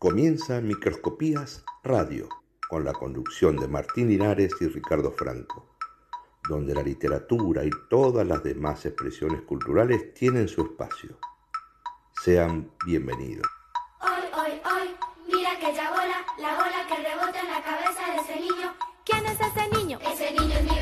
Comienza 0.00 0.62
Microscopías 0.62 1.62
Radio, 1.84 2.26
con 2.70 2.86
la 2.86 2.94
conducción 2.94 3.56
de 3.56 3.68
Martín 3.68 4.08
Linares 4.08 4.50
y 4.58 4.66
Ricardo 4.66 5.12
Franco, 5.12 5.76
donde 6.48 6.74
la 6.74 6.82
literatura 6.82 7.66
y 7.66 7.70
todas 7.90 8.26
las 8.26 8.42
demás 8.42 8.86
expresiones 8.86 9.42
culturales 9.42 10.14
tienen 10.14 10.48
su 10.48 10.62
espacio. 10.62 11.18
Sean 12.22 12.70
bienvenidos. 12.86 13.46
Hoy, 14.00 14.22
hoy, 14.40 14.52
hoy, 14.64 14.88
mira 15.26 15.58
que 15.60 15.74
ya 15.74 15.90
bola, 15.90 16.24
la 16.38 16.54
bola 16.54 16.86
que 16.88 16.96
rebota 16.96 17.38
en 17.38 17.48
la 17.48 17.62
cabeza 17.62 18.00
de 18.10 18.20
ese 18.22 18.40
niño. 18.40 18.74
¿Quién 19.04 19.26
es 19.26 19.38
ese 19.38 19.68
niño? 19.76 19.98
Ese 20.00 20.32
niño 20.32 20.54
es 20.54 20.64
mi 20.64 20.79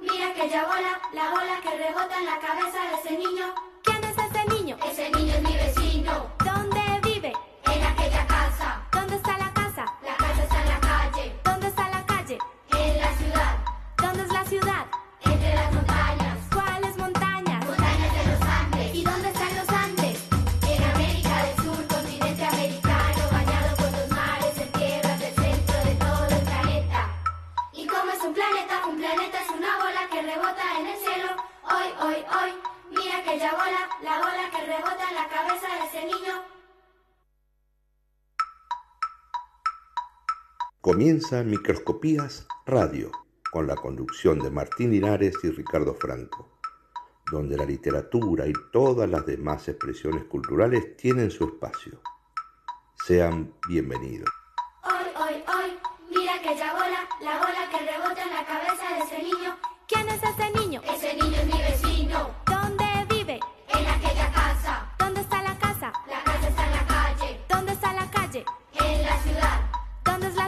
Mira 0.00 0.34
que 0.34 0.48
ya 0.48 0.64
bola, 0.64 1.00
la 1.12 1.30
bola 1.30 1.60
que 1.62 1.70
rebota 1.70 2.18
en 2.18 2.26
la 2.26 2.38
cabeza 2.38 2.78
de 2.82 2.94
ese 2.94 3.18
niño. 3.18 3.54
Comienza 40.90 41.44
Microscopías 41.44 42.46
Radio, 42.64 43.12
con 43.52 43.66
la 43.66 43.76
conducción 43.76 44.38
de 44.38 44.50
Martín 44.50 44.90
Linares 44.90 45.34
y 45.42 45.50
Ricardo 45.50 45.92
Franco, 45.92 46.48
donde 47.30 47.58
la 47.58 47.66
literatura 47.66 48.46
y 48.46 48.54
todas 48.72 49.06
las 49.06 49.26
demás 49.26 49.68
expresiones 49.68 50.24
culturales 50.24 50.96
tienen 50.96 51.30
su 51.30 51.44
espacio. 51.44 52.00
Sean 53.04 53.52
bienvenidos. 53.68 54.30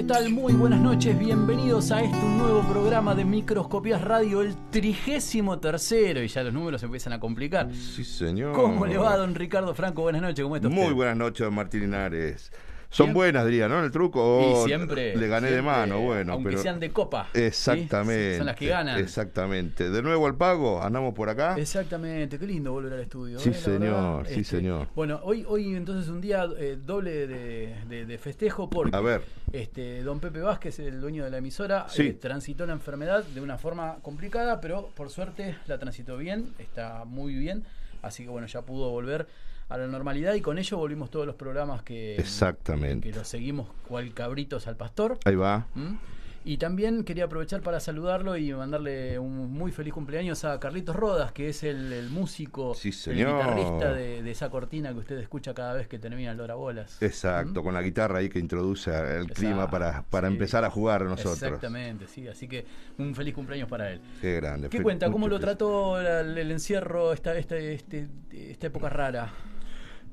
¿qué 0.00 0.06
tal? 0.06 0.30
Muy 0.30 0.54
buenas 0.54 0.80
noches, 0.80 1.18
bienvenidos 1.18 1.90
a 1.90 2.02
este 2.02 2.24
nuevo 2.24 2.62
programa 2.62 3.14
de 3.14 3.22
Microscopías 3.22 4.00
Radio, 4.00 4.40
el 4.40 4.56
trigésimo 4.70 5.58
tercero, 5.58 6.22
y 6.22 6.28
ya 6.28 6.42
los 6.42 6.54
números 6.54 6.80
se 6.80 6.86
empiezan 6.86 7.12
a 7.12 7.20
complicar. 7.20 7.70
Sí, 7.74 8.02
señor. 8.02 8.54
¿Cómo 8.54 8.86
le 8.86 8.96
va, 8.96 9.14
don 9.18 9.34
Ricardo 9.34 9.74
Franco? 9.74 10.00
Buenas 10.00 10.22
noches, 10.22 10.42
¿cómo 10.42 10.56
está 10.56 10.68
usted? 10.68 10.82
Muy 10.82 10.94
buenas 10.94 11.18
noches, 11.18 11.44
don 11.44 11.54
Martín 11.54 11.82
Linares. 11.82 12.50
Son 12.92 13.06
Bien. 13.06 13.14
buenas, 13.14 13.46
diría, 13.46 13.68
¿no? 13.68 13.84
El 13.84 13.92
truco. 13.92 14.64
Y 14.64 14.66
siempre. 14.66 15.16
Le 15.16 15.28
gané 15.28 15.50
de 15.52 15.62
mano, 15.62 16.00
bueno. 16.00 16.32
Aunque 16.32 16.50
pero... 16.50 16.60
sean 16.62 16.80
de 16.80 16.90
copa. 16.90 17.28
¿sí? 17.32 17.40
Exactamente. 17.42 18.36
Son 18.38 18.46
las 18.46 18.56
que 18.56 18.66
ganan. 18.66 18.98
Exactamente. 18.98 19.90
De 19.90 20.02
nuevo 20.02 20.26
al 20.26 20.36
pago, 20.36 20.82
andamos 20.82 21.14
por 21.14 21.28
acá. 21.28 21.54
Exactamente, 21.56 22.36
qué 22.36 22.46
lindo 22.48 22.72
volver 22.72 22.92
al 22.94 23.00
estudio. 23.00 23.38
Sí, 23.38 23.50
¿eh? 23.50 23.54
Señor, 23.54 24.26
sí, 24.26 24.40
este, 24.40 24.56
señor. 24.56 24.88
Bueno, 24.96 25.20
hoy, 25.22 25.44
hoy 25.46 25.74
entonces 25.76 26.10
un 26.10 26.20
día 26.20 26.48
eh, 26.58 26.76
doble 26.84 27.28
de, 27.28 27.76
de- 27.88 28.06
de 28.06 28.18
festejo 28.18 28.68
porque 28.68 28.96
A 28.96 29.00
ver. 29.00 29.22
este, 29.52 30.02
don 30.02 30.18
Pepe 30.18 30.40
Vázquez, 30.40 30.80
el 30.80 31.00
dueño 31.00 31.22
de 31.22 31.30
la 31.30 31.38
emisora, 31.38 31.86
Sí. 31.88 32.08
eh, 32.08 32.12
transitó 32.14 32.66
la 32.66 32.72
enfermedad 32.72 33.22
de 33.22 33.40
una 33.40 33.56
forma 33.56 33.98
complicada, 34.02 34.60
pero 34.60 34.90
por 34.96 35.10
suerte 35.10 35.56
la 35.68 35.78
transitó 35.78 36.16
bien, 36.16 36.54
está 36.58 37.04
muy 37.04 37.34
bien, 37.34 37.64
así 38.02 38.24
que 38.24 38.30
bueno, 38.30 38.48
ya 38.48 38.62
pudo 38.62 38.90
volver 38.90 39.28
a 39.70 39.78
la 39.78 39.86
normalidad 39.86 40.34
y 40.34 40.40
con 40.42 40.58
ello 40.58 40.76
volvimos 40.76 41.10
todos 41.10 41.24
los 41.26 41.36
programas 41.36 41.82
que, 41.82 42.16
Exactamente. 42.16 43.10
que 43.10 43.16
los 43.16 43.26
seguimos 43.26 43.68
cual 43.88 44.12
cabritos 44.12 44.66
al 44.66 44.76
pastor. 44.76 45.18
Ahí 45.24 45.36
va. 45.36 45.66
¿Mm? 45.74 45.94
Y 46.42 46.56
también 46.56 47.04
quería 47.04 47.24
aprovechar 47.26 47.60
para 47.60 47.80
saludarlo 47.80 48.34
y 48.34 48.50
mandarle 48.54 49.18
un 49.18 49.52
muy 49.52 49.72
feliz 49.72 49.92
cumpleaños 49.92 50.42
a 50.46 50.58
Carlitos 50.58 50.96
Rodas, 50.96 51.32
que 51.32 51.50
es 51.50 51.62
el, 51.64 51.92
el 51.92 52.08
músico, 52.08 52.72
Sí, 52.74 52.88
el 52.88 52.94
señor. 52.94 53.36
guitarrista 53.36 53.92
de, 53.92 54.22
de 54.22 54.30
esa 54.30 54.48
cortina 54.48 54.90
que 54.94 55.00
usted 55.00 55.18
escucha 55.18 55.52
cada 55.52 55.74
vez 55.74 55.86
que 55.86 55.98
termina 55.98 56.30
el 56.30 56.38
Dora 56.38 56.54
Bolas. 56.54 56.96
Exacto, 57.02 57.62
con 57.62 57.74
la 57.74 57.82
guitarra 57.82 58.20
ahí 58.20 58.30
que 58.30 58.38
introduce 58.38 58.90
el 59.18 59.26
clima 59.26 59.70
para, 59.70 60.02
para 60.08 60.28
sí. 60.28 60.32
empezar 60.32 60.64
a 60.64 60.70
jugar 60.70 61.04
nosotros. 61.04 61.42
Exactamente, 61.42 62.06
sí. 62.08 62.26
Así 62.26 62.48
que 62.48 62.64
un 62.96 63.14
feliz 63.14 63.34
cumpleaños 63.34 63.68
para 63.68 63.90
él. 63.92 64.00
Qué 64.22 64.36
grande. 64.36 64.70
¿Qué 64.70 64.82
cuenta? 64.82 65.10
¿Cómo 65.10 65.28
lo 65.28 65.38
trató 65.38 66.00
la- 66.02 66.20
el, 66.20 66.50
encierro, 66.50 67.12
esta, 67.12 67.36
esta, 67.36 67.56
este- 67.58 68.08
esta 68.32 68.68
época 68.68 68.88
rara? 68.88 69.30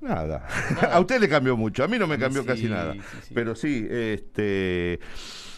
Nada. 0.01 0.47
Nada. 0.75 0.93
a 0.95 0.99
usted 0.99 1.19
le 1.19 1.27
cambió 1.29 1.55
mucho, 1.57 1.83
a 1.83 1.87
mí 1.87 1.97
no 1.99 2.07
me 2.07 2.17
cambió 2.17 2.41
sí, 2.41 2.47
casi 2.47 2.63
nada. 2.65 2.93
sí, 2.93 2.99
sí. 3.23 3.33
Pero 3.33 3.55
sí, 3.55 3.87
este, 3.89 4.99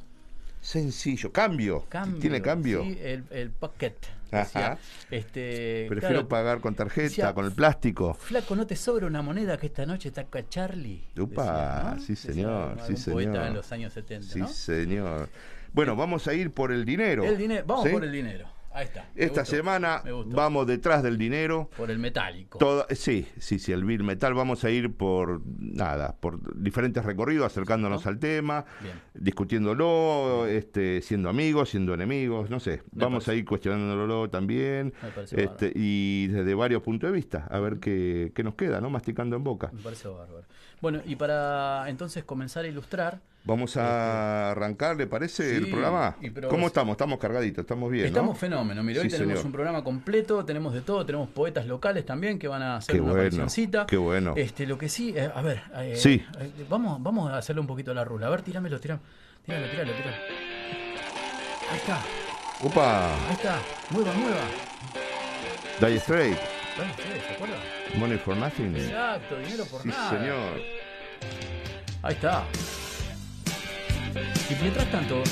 Sencillo, 0.60 1.32
cambio. 1.32 1.86
Cambio. 1.88 2.20
¿Tiene 2.20 2.42
cambio? 2.42 2.82
Sí, 2.82 2.98
el, 3.02 3.24
el 3.30 3.50
pocket. 3.50 3.94
Decía. 4.30 4.78
Este, 5.10 5.86
Prefiero 5.88 6.14
claro, 6.14 6.28
pagar 6.28 6.60
con 6.60 6.74
tarjeta, 6.74 7.02
decía, 7.08 7.34
con 7.34 7.46
el 7.46 7.52
plástico. 7.52 8.14
Flaco, 8.14 8.54
¿no 8.54 8.66
te 8.66 8.76
sobra 8.76 9.06
una 9.06 9.22
moneda 9.22 9.56
que 9.56 9.66
esta 9.66 9.84
noche 9.86 10.08
está 10.08 10.20
acá 10.22 10.48
Charlie? 10.48 11.02
Upa, 11.18 11.42
Decía, 11.42 11.94
¿no? 11.94 12.00
sí, 12.00 12.12
Decía 12.12 12.32
señor, 12.32 12.78
algún 12.80 12.96
sí, 12.96 13.10
poeta 13.10 13.32
señor. 13.32 13.46
en 13.48 13.54
los 13.54 13.72
años 13.72 13.92
70, 13.92 14.26
Sí, 14.32 14.38
¿no? 14.40 14.48
señor. 14.48 15.28
Bueno, 15.72 15.96
vamos 15.96 16.28
a 16.28 16.34
ir 16.34 16.52
por 16.52 16.70
el 16.72 16.84
dinero. 16.84 17.24
El 17.24 17.38
dinero, 17.38 17.64
vamos 17.66 17.84
¿sí? 17.86 17.90
por 17.90 18.04
el 18.04 18.12
dinero. 18.12 18.46
Ahí 18.72 18.84
está. 18.86 19.08
Esta 19.16 19.40
gustó, 19.40 19.56
semana 19.56 20.02
vamos 20.26 20.64
detrás 20.66 21.02
del 21.02 21.18
dinero. 21.18 21.68
por 21.76 21.90
el 21.90 21.98
metálico. 21.98 22.58
Toda- 22.58 22.86
sí, 22.90 23.26
sí, 23.38 23.58
sí, 23.58 23.72
el 23.72 23.84
Bill 23.84 24.04
Metal. 24.04 24.32
Vamos 24.32 24.62
a 24.64 24.70
ir 24.70 24.92
por 24.94 25.42
nada, 25.58 26.14
por 26.20 26.38
diferentes 26.62 27.04
recorridos, 27.04 27.46
acercándonos 27.46 28.04
¿No? 28.04 28.10
al 28.10 28.18
tema, 28.20 28.64
Bien. 28.80 28.94
discutiéndolo, 29.14 30.46
este, 30.46 31.02
siendo 31.02 31.28
amigos, 31.28 31.70
siendo 31.70 31.94
enemigos, 31.94 32.48
no 32.50 32.60
sé. 32.60 32.82
Me 32.92 33.02
vamos 33.04 33.24
parece. 33.24 33.30
a 33.32 33.34
ir 33.40 33.44
cuestionándolo 33.44 34.30
también, 34.30 34.92
Me 35.02 35.42
este, 35.42 35.72
y 35.74 36.28
desde 36.28 36.54
varios 36.54 36.82
puntos 36.82 37.10
de 37.10 37.16
vista, 37.16 37.46
a 37.50 37.58
ver 37.58 37.78
qué, 37.80 38.32
qué 38.34 38.44
nos 38.44 38.54
queda, 38.54 38.80
¿no? 38.80 38.88
Masticando 38.90 39.36
en 39.36 39.44
boca. 39.44 39.70
Me 39.72 39.82
parece 39.82 40.08
bárbaro. 40.08 40.46
Bueno, 40.80 41.00
y 41.04 41.16
para 41.16 41.84
entonces 41.88 42.24
comenzar 42.24 42.64
a 42.64 42.68
ilustrar, 42.68 43.20
Vamos 43.42 43.74
a 43.78 44.50
arrancar, 44.50 44.96
¿le 44.96 45.06
parece 45.06 45.56
el 45.56 45.70
programa? 45.70 46.14
¿Cómo 46.50 46.66
estamos? 46.66 46.92
Estamos 46.92 47.18
cargaditos, 47.18 47.62
estamos 47.62 47.90
bien, 47.90 48.04
Estamos 48.04 48.34
¿no? 48.34 48.38
fenómeno. 48.38 48.82
Mira, 48.82 49.00
hoy 49.00 49.08
tenemos 49.08 49.32
señor. 49.32 49.46
un 49.46 49.52
programa 49.52 49.82
completo, 49.82 50.44
tenemos 50.44 50.74
de 50.74 50.82
todo, 50.82 51.06
tenemos 51.06 51.30
poetas 51.30 51.64
locales 51.66 52.04
también 52.04 52.38
que 52.38 52.48
van 52.48 52.60
a 52.60 52.76
hacer 52.76 52.94
Qué 52.96 53.00
una 53.00 53.12
bueno, 53.12 53.46
qué 53.88 53.96
bueno. 53.96 54.34
Este, 54.36 54.66
lo 54.66 54.76
que 54.76 54.90
sí, 54.90 55.14
eh, 55.16 55.30
a 55.34 55.40
ver, 55.40 55.62
eh, 55.76 55.96
Sí. 55.96 56.22
eh, 56.38 56.66
vamos, 56.68 57.02
vamos 57.02 57.30
a 57.32 57.38
hacerle 57.38 57.60
un 57.62 57.66
poquito 57.66 57.94
la 57.94 58.04
rula. 58.04 58.26
A 58.26 58.30
ver, 58.30 58.42
tíramelo, 58.42 58.78
tíramelo, 58.78 59.02
tíralo, 59.46 59.70
tíralo, 59.70 59.92
tíralo. 59.94 60.16
Ahí 61.70 61.78
está, 61.78 61.98
Upa, 62.62 63.14
ahí 63.26 63.32
está. 63.32 63.58
Mueva, 63.90 64.12
mueva. 64.12 64.44
Dire 65.80 65.98
Straits, 65.98 66.40
Dale, 66.76 66.90
ustedes, 66.90 67.24
¿se 67.24 67.32
acuerdan? 67.32 67.79
Money 67.98 68.18
for 68.18 68.36
Nothing. 68.36 68.76
Exacto, 68.76 69.36
dinero 69.38 69.64
por 69.66 69.82
Sí, 69.82 69.88
nada. 69.88 70.10
señor. 70.10 70.60
Ahí 72.02 72.14
está. 72.14 72.44
Y 74.50 74.54
mientras 74.62 74.90
tanto, 74.90 75.22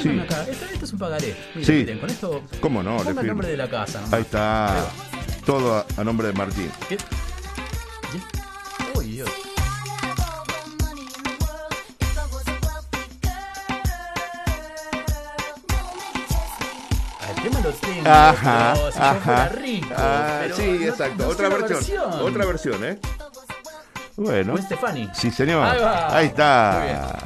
Sí. 0.00 0.18
acá. 0.20 0.42
Esto, 0.50 0.66
esto 0.72 0.84
es 0.84 0.92
un 0.92 0.98
pagaré. 0.98 1.36
Miren, 1.54 1.64
Sí. 1.66 1.72
miren, 1.72 1.98
con 1.98 2.10
esto. 2.10 2.42
¿Cómo 2.60 2.82
no? 2.82 2.98
Le 2.98 3.04
Ponga 3.04 3.20
el 3.22 3.26
nombre 3.28 3.48
de 3.48 3.56
la 3.56 3.68
casa. 3.68 3.98
nomás. 4.00 4.12
Ahí 4.14 4.22
está. 4.22 4.76
Ahí 4.76 4.82
Todo 5.44 5.76
a, 5.76 5.86
a 5.96 6.04
nombre 6.04 6.26
de 6.28 6.32
Martín. 6.32 6.70
¿Qué? 6.88 6.96
¿Qué? 6.96 8.98
Uy, 8.98 9.06
Dios. 9.12 9.30
Ajá, 18.06 18.74
pero 18.74 18.92
si 18.92 18.98
yo 18.98 19.04
ajá. 19.04 19.48
rico. 19.48 19.94
Ah, 19.96 20.38
pero 20.42 20.56
sí, 20.56 20.66
no- 20.66 20.86
exacto. 20.86 21.24
no 21.24 21.28
Otra 21.30 21.48
versión. 21.48 22.12
Otra 22.20 22.46
versión, 22.46 22.84
¿eh? 22.84 22.98
Bueno. 24.16 24.52
Gwen 24.52 24.64
Stefani. 24.64 25.10
Sí, 25.14 25.30
señor. 25.30 25.64
Ahí 25.64 25.80
va. 25.80 26.10
Muy 26.12 26.24
está. 26.24 27.18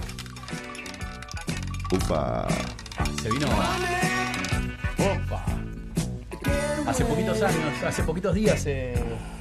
Upa. 1.92 2.48
Se 3.22 3.30
vino. 3.30 3.46
Opa. 4.98 5.44
Hace 6.86 7.04
poquitos 7.04 7.42
años, 7.42 7.82
hace 7.86 8.02
poquitos 8.02 8.34
días 8.34 8.60
se, 8.60 8.94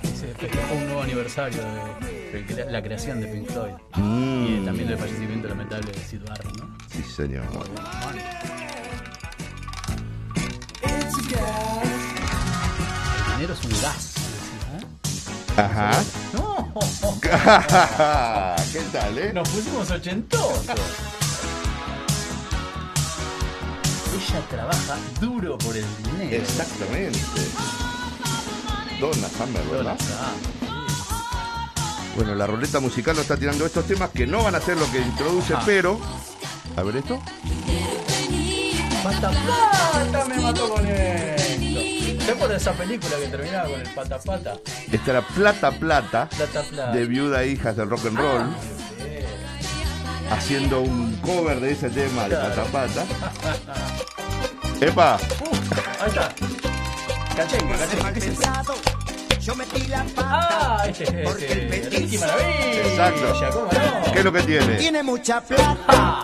se 0.04 0.28
festejó 0.36 0.76
un 0.76 0.86
nuevo 0.86 1.02
aniversario 1.02 1.62
de, 2.02 2.66
la 2.70 2.82
creación 2.84 3.20
de 3.22 3.28
Pink 3.28 3.50
Floyd. 3.50 3.74
Mm. 3.96 4.46
Y 4.46 4.66
también 4.66 4.88
del 4.90 4.98
fallecimiento 4.98 5.48
lamentable 5.48 5.92
de 5.92 6.00
Sid 6.00 6.22
Barrett, 6.28 6.58
¿no? 6.58 6.78
Sí, 6.92 7.02
señor. 7.04 7.44
El 11.38 13.34
dinero 13.36 13.54
es 13.54 13.66
un 13.66 13.72
gas. 13.82 14.14
¿eh? 14.74 15.62
Ajá. 15.62 15.92
No, 16.34 16.74
¿Qué 18.72 18.80
tal, 18.92 19.18
eh? 19.18 19.32
nos 19.34 19.48
pusimos 19.50 19.90
ochentosos. 19.92 20.80
Ella 24.16 24.42
trabaja 24.50 24.98
duro 25.22 25.58
por 25.58 25.76
el 25.78 25.86
dinero. 26.04 26.44
Exactamente. 26.44 27.20
Donna 29.00 29.30
Summer, 29.38 29.64
¿verdad? 29.72 29.98
Bueno, 32.16 32.36
la 32.36 32.48
ruleta 32.48 32.80
musical 32.80 33.16
nos 33.16 33.24
está 33.24 33.38
tirando 33.38 33.66
estos 33.66 33.86
temas 33.86 34.10
que 34.10 34.28
no 34.28 34.44
van 34.44 34.56
a 34.56 34.62
ser 34.62 34.78
lo 34.78 34.92
que 34.92 35.00
introduce, 35.00 35.54
Ajá. 35.54 35.64
pero. 35.66 36.00
A 36.76 36.84
ver 36.84 36.98
esto. 36.98 37.22
Pata 39.04 39.32
me 40.28 40.42
mató 40.42 40.70
con 40.70 40.86
esto. 40.86 41.19
¿Se 42.30 42.36
acuerdan 42.36 42.58
de 42.58 42.62
esa 42.62 42.74
película 42.74 43.16
que 43.18 43.28
terminaba 43.28 43.70
con 43.70 43.82
el 43.82 43.90
pata 43.90 44.20
pata? 44.20 44.54
Esta 44.92 45.12
era 45.12 45.22
Plata 45.24 45.72
Plata, 45.72 46.30
Plata 46.30 46.62
plata. 46.62 46.92
de 46.92 47.06
Viuda 47.08 47.42
e 47.42 47.48
Hijas 47.50 47.76
del 47.76 47.90
Rock 47.90 48.06
and 48.06 48.18
Roll, 48.20 48.42
Ah, 50.32 50.36
haciendo 50.36 50.82
un 50.82 51.16
cover 51.24 51.60
de 51.60 51.72
ese 51.72 51.90
tema 51.90 52.26
de 52.26 52.30
Claro. 52.30 52.50
Pata 52.54 52.64
Pata. 52.72 53.06
¡Epa! 54.86 55.18
Uh, 55.42 56.04
ahí 56.04 56.10
está. 56.10 56.30
Cachengue, 57.36 57.76
cachengue. 57.76 58.14
¿Qué 58.14 58.20
es 58.20 58.26
esto? 58.28 58.76
Yo 59.42 59.56
metí 59.56 59.88
la 59.88 60.04
pata. 60.04 60.28
Ah, 60.32 60.84
este 60.88 61.04
es 61.06 61.28
Porque 61.28 61.52
el 61.52 61.74
este, 61.74 61.90
petiso. 61.90 62.26
Exacto. 62.28 63.34
¿Cómo 63.52 63.72
no? 64.06 64.12
¿Qué 64.14 64.20
es 64.20 64.26
lo 64.26 64.32
que 64.32 64.42
tiene? 64.44 64.76
Tiene 64.76 65.02
mucha 65.02 65.42
plata. 65.42 66.24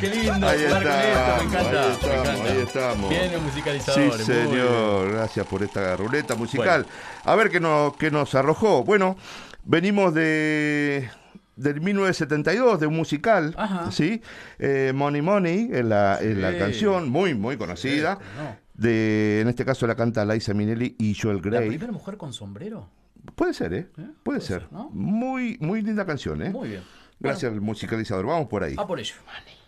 Qué 0.00 0.08
lindo 0.08 0.46
Ahí 0.48 0.58
jugar 0.64 0.82
con 0.82 0.92
esto, 0.92 1.36
me 1.36 1.44
encanta. 1.44 1.82
ahí 1.82 1.90
estamos, 1.92 2.10
me 2.10 2.22
encanta. 2.22 2.50
ahí 2.52 2.58
estamos. 2.58 3.10
Bien 3.10 3.32
los 3.32 3.94
Sí, 3.94 4.00
bien. 4.00 4.12
señor. 4.18 5.12
Gracias 5.12 5.46
por 5.46 5.62
esta 5.62 5.96
ruleta 5.96 6.34
musical. 6.36 6.86
A 7.24 7.34
ver 7.36 7.50
qué 7.50 7.60
nos, 7.60 7.96
qué 7.96 8.10
nos 8.10 8.34
arrojó. 8.34 8.82
Bueno, 8.84 9.16
venimos 9.64 10.14
de 10.14 11.10
del 11.56 11.80
1972, 11.82 12.80
de 12.80 12.86
un 12.86 12.96
musical, 12.96 13.54
Ajá. 13.58 13.92
¿sí? 13.92 14.22
Eh, 14.58 14.92
Money 14.94 15.20
Money, 15.20 15.68
es 15.70 15.84
la, 15.84 16.18
la 16.22 16.56
canción, 16.56 17.10
muy, 17.10 17.34
muy 17.34 17.58
conocida. 17.58 18.14
Sí, 18.18 18.24
cómo 18.36 18.48
no. 18.48 18.56
De, 18.72 19.40
en 19.42 19.48
este 19.48 19.66
caso 19.66 19.86
la 19.86 19.94
canta 19.94 20.24
Liza 20.24 20.54
Minnelli 20.54 20.96
y 20.98 21.14
Joel 21.14 21.36
¿La 21.44 21.58
Grey. 21.58 21.68
primera 21.68 21.92
mujer 21.92 22.16
con 22.16 22.32
sombrero? 22.32 22.88
Puede 23.34 23.52
ser, 23.52 23.74
¿eh? 23.74 23.78
¿Eh? 23.78 23.86
Puede, 23.94 24.08
Puede 24.22 24.40
ser. 24.40 24.62
ser, 24.62 24.72
¿no? 24.72 24.88
Muy, 24.94 25.58
muy 25.60 25.82
linda 25.82 26.06
canción, 26.06 26.40
¿eh? 26.40 26.48
Muy 26.48 26.70
bien. 26.70 26.82
Gracias 27.18 27.52
al 27.52 27.60
musicalizador. 27.60 28.24
Vamos 28.24 28.48
por 28.48 28.64
ahí. 28.64 28.74
Ah, 28.78 28.86
por 28.86 28.98
ello. 28.98 29.14
Money. 29.26 29.59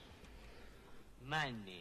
Magni. 1.33 1.72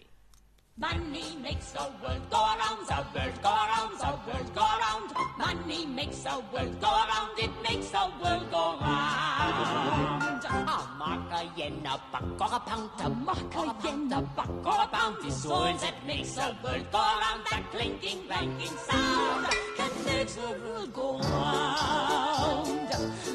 Money 0.81 1.37
makes 1.43 1.73
the 1.73 1.85
world 2.01 2.21
go 2.31 2.41
around, 2.41 2.87
the 2.87 3.05
world 3.13 3.37
go 3.43 3.49
around, 3.49 3.93
the 3.99 4.11
world 4.25 4.55
go 4.55 4.61
around. 4.61 5.13
Money 5.37 5.85
makes 5.85 6.23
the 6.23 6.41
world 6.51 6.81
go 6.81 6.89
around, 6.89 7.37
it 7.37 7.51
makes 7.61 7.89
the 7.91 8.09
world 8.19 8.49
go 8.49 8.79
round. 8.81 10.43
A 10.43 10.87
mark, 10.97 11.31
a 11.33 11.51
yen, 11.55 11.85
a 11.85 12.01
buck, 12.11 12.41
or 12.41 12.55
a 12.55 12.59
pound, 12.61 12.89
a 12.99 13.09
mark, 13.09 13.53
a 13.53 13.75
yen, 13.85 14.11
a 14.11 14.21
buck, 14.21 14.49
or 14.65 14.83
a 14.83 14.87
pound. 14.87 15.17
It's 15.23 15.45
words 15.45 15.81
that 15.83 16.03
makes 16.07 16.33
the 16.33 16.57
world 16.63 16.91
go 16.91 16.97
around, 16.97 17.41
that 17.51 17.63
clinking, 17.71 18.23
clanking 18.25 18.77
sound 18.89 19.45
that 19.77 19.93
makes 20.03 20.33
the 20.33 20.49
world 20.49 20.91
go 20.93 21.19
round. 21.19 22.81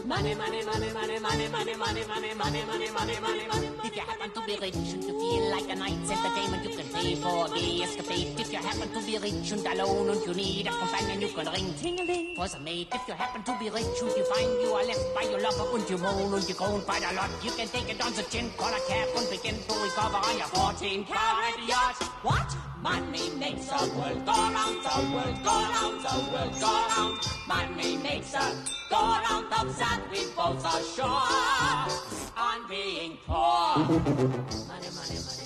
Money, 0.04 0.34
money, 0.34 0.64
money, 0.64 0.92
money, 0.92 1.18
money, 1.20 1.48
money, 1.48 1.76
money, 1.76 2.04
money, 2.06 2.34
money, 2.34 2.64
money, 2.64 2.90
money, 2.90 3.20
money, 3.20 3.46
money. 3.48 3.70
If 3.84 3.96
you 3.96 4.02
happen 4.02 4.30
to 4.30 4.40
be 4.46 4.56
rich 4.60 4.74
and 4.74 5.02
you 5.02 5.14
feel 5.18 5.50
like 5.50 5.68
a 5.68 5.74
night's 5.74 6.10
entertainment, 6.10 6.64
you 6.64 6.76
can 6.76 6.86
pay 6.94 7.14
for 7.16 7.35
a 7.44 7.48
gay 7.54 7.82
escapade. 7.82 8.40
If 8.40 8.52
you 8.52 8.58
happen 8.58 8.88
to 8.92 9.00
be 9.06 9.18
rich 9.18 9.52
and 9.52 9.66
alone 9.66 10.10
and 10.10 10.20
you 10.26 10.34
need 10.34 10.66
a 10.66 10.70
companion, 10.70 11.20
you 11.20 11.28
can 11.28 11.46
ring 11.52 11.74
ting-a-ling 11.74 12.36
for 12.36 12.48
some 12.48 12.64
mate. 12.64 12.88
If 12.92 13.02
you 13.08 13.14
happen 13.14 13.42
to 13.42 13.56
be 13.58 13.68
rich 13.70 14.00
and 14.00 14.12
you 14.16 14.24
find 14.24 14.50
you 14.62 14.70
are 14.72 14.84
left 14.84 15.14
by 15.14 15.22
your 15.22 15.40
lover 15.40 15.76
and 15.76 15.90
you 15.90 15.98
moan 15.98 16.34
and 16.34 16.48
you 16.48 16.54
groan 16.54 16.80
quite 16.82 17.04
a 17.04 17.14
lot, 17.14 17.30
you 17.42 17.50
can 17.52 17.68
take 17.68 17.88
it 17.88 18.00
on 18.04 18.12
the 18.14 18.22
chin, 18.24 18.50
call 18.56 18.72
a 18.72 18.80
cab 18.88 19.08
and 19.16 19.30
begin 19.30 19.54
to 19.54 19.74
recover 19.84 20.16
on 20.16 20.38
your 20.38 20.48
14 20.48 21.04
carat 21.04 21.58
yacht. 21.68 22.02
What? 22.22 22.56
Money 22.82 23.30
makes 23.36 23.66
the 23.66 23.82
world 23.96 24.24
go 24.24 24.32
round, 24.32 24.78
the 24.86 24.96
world 25.12 25.38
go 25.42 25.56
round, 25.74 25.98
the 26.06 26.16
world 26.32 26.54
go 26.60 26.72
round. 26.94 27.18
Money 27.48 27.96
makes 27.96 28.32
the 28.32 28.46
go 28.90 29.00
round 29.00 29.46
that 29.50 30.00
we 30.10 30.20
both 30.36 30.64
are 30.64 30.82
sure 30.94 32.16
on 32.36 32.68
being 32.68 33.18
poor. 33.26 33.78
Money, 33.78 34.90
money, 34.94 35.18
money. 35.26 35.45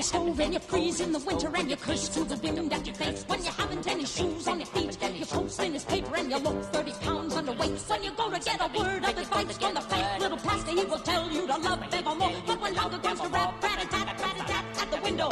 your 0.00 0.04
stove 0.06 0.40
and 0.40 0.54
you 0.54 0.60
freeze 0.60 1.00
in 1.00 1.12
the 1.12 1.18
winter 1.18 1.50
and 1.54 1.68
you 1.68 1.76
curse 1.76 2.08
to 2.08 2.24
the 2.24 2.36
wind 2.36 2.72
at 2.72 2.86
your 2.86 2.94
face. 2.94 3.22
When 3.26 3.44
you 3.44 3.50
haven't 3.50 3.86
any 3.86 4.06
shoes 4.06 4.48
on 4.48 4.58
your 4.58 4.66
feet, 4.68 4.96
you 5.18 5.26
post 5.26 5.60
in 5.60 5.74
his 5.74 5.84
paper 5.84 6.16
and 6.16 6.30
you 6.30 6.38
look 6.38 6.62
30 6.72 6.92
pounds 7.04 7.34
underweight. 7.34 7.90
When 7.90 8.02
you 8.02 8.10
go 8.12 8.30
to 8.30 8.40
get 8.40 8.60
a 8.62 8.78
word 8.78 9.04
of 9.04 9.18
advice 9.18 9.58
from 9.58 9.74
the 9.74 9.80
fat 9.82 10.20
little 10.20 10.38
pastor, 10.38 10.70
he 10.70 10.84
will 10.84 11.00
tell 11.00 11.30
you 11.30 11.46
to 11.46 11.56
love 11.58 11.82
evermore. 11.92 12.32
But 12.46 12.60
when 12.62 12.74
hunger 12.74 12.98
comes 12.98 13.20
to 13.20 13.28
rap, 13.28 13.62
rat 13.62 13.84
a 13.84 13.88
tat, 13.88 14.20
rat 14.22 14.36
a 14.36 14.44
tat 14.50 14.64
at 14.80 14.90
the 14.90 15.00
window. 15.02 15.30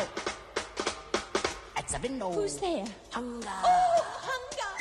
At 1.77 1.89
the 1.89 1.99
window. 2.03 2.31
Who's 2.31 2.57
there? 2.59 2.85
Hunger. 3.11 3.49
Oh, 3.65 4.05
hunger! 4.29 4.73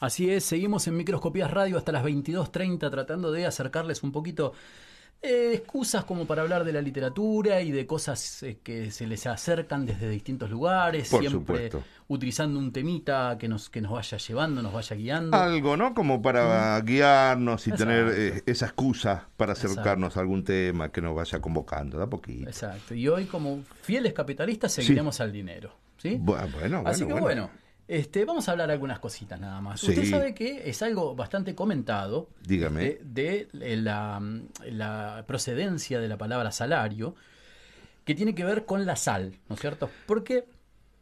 Así 0.00 0.30
es, 0.30 0.44
seguimos 0.44 0.86
en 0.86 0.96
Microscopías 0.96 1.50
Radio 1.50 1.76
hasta 1.76 1.90
las 1.92 2.04
22.30 2.04 2.90
tratando 2.90 3.32
de 3.32 3.46
acercarles 3.46 4.02
un 4.02 4.12
poquito 4.12 4.52
de 5.20 5.54
excusas 5.54 6.04
como 6.04 6.26
para 6.26 6.42
hablar 6.42 6.62
de 6.62 6.72
la 6.72 6.80
literatura 6.80 7.60
y 7.60 7.72
de 7.72 7.88
cosas 7.88 8.44
eh, 8.44 8.60
que 8.62 8.92
se 8.92 9.04
les 9.08 9.26
acercan 9.26 9.84
desde 9.84 10.08
distintos 10.08 10.48
lugares, 10.48 11.08
Por 11.08 11.18
siempre 11.22 11.40
supuesto. 11.70 11.82
utilizando 12.06 12.60
un 12.60 12.72
temita 12.72 13.36
que 13.36 13.48
nos, 13.48 13.68
que 13.68 13.80
nos 13.80 13.90
vaya 13.90 14.16
llevando, 14.16 14.62
nos 14.62 14.72
vaya 14.72 14.94
guiando. 14.94 15.36
Algo, 15.36 15.76
¿no? 15.76 15.92
Como 15.92 16.22
para 16.22 16.80
guiarnos 16.82 17.66
y 17.66 17.70
Exacto. 17.70 17.84
tener 17.92 18.14
eh, 18.16 18.42
esa 18.46 18.66
excusa 18.66 19.26
para 19.36 19.54
Exacto. 19.54 19.72
acercarnos 19.72 20.16
a 20.16 20.20
algún 20.20 20.44
tema 20.44 20.92
que 20.92 21.00
nos 21.02 21.16
vaya 21.16 21.40
convocando, 21.40 21.98
de 21.98 22.04
a 22.04 22.06
poquito. 22.06 22.48
Exacto. 22.48 22.94
Y 22.94 23.08
hoy, 23.08 23.24
como 23.24 23.64
fieles 23.82 24.12
capitalistas, 24.12 24.70
seguiremos 24.72 25.20
al 25.20 25.32
dinero. 25.32 25.72
¿sí? 25.96 26.10
Bu- 26.10 26.48
Bueno, 26.52 26.82
Así 26.86 27.02
bueno, 27.02 27.16
que 27.16 27.20
bueno. 27.20 27.20
bueno, 27.22 27.50
este, 27.88 28.24
vamos 28.24 28.48
a 28.48 28.52
hablar 28.52 28.70
algunas 28.70 28.98
cositas 28.98 29.40
nada 29.40 29.60
más. 29.60 29.80
Sí. 29.80 29.88
Usted 29.88 30.04
sabe 30.04 30.34
que 30.34 30.68
es 30.68 30.82
algo 30.82 31.16
bastante 31.16 31.54
comentado 31.54 32.28
Dígame. 32.46 32.98
de, 33.02 33.48
de 33.52 33.76
la, 33.78 34.22
la 34.66 35.24
procedencia 35.26 35.98
de 35.98 36.08
la 36.08 36.18
palabra 36.18 36.52
salario, 36.52 37.14
que 38.04 38.14
tiene 38.14 38.34
que 38.34 38.44
ver 38.44 38.64
con 38.64 38.86
la 38.86 38.96
sal, 38.96 39.34
¿no 39.48 39.54
es 39.54 39.60
cierto? 39.60 39.90
Porque 40.06 40.44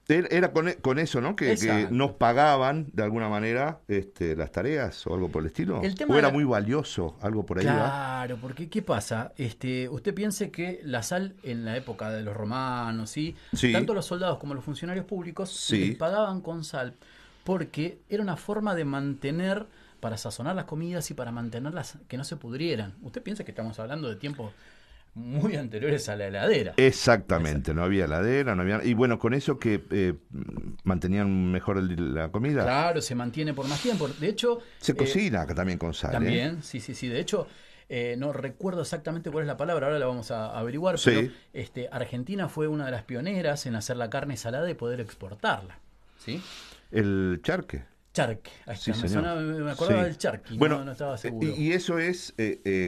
Era 0.09 0.53
con, 0.53 0.73
con 0.83 0.99
eso, 1.01 1.21
¿no? 1.21 1.35
Que, 1.35 1.89
nos 1.91 2.13
pagaban 2.13 2.87
de 2.93 3.03
alguna 3.03 3.29
manera 3.29 3.81
este, 3.89 4.37
las 4.37 4.53
tareas 4.53 5.05
o 5.07 5.15
algo 5.15 5.29
por 5.29 5.43
el 5.43 5.49
estilo. 5.49 5.83
El 5.83 5.97
tema 5.97 6.15
o 6.15 6.19
era 6.19 6.31
muy 6.31 6.45
valioso, 6.45 7.17
algo 7.21 7.45
por 7.45 7.59
ahí. 7.59 7.65
Claro, 7.65 8.39
porque 8.41 8.69
¿qué 8.69 8.83
pasa? 8.83 9.33
Este, 9.37 9.89
usted 9.89 10.15
piense 10.15 10.51
que 10.51 10.81
la 10.85 11.03
sal 11.03 11.35
en 11.43 11.65
la 11.65 11.77
época 11.77 12.11
de 12.11 12.23
los 12.23 12.37
romanos, 12.37 13.11
¿sí? 13.11 13.35
Sí. 13.53 13.73
Tanto 13.73 13.95
los 13.95 14.07
soldados 14.07 14.39
como 14.39 14.55
los 14.55 14.65
funcionarios 14.65 15.07
públicos 15.07 15.51
Sí. 15.51 15.89
les 15.89 15.97
pagaban 15.97 16.41
con 16.41 16.63
sal 16.63 16.95
porque 17.43 18.01
era 18.09 18.23
una 18.23 18.37
forma 18.37 18.75
de 18.75 18.85
mantener, 18.85 19.67
para 20.01 20.19
sazonar 20.19 20.55
las 20.55 20.67
comidas 20.67 21.11
y 21.11 21.15
para 21.15 21.33
mantenerlas 21.33 21.99
que 22.07 22.17
no 22.17 22.25
se 22.25 22.37
pudrieran. 22.37 22.95
Usted 23.03 23.23
piensa 23.23 23.45
que 23.45 23.51
estamos 23.51 23.79
hablando 23.79 24.09
de 24.09 24.17
tiempos 24.17 24.53
muy 25.17 25.57
anteriores 25.57 26.09
a 26.09 26.15
la 26.17 26.27
heladera. 26.29 26.75
Exactamente, 26.77 27.73
no 27.75 27.83
había 27.83 28.05
heladera, 28.05 28.55
no 28.55 28.63
había... 28.63 28.85
Y 28.85 28.95
bueno, 28.95 29.19
con 29.19 29.33
eso 29.35 29.59
que 29.59 29.83
eh, 29.91 30.15
mantenían 30.85 31.51
mejor 31.51 31.79
el- 31.79 32.15
la 32.15 32.29
comida. 32.31 32.63
Claro, 32.63 33.01
se 33.01 33.15
mantiene 33.15 33.55
por 33.55 33.67
más 33.67 33.81
tiempo. 33.81 34.09
De 34.09 34.29
hecho, 34.29 34.61
Se 34.79 34.93
eh, 34.93 34.95
cocina 34.95 35.47
también 35.47 35.79
con 35.79 35.95
sal. 35.95 36.11
¿eh? 36.11 36.13
También, 36.15 36.63
sí, 36.63 36.81
sí, 36.81 36.95
sí. 36.95 37.09
De 37.09 37.19
hecho, 37.19 37.49
no 38.19 38.33
recuerdo 38.33 38.83
exactamente 38.83 39.31
cuál 39.31 39.45
es 39.45 39.49
la 39.49 39.57
palabra, 39.57 39.87
ahora 39.87 39.99
la 39.99 40.07
vamos 40.07 40.31
a 40.31 40.57
averiguar, 40.59 40.99
Sí. 40.99 41.11
pero 41.15 41.33
este, 41.55 41.89
Argentina 41.91 42.49
fue 42.49 42.69
una 42.69 42.85
de 42.85 42.91
las 42.91 43.05
pioneras 43.05 43.65
en 43.67 43.75
hacer 43.77 43.97
la 43.97 44.11
carne 44.11 44.37
salada 44.37 44.69
y 44.71 44.75
poder 44.75 45.01
exportarla. 45.01 45.79
¿Sí? 46.19 46.43
El 46.91 47.41
charque. 47.43 47.85
Charque. 48.13 48.51
Sí, 48.77 48.91
me, 48.91 48.97
señor. 48.97 49.09
sonaba- 49.25 49.41
me 49.41 49.71
acordaba 49.71 50.03
Sí. 50.03 50.09
del 50.09 50.19
charque, 50.19 50.55
Bueno, 50.55 50.79
no, 50.79 50.85
no 50.87 50.93
estaba 50.93 51.17
seguro. 51.19 51.55
Y, 51.57 51.73
eso 51.73 51.99
es 51.99 52.35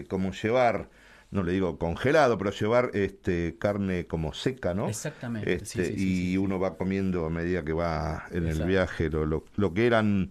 como 0.08 0.32
llevar, 0.32 0.88
no 1.30 1.42
le 1.42 1.52
digo 1.52 1.78
congelado, 1.78 2.38
pero 2.38 2.50
llevar 2.50 2.90
este 2.94 3.56
carne 3.58 4.06
como 4.06 4.32
seca, 4.32 4.74
¿no? 4.74 4.88
Exactamente, 4.88 5.52
Este, 5.54 5.84
sí, 5.86 5.92
y 5.94 5.96
sí, 6.32 6.38
uno 6.38 6.58
va 6.58 6.76
comiendo 6.76 7.26
a 7.26 7.30
medida 7.30 7.64
que 7.64 7.72
va 7.72 8.24
en 8.30 8.46
el 8.46 8.62
viaje, 8.64 9.10
lo, 9.10 9.26
lo, 9.26 9.44
lo 9.56 9.74
que 9.74 9.86
eran, 9.86 10.30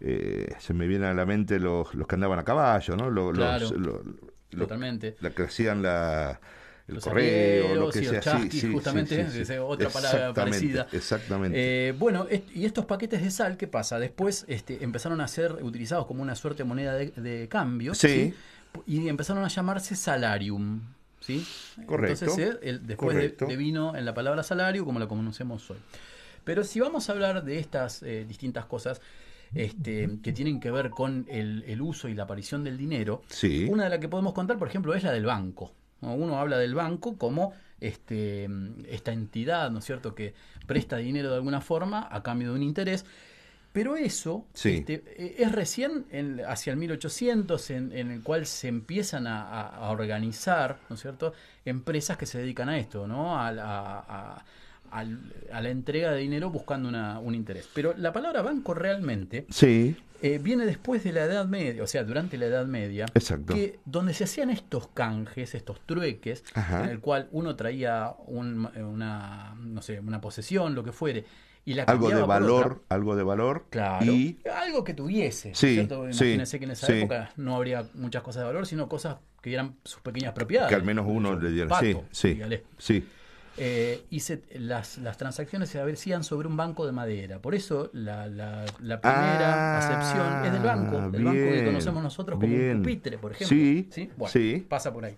eh, 0.00 0.54
se 0.58 0.74
me 0.74 0.86
viene 0.86 1.06
a 1.06 1.14
la 1.14 1.26
mente 1.26 1.58
los, 1.60 1.94
los 1.94 2.06
que 2.06 2.14
andaban 2.16 2.38
a 2.38 2.44
caballo, 2.44 2.96
¿no? 2.96 3.10
Los- 3.10 3.34
Claro, 3.36 4.02
Totalmente. 4.50 5.16
la 5.20 5.30
que 5.30 5.44
hacían 5.44 5.80
la, 5.82 6.38
el 6.86 6.96
Los 6.96 7.04
correo, 7.04 7.74
lo 7.74 7.90
que 7.90 8.00
y 8.00 8.04
sea. 8.04 8.12
los 8.14 8.24
sí, 8.24 8.30
chasquis, 8.30 8.52
sí, 8.52 8.60
sí, 8.60 8.72
justamente, 8.72 9.30
sí, 9.30 9.44
sí. 9.46 9.52
es 9.54 9.60
otra 9.60 9.88
palabra 9.88 10.34
parecida. 10.34 10.86
Exactamente. 10.92 11.88
Eh, 11.88 11.92
bueno, 11.92 12.26
est- 12.28 12.54
y 12.54 12.66
estos 12.66 12.84
paquetes 12.84 13.22
de 13.22 13.30
sal, 13.30 13.56
¿qué 13.56 13.66
pasa? 13.66 13.98
Después 13.98 14.44
este, 14.48 14.84
empezaron 14.84 15.20
a 15.22 15.28
ser 15.28 15.52
utilizados 15.62 16.06
como 16.06 16.22
una 16.22 16.34
suerte 16.34 16.64
de 16.64 16.68
moneda 16.68 16.94
de, 16.94 17.10
de 17.12 17.48
cambio. 17.48 17.94
Sí. 17.94 18.34
Y 18.86 19.08
empezaron 19.08 19.44
a 19.44 19.48
llamarse 19.48 19.96
salarium. 19.96 20.80
¿sí? 21.20 21.46
Correcto, 21.86 22.24
Entonces, 22.24 22.54
eh, 22.56 22.58
el- 22.62 22.86
después 22.86 23.14
de, 23.16 23.22
correcto. 23.22 23.46
de 23.46 23.56
vino 23.56 23.94
en 23.96 24.04
la 24.04 24.12
palabra 24.14 24.42
salario 24.42 24.84
como 24.84 24.98
la 24.98 25.06
conocemos 25.06 25.70
hoy. 25.70 25.78
Pero 26.44 26.64
si 26.64 26.80
vamos 26.80 27.08
a 27.08 27.12
hablar 27.12 27.44
de 27.44 27.58
estas 27.60 28.02
eh, 28.02 28.24
distintas 28.26 28.64
cosas 28.66 29.00
este, 29.54 30.08
que 30.22 30.32
tienen 30.32 30.58
que 30.60 30.70
ver 30.70 30.90
con 30.90 31.26
el, 31.28 31.62
el 31.68 31.80
uso 31.82 32.08
y 32.08 32.14
la 32.14 32.24
aparición 32.24 32.64
del 32.64 32.76
dinero, 32.78 33.22
Sí. 33.28 33.66
una 33.70 33.84
de 33.84 33.90
las 33.90 33.98
que 34.00 34.08
podemos 34.08 34.32
contar, 34.32 34.58
por 34.58 34.66
ejemplo, 34.68 34.94
es 34.94 35.02
la 35.04 35.12
del 35.12 35.26
banco. 35.26 35.72
¿no? 36.00 36.14
Uno 36.14 36.38
habla 36.40 36.58
del 36.58 36.74
banco 36.74 37.16
como 37.18 37.52
este, 37.80 38.48
esta 38.88 39.12
entidad, 39.12 39.70
¿no 39.70 39.78
es 39.80 39.84
cierto?, 39.84 40.14
que 40.14 40.34
presta 40.66 40.96
dinero 40.96 41.28
de 41.30 41.36
alguna 41.36 41.60
forma 41.60 42.08
a 42.10 42.22
cambio 42.22 42.50
de 42.50 42.56
un 42.56 42.62
interés. 42.62 43.04
Pero 43.72 43.96
eso 43.96 44.46
Sí. 44.52 44.76
este, 44.78 45.02
eh, 45.16 45.36
es 45.38 45.50
recién 45.52 46.04
en- 46.10 46.40
hacia 46.46 46.72
el 46.72 46.76
1800 46.78 47.70
en, 47.70 47.92
en 47.92 48.10
el 48.10 48.22
cual 48.22 48.44
se 48.46 48.68
empiezan 48.68 49.26
a, 49.26 49.88
organizar, 49.90 50.78
¿no 50.90 50.94
es 50.96 51.00
cierto?, 51.02 51.32
empresas 51.64 52.16
que 52.18 52.26
se 52.26 52.38
dedican 52.38 52.68
a 52.68 52.78
esto, 52.78 53.06
¿no?, 53.06 53.38
a, 53.40 53.50
la- 53.52 53.98
a- 53.98 54.44
al- 54.90 55.32
a 55.50 55.60
la 55.62 55.70
entrega 55.70 56.10
de 56.12 56.18
dinero 56.20 56.50
buscando 56.50 56.88
una- 56.88 57.18
un 57.18 57.34
interés. 57.34 57.66
Pero 57.72 57.94
la 57.96 58.12
palabra 58.12 58.42
banco 58.42 58.74
realmente 58.74 59.46
Sí. 59.48 59.96
eh, 60.20 60.38
viene 60.38 60.66
después 60.66 61.02
de 61.02 61.12
la 61.12 61.24
Edad 61.24 61.46
Media, 61.46 61.82
o 61.82 61.86
sea, 61.86 62.04
durante 62.04 62.36
la 62.36 62.46
Edad 62.46 62.66
Media, 62.66 63.06
Exacto. 63.14 63.54
que 63.54 63.78
donde 63.86 64.12
se 64.12 64.24
hacían 64.24 64.50
estos 64.50 64.88
canjes, 64.88 65.54
estos 65.54 65.80
trueques, 65.86 66.44
Ajá. 66.54 66.84
en 66.84 66.90
el 66.90 67.00
cual 67.00 67.28
uno 67.32 67.56
traía 67.56 68.12
un- 68.26 68.66
una, 68.76 69.54
no 69.58 69.80
sé, 69.82 69.98
una 69.98 70.20
posesión, 70.20 70.74
lo 70.74 70.84
que 70.84 70.92
fuere, 70.92 71.24
y 71.64 71.74
la 71.74 71.84
Algo 71.84 72.10
de 72.10 72.22
valor, 72.22 72.82
algo 72.88 73.14
de 73.16 73.22
valor. 73.22 73.66
Claro, 73.70 74.04
Y 74.12 74.38
algo 74.52 74.82
que 74.84 74.94
tuviese, 74.94 75.48
¿no 75.48 75.52
es 75.52 75.58
Sí, 75.58 75.74
¿cierto? 75.74 76.12
sí, 76.12 76.58
que 76.58 76.64
en 76.64 76.70
esa 76.72 76.86
sí. 76.86 76.92
época 76.94 77.30
no 77.36 77.54
habría 77.56 77.84
muchas 77.94 78.22
cosas 78.22 78.42
de 78.42 78.46
valor, 78.46 78.66
sino 78.66 78.88
cosas 78.88 79.16
que 79.40 79.50
dieran 79.50 79.76
sus 79.84 80.00
pequeñas 80.02 80.32
propiedades. 80.32 80.68
que 80.68 80.74
al 80.74 80.84
menos 80.84 81.06
uno 81.08 81.38
le 81.38 81.50
diera. 81.50 81.68
pato, 81.68 81.82
Sí, 82.10 82.40
sí. 82.40 82.40
Sí. 82.78 83.08
Eh, 83.58 84.04
y 84.08 84.20
se- 84.20 84.42
las, 84.54 84.96
las 84.96 85.18
transacciones 85.18 85.68
se 85.68 85.78
hacían 85.78 86.24
sobre 86.24 86.48
un 86.48 86.56
banco 86.56 86.86
de 86.86 86.92
madera. 86.92 87.38
Por 87.38 87.54
eso 87.54 87.90
la, 87.92 88.26
la- 88.26 88.64
la 88.80 89.00
primera 89.00 89.76
Ah, 89.76 89.78
acepción 89.78 90.46
es 90.46 90.52
del 90.52 90.62
banco, 90.62 91.10
del 91.10 91.22
banco 91.22 91.38
que 91.38 91.62
conocemos 91.64 92.02
nosotros 92.02 92.38
como 92.40 92.50
bien. 92.50 92.76
un 92.78 92.82
pupitre, 92.82 93.18
por 93.18 93.32
ejemplo. 93.32 93.54
Sí, 93.54 93.88
Bueno, 94.16 94.32
sí. 94.32 94.64
pasa 94.66 94.90
por 94.92 95.04
ahí. 95.04 95.16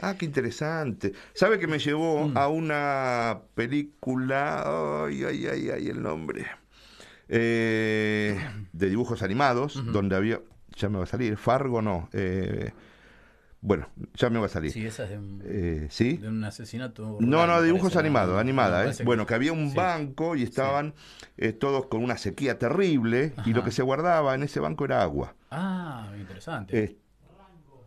Ah, 0.00 0.14
qué 0.18 0.24
interesante. 0.26 1.12
¿Sabe 1.34 1.58
que 1.58 1.66
me 1.66 1.78
llevó 1.78 2.28
Mm. 2.28 2.36
a 2.38 2.48
una 2.48 3.38
película? 3.54 5.04
Ay, 5.06 5.24
ay, 5.24 5.46
ay, 5.46 5.70
ay, 5.70 5.88
el 5.88 6.02
nombre. 6.02 6.46
Eh, 7.28 8.38
de 8.72 8.88
dibujos 8.90 9.22
animados, 9.22 9.82
donde 9.92 10.16
había. 10.16 10.40
Ya 10.76 10.88
me 10.88 10.98
va 10.98 11.04
a 11.04 11.06
salir. 11.06 11.36
Fargo 11.36 11.80
no. 11.82 12.08
eh, 12.12 12.72
bueno, 13.62 13.88
ya 14.14 14.30
me 14.30 14.38
va 14.38 14.46
a 14.46 14.48
salir. 14.50 14.70
Sí, 14.70 14.86
esa 14.86 15.04
es 15.04 15.10
de 15.10 15.18
un, 15.18 15.42
Eh, 15.44 15.88
¿Sí? 15.90 16.18
de 16.18 16.28
un 16.28 16.44
asesinato. 16.44 17.16
No, 17.20 17.38
rural, 17.42 17.48
no, 17.48 17.62
dibujos 17.62 17.94
parece, 17.94 17.98
animados, 17.98 18.34
¿no? 18.34 18.38
animada, 18.40 18.88
¿eh? 18.88 18.92
Bueno, 19.02 19.26
que 19.26 19.34
había 19.34 19.52
un 19.52 19.70
Sí. 19.70 19.76
banco 19.76 20.36
y 20.36 20.42
estaban 20.44 20.94
eh, 21.36 21.52
todos 21.52 21.86
con 21.86 22.04
una 22.04 22.16
sequía 22.16 22.58
terrible 22.58 23.32
y 23.44 23.54
lo 23.54 23.64
que 23.64 23.72
se 23.72 23.82
guardaba 23.82 24.34
en 24.36 24.42
ese 24.44 24.60
banco 24.60 24.84
era 24.84 25.02
agua. 25.02 25.34
Ah, 25.50 26.12
interesante. 26.16 26.78
Eh, 26.78 26.96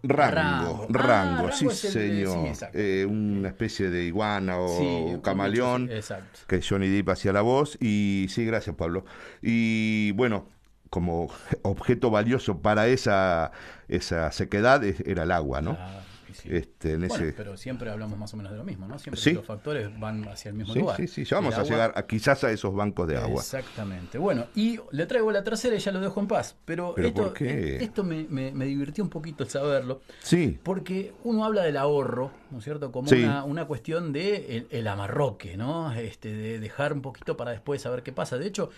rango, 0.03 0.87
Rango. 0.87 0.87
rango, 0.89 1.47
Ah, 1.49 1.51
sí 1.51 1.65
de- 1.65 1.71
señor. 1.73 2.47
Eh, 2.73 3.05
una 3.09 3.49
especie 3.49 3.89
de 3.89 4.03
iguana 4.05 4.57
o 4.57 4.67
Sí, 4.79 5.21
camaleón 5.21 5.89
exacto. 5.91 6.39
que 6.47 6.61
Johnny 6.61 6.87
Depp 6.87 7.09
hacía 7.09 7.33
la 7.33 7.41
voz 7.41 7.77
y 7.81 8.27
sí, 8.29 8.45
gracias 8.45 8.75
Pablo. 8.75 9.05
Y 9.41 10.11
bueno, 10.13 10.47
como 10.89 11.29
objeto 11.63 12.09
valioso 12.09 12.61
para 12.61 12.87
esa, 12.87 13.51
esa 13.87 14.31
sequedad 14.31 14.83
era 14.83 15.23
el 15.23 15.31
agua, 15.31 15.61
¿no? 15.61 15.77
Ah, 15.79 16.01
sí. 16.33 16.49
Este, 16.51 16.93
en 16.93 17.07
Bueno, 17.07 17.25
ese... 17.25 17.33
pero 17.33 17.57
siempre 17.57 17.89
hablamos 17.89 18.17
más 18.17 18.33
o 18.33 18.37
menos 18.37 18.51
de 18.51 18.57
lo 18.57 18.63
mismo, 18.63 18.87
¿no? 18.87 18.97
Siempre 18.99 19.21
Sí. 19.21 19.33
los 19.33 19.45
factores 19.45 19.89
van 19.99 20.27
hacia 20.27 20.49
el 20.49 20.55
mismo 20.55 20.73
Sí, 20.73 20.79
lugar. 20.79 20.97
sí, 20.97 21.07
sí, 21.07 21.23
ya 21.25 21.37
vamos 21.37 21.53
El 21.53 21.59
a 21.59 21.61
agua- 21.63 21.71
llegar 21.71 21.93
a, 21.95 22.05
quizás 22.07 22.43
a 22.43 22.51
esos 22.51 22.73
bancos 22.73 23.07
de 23.07 23.17
agua. 23.17 23.41
Exactamente. 23.41 24.17
Bueno, 24.17 24.47
y 24.55 24.79
le 24.91 25.05
traigo 25.05 25.31
la 25.31 25.43
tercera 25.43 25.75
y 25.75 25.79
ya 25.79 25.91
lo 25.91 25.99
dejo 25.99 26.19
en 26.19 26.27
paz. 26.27 26.55
Pero, 26.65 26.93
¿Pero 26.95 27.07
esto, 27.09 27.23
por 27.23 27.33
qué? 27.33 27.49
eh, 27.77 27.83
esto 27.83 28.03
me, 28.03 28.25
me- 28.29 28.51
me 28.51 28.65
divirtió 28.65 29.03
un 29.03 29.09
poquito 29.09 29.43
el 29.43 29.49
saberlo. 29.49 30.01
Sí, 30.19 30.59
Porque 30.63 31.13
uno 31.23 31.45
habla 31.45 31.63
del 31.63 31.77
ahorro, 31.77 32.31
¿no 32.51 32.57
es 32.59 32.63
cierto? 32.63 32.91
Como 32.91 33.09
una, 33.11 33.43
una 33.43 33.65
cuestión 33.65 34.11
de 34.13 34.57
el, 34.57 34.67
el 34.71 34.87
amarroque, 34.87 35.57
¿no? 35.57 35.91
Este, 35.93 36.33
de 36.33 36.59
dejar 36.59 36.93
un 36.93 37.01
poquito 37.01 37.37
para 37.37 37.51
después 37.51 37.81
saber 37.81 38.03
qué 38.03 38.11
pasa. 38.11 38.37
De 38.37 38.47
hecho, 38.47 38.69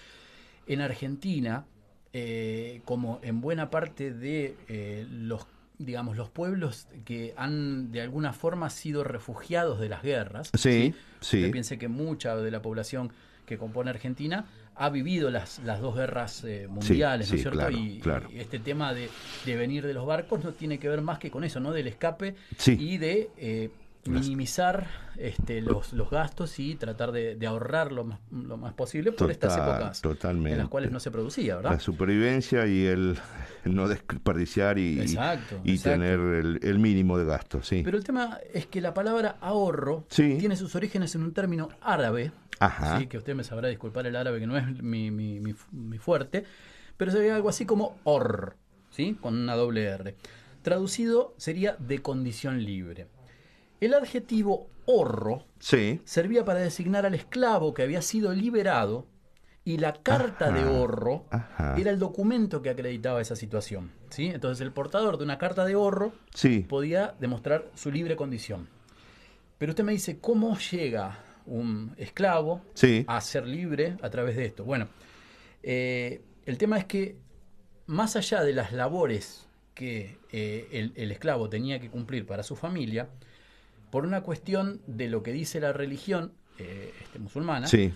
en 0.67 0.81
Argentina, 0.81 1.65
eh, 2.13 2.81
como 2.85 3.19
en 3.23 3.41
buena 3.41 3.69
parte 3.69 4.11
de 4.11 4.55
eh, 4.67 5.05
los 5.09 5.45
digamos 5.85 6.17
los 6.17 6.29
pueblos 6.29 6.87
que 7.05 7.33
han 7.37 7.91
de 7.91 8.01
alguna 8.01 8.33
forma 8.33 8.69
sido 8.69 9.03
refugiados 9.03 9.79
de 9.79 9.89
las 9.89 10.01
guerras, 10.03 10.49
Sí, 10.53 10.93
sí. 11.19 11.37
Usted 11.37 11.51
piense 11.51 11.77
que 11.77 11.87
mucha 11.87 12.35
de 12.35 12.51
la 12.51 12.61
población 12.61 13.11
que 13.45 13.57
compone 13.57 13.89
Argentina 13.89 14.45
ha 14.75 14.89
vivido 14.89 15.29
las, 15.29 15.59
las 15.59 15.81
dos 15.81 15.95
guerras 15.95 16.43
eh, 16.45 16.67
mundiales, 16.69 17.27
¿no 17.27 17.31
sí, 17.31 17.35
es 17.35 17.41
cierto? 17.41 17.59
claro, 17.59 17.77
y, 17.77 17.99
claro. 17.99 18.29
y 18.31 18.39
este 18.39 18.59
tema 18.59 18.93
de, 18.93 19.09
de 19.45 19.55
venir 19.57 19.85
de 19.85 19.93
los 19.93 20.05
barcos 20.05 20.43
no 20.43 20.53
tiene 20.53 20.79
que 20.79 20.87
ver 20.87 21.01
más 21.01 21.19
que 21.19 21.29
con 21.29 21.43
eso, 21.43 21.59
¿no? 21.59 21.71
Del 21.73 21.87
escape 21.87 22.35
Sí. 22.57 22.77
y 22.79 22.97
de 22.97 23.29
eh, 23.37 23.69
minimizar 24.05 24.87
este, 25.17 25.61
los, 25.61 25.93
los 25.93 26.09
gastos 26.09 26.57
y 26.59 26.75
tratar 26.75 27.11
de, 27.11 27.35
de 27.35 27.47
ahorrar 27.47 27.91
lo 27.91 28.03
más, 28.03 28.19
lo 28.31 28.57
más 28.57 28.73
posible 28.73 29.11
por 29.11 29.29
estas 29.29 29.55
épocas 29.57 30.01
totalmente. 30.01 30.51
en 30.53 30.57
las 30.57 30.69
cuales 30.69 30.91
no 30.91 30.99
se 30.99 31.11
producía, 31.11 31.57
¿verdad? 31.57 31.71
la 31.73 31.79
supervivencia 31.79 32.65
y 32.65 32.85
el, 32.85 33.17
el 33.65 33.75
no 33.75 33.87
desperdiciar 33.87 34.77
y, 34.79 34.99
Exacto, 35.01 35.61
y 35.63 35.71
exacto. 35.75 35.99
tener 35.99 36.19
el, 36.19 36.59
el 36.63 36.79
mínimo 36.79 37.17
de 37.17 37.25
gasto, 37.25 37.61
sí. 37.61 37.81
Pero 37.83 37.97
el 37.97 38.03
tema 38.03 38.39
es 38.53 38.65
que 38.65 38.81
la 38.81 38.93
palabra 38.93 39.37
ahorro 39.41 40.05
Sí. 40.09 40.37
tiene 40.39 40.55
sus 40.55 40.73
orígenes 40.75 41.13
en 41.15 41.23
un 41.23 41.33
término 41.33 41.69
árabe, 41.81 42.31
Ajá. 42.59 42.99
sí, 42.99 43.07
que 43.07 43.17
usted 43.17 43.35
me 43.35 43.43
sabrá 43.43 43.67
disculpar 43.67 44.07
el 44.07 44.15
árabe, 44.15 44.39
que 44.39 44.47
no 44.47 44.57
es 44.57 44.65
mi, 44.81 45.11
mi- 45.11 45.39
mi- 45.39 45.53
mi 45.71 45.97
fuerte, 45.99 46.43
pero 46.97 47.11
sería 47.11 47.35
algo 47.35 47.49
así 47.49 47.65
como 47.65 47.97
or, 48.03 48.55
¿sí? 48.89 49.17
con 49.21 49.35
una 49.35 49.55
doble 49.55 49.83
R. 49.85 50.15
Traducido 50.61 51.33
sería 51.37 51.75
de 51.79 51.99
condición 52.01 52.63
libre. 52.63 53.07
El 53.81 53.93
adjetivo 53.93 54.69
horro 54.85 55.45
Sí, 55.59 56.01
servía 56.05 56.45
para 56.45 56.59
designar 56.59 57.05
al 57.05 57.13
esclavo 57.13 57.73
que 57.73 57.83
había 57.83 58.01
sido 58.01 58.33
liberado 58.33 59.05
y 59.63 59.77
la 59.77 59.93
carta 59.93 60.51
de 60.51 60.61
ajá. 61.29 61.75
era 61.77 61.91
el 61.91 61.99
documento 61.99 62.61
que 62.63 62.69
acreditaba 62.71 63.21
esa 63.21 63.35
situación. 63.35 63.91
¿sí? 64.09 64.27
Entonces 64.27 64.61
el 64.61 64.71
portador 64.71 65.17
de 65.17 65.23
una 65.23 65.37
carta 65.37 65.65
de 65.65 65.73
ahorro 65.73 66.13
sí. 66.33 66.65
podía 66.67 67.13
demostrar 67.19 67.69
su 67.75 67.91
libre 67.91 68.15
condición. 68.15 68.67
Pero 69.59 69.71
usted 69.71 69.83
me 69.83 69.91
dice, 69.91 70.19
¿cómo 70.19 70.57
llega 70.57 71.19
un 71.45 71.93
esclavo 71.97 72.61
Sí. 72.73 73.03
a 73.07 73.21
ser 73.21 73.45
libre 73.45 73.97
a 74.01 74.09
través 74.09 74.35
de 74.35 74.45
esto? 74.45 74.63
Bueno, 74.63 74.87
eh, 75.61 76.21
el 76.45 76.57
tema 76.57 76.79
es 76.79 76.85
que 76.85 77.17
más 77.85 78.15
allá 78.15 78.43
de 78.43 78.53
las 78.53 78.71
labores 78.73 79.47
que 79.75 80.17
eh, 80.31 80.67
el, 80.71 80.93
el 80.95 81.11
esclavo 81.11 81.49
tenía 81.49 81.79
que 81.79 81.89
cumplir 81.91 82.25
para 82.25 82.41
su 82.41 82.55
familia, 82.55 83.09
por 83.91 84.05
una 84.05 84.21
cuestión 84.21 84.81
de 84.87 85.07
lo 85.09 85.21
que 85.21 85.31
dice 85.33 85.59
la 85.59 85.73
religión 85.73 86.31
eh, 86.57 86.91
este, 87.03 87.19
musulmana, 87.19 87.67
Sí. 87.67 87.93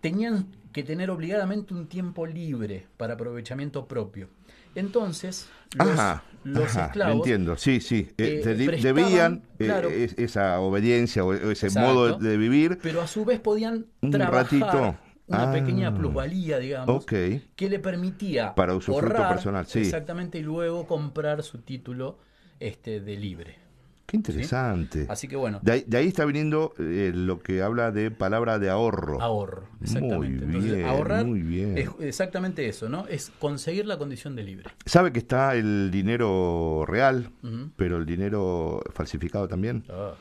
tenían 0.00 0.46
que 0.72 0.82
tener 0.82 1.10
obligadamente 1.10 1.74
un 1.74 1.86
tiempo 1.86 2.26
libre 2.26 2.86
para 2.96 3.14
aprovechamiento 3.14 3.86
propio. 3.86 4.28
Entonces, 4.74 5.48
los, 5.76 5.88
Ajá, 5.88 6.22
los 6.44 6.64
ajá, 6.76 6.86
esclavos 6.86 7.16
entiendo, 7.16 7.56
sí, 7.56 7.80
sí. 7.80 8.08
Eh, 8.18 8.42
eh, 8.44 8.78
debían 8.80 9.42
claro. 9.58 9.88
esa 9.90 10.60
obediencia 10.60 11.24
o 11.24 11.32
ese 11.34 11.66
Exacto. 11.66 11.80
modo 11.94 12.18
de, 12.18 12.36
vivir. 12.36 12.78
pero 12.82 13.00
a 13.00 13.06
su 13.06 13.24
vez 13.24 13.40
podían 13.40 13.86
Un 14.02 14.10
trabajar 14.10 14.44
ratito. 14.44 14.96
una 15.26 15.50
Ah. 15.50 15.52
pequeña 15.52 15.94
plusvalía, 15.94 16.58
digamos, 16.58 17.02
Ok. 17.02 17.12
que 17.56 17.68
le 17.68 17.78
permitía 17.80 18.54
Para 18.54 18.74
usufructo 18.74 19.16
ahorrar, 19.16 19.34
personal, 19.34 19.66
sí. 19.66 19.80
exactamente, 19.80 20.38
y 20.38 20.42
luego 20.42 20.86
comprar 20.86 21.42
su 21.42 21.58
título 21.58 22.18
este, 22.60 23.00
de 23.00 23.16
libre. 23.16 23.56
Qué 24.10 24.16
interesante. 24.16 25.04
Así 25.10 25.28
que 25.28 25.36
bueno, 25.36 25.58
De 25.62 25.70
ahí, 25.72 25.84
de 25.86 25.98
ahí 25.98 26.06
está 26.08 26.24
viniendo 26.24 26.72
eh, 26.78 27.12
lo 27.14 27.40
que 27.40 27.60
habla 27.60 27.92
de 27.92 28.10
palabra 28.10 28.58
de 28.58 28.70
ahorro. 28.70 29.20
ahorro, 29.20 29.64
Muy 29.80 29.82
exactamente. 29.82 30.44
Entonces, 30.46 30.74
bien, 30.76 30.86
ahorrar 30.88 31.26
muy 31.26 31.42
bien. 31.42 31.76
es 31.76 31.90
exactamente 32.00 32.66
eso, 32.66 32.88
¿no? 32.88 33.06
Es 33.06 33.30
conseguir 33.38 33.84
la 33.84 33.98
condición 33.98 34.34
de 34.34 34.44
libre. 34.44 34.70
Sabe 34.86 35.12
que 35.12 35.18
está 35.18 35.54
el 35.56 35.90
dinero 35.90 36.84
real, 36.86 37.30
pero 37.76 37.98
el 37.98 38.06
dinero 38.06 38.82
falsificado 38.94 39.46
también. 39.46 39.84
Ah, 39.90 40.14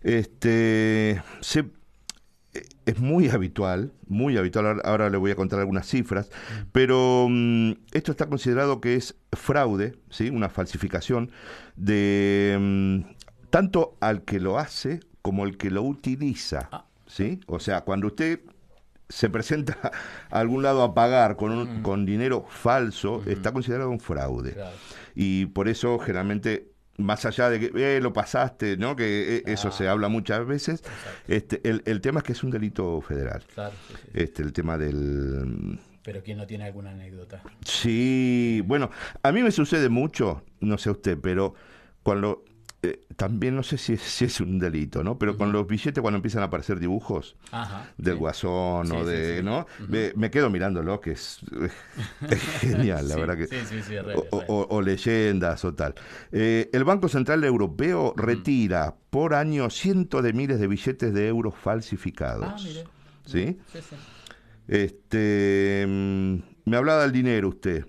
Este 0.00 1.22
se- 1.40 1.64
es 2.84 2.98
muy 2.98 3.28
habitual, 3.28 3.92
muy 4.08 4.36
habitual. 4.36 4.80
Ahora- 4.84 5.08
le 5.10 5.16
voy 5.16 5.30
a 5.30 5.36
contar 5.36 5.58
algunas 5.60 5.86
cifras, 5.86 6.30
pero 6.72 7.26
mm, 7.30 7.72
esto 7.92 8.10
está 8.12 8.26
considerado 8.26 8.80
que 8.80 8.94
es 8.96 9.14
fraude, 9.32 9.94
¿sí? 10.10 10.28
una 10.30 10.48
falsificación 10.48 11.30
de 11.76 12.56
mm, 12.60 13.00
tanto 13.50 13.96
al 14.00 14.22
que 14.22 14.40
lo 14.40 14.58
hace 14.58 15.00
como 15.22 15.44
el 15.44 15.56
que 15.56 15.70
lo 15.70 15.82
utiliza. 15.82 16.68
Ah. 16.72 16.86
¿Sí? 17.06 17.40
O 17.46 17.60
sea, 17.60 17.82
cuando 17.82 18.06
usted 18.06 18.40
se 19.08 19.28
presenta 19.28 19.76
a 20.30 20.38
algún 20.40 20.62
lado 20.62 20.82
a 20.82 20.94
pagar 20.94 21.36
con, 21.36 21.52
un- 21.52 21.82
con 21.82 22.06
dinero 22.06 22.46
falso, 22.48 23.22
está 23.26 23.52
considerado 23.52 23.90
un 23.90 24.00
fraude. 24.00 24.52
Claro. 24.54 24.74
Y 25.14 25.44
por 25.46 25.68
eso 25.68 25.98
generalmente, 25.98 26.71
más 26.98 27.24
allá 27.24 27.48
de 27.50 27.58
que 27.58 27.96
eh, 27.96 28.00
lo 28.00 28.12
pasaste, 28.12 28.76
¿no? 28.76 28.94
que 28.96 29.36
eh, 29.38 29.42
eso 29.46 29.68
Ah. 29.68 29.72
se 29.72 29.88
habla 29.88 30.08
muchas 30.08 30.46
veces, 30.46 30.82
este, 31.26 31.60
el, 31.68 31.82
el 31.86 32.00
tema 32.00 32.20
es 32.20 32.24
que 32.24 32.32
es 32.32 32.42
un 32.44 32.50
delito 32.50 33.00
federal. 33.00 33.42
Claro, 33.54 33.74
sí, 33.88 33.94
sí. 34.02 34.08
Este, 34.14 34.42
el 34.42 34.52
tema 34.52 34.76
del... 34.78 35.78
Pero 36.04 36.22
¿quién 36.22 36.36
no 36.38 36.46
tiene 36.46 36.64
alguna 36.64 36.90
anécdota? 36.90 37.42
Sí, 37.64 38.62
bueno, 38.66 38.90
a 39.22 39.30
mí 39.32 39.42
me 39.42 39.50
sucede 39.52 39.88
mucho, 39.88 40.42
no 40.60 40.76
sé 40.78 40.90
usted, 40.90 41.18
pero 41.20 41.54
cuando... 42.02 42.44
eh, 42.84 43.04
también 43.16 43.54
no 43.54 43.62
sé 43.62 43.78
si 43.78 43.92
es, 43.92 44.00
si 44.02 44.24
es 44.24 44.40
un 44.40 44.58
delito, 44.58 45.04
¿no? 45.04 45.16
Pero 45.18 45.36
con 45.36 45.52
los 45.52 45.66
billetes 45.68 46.00
cuando 46.02 46.16
empiezan 46.16 46.42
a 46.42 46.46
aparecer 46.46 46.80
dibujos 46.80 47.36
Ajá. 47.52 47.88
del 47.96 48.14
sí. 48.14 48.18
guasón 48.18 48.86
Sí, 48.88 48.92
o 48.96 49.04
de, 49.04 49.36
sí. 49.38 49.42
¿no? 49.44 49.66
me, 49.88 50.12
me 50.16 50.30
quedo 50.30 50.50
mirándolo, 50.50 51.00
que 51.00 51.12
es, 51.12 51.38
es 52.28 52.42
genial, 52.60 53.08
la 53.08 53.16
verdad 53.16 53.36
que... 53.36 53.46
sí, 53.46 53.56
sí, 53.68 53.82
sí, 53.82 53.98
re, 53.98 54.14
o, 54.16 54.40
re. 54.40 54.46
o- 54.48 54.66
o 54.68 54.82
leyendas 54.82 55.64
o 55.64 55.74
tal. 55.74 55.94
Eh, 56.32 56.70
el 56.72 56.82
Banco 56.84 57.08
Central 57.08 57.44
Europeo 57.44 58.14
retira 58.16 58.96
por 59.10 59.34
año 59.34 59.70
cientos 59.70 60.22
de 60.24 60.32
miles 60.32 60.58
de 60.58 60.66
billetes 60.66 61.14
de 61.14 61.28
euros 61.28 61.54
falsificados. 61.54 62.46
Ah, 62.48 62.56
mire. 62.64 62.84
¿Sí? 63.26 63.58
Sí, 63.72 63.78
sí. 63.88 63.96
Este, 64.68 65.84
mm, 65.88 66.34
me 66.70 66.76
hablaba 66.76 67.02
del 67.02 67.12
dinero 67.12 67.48
usted. 67.48 67.86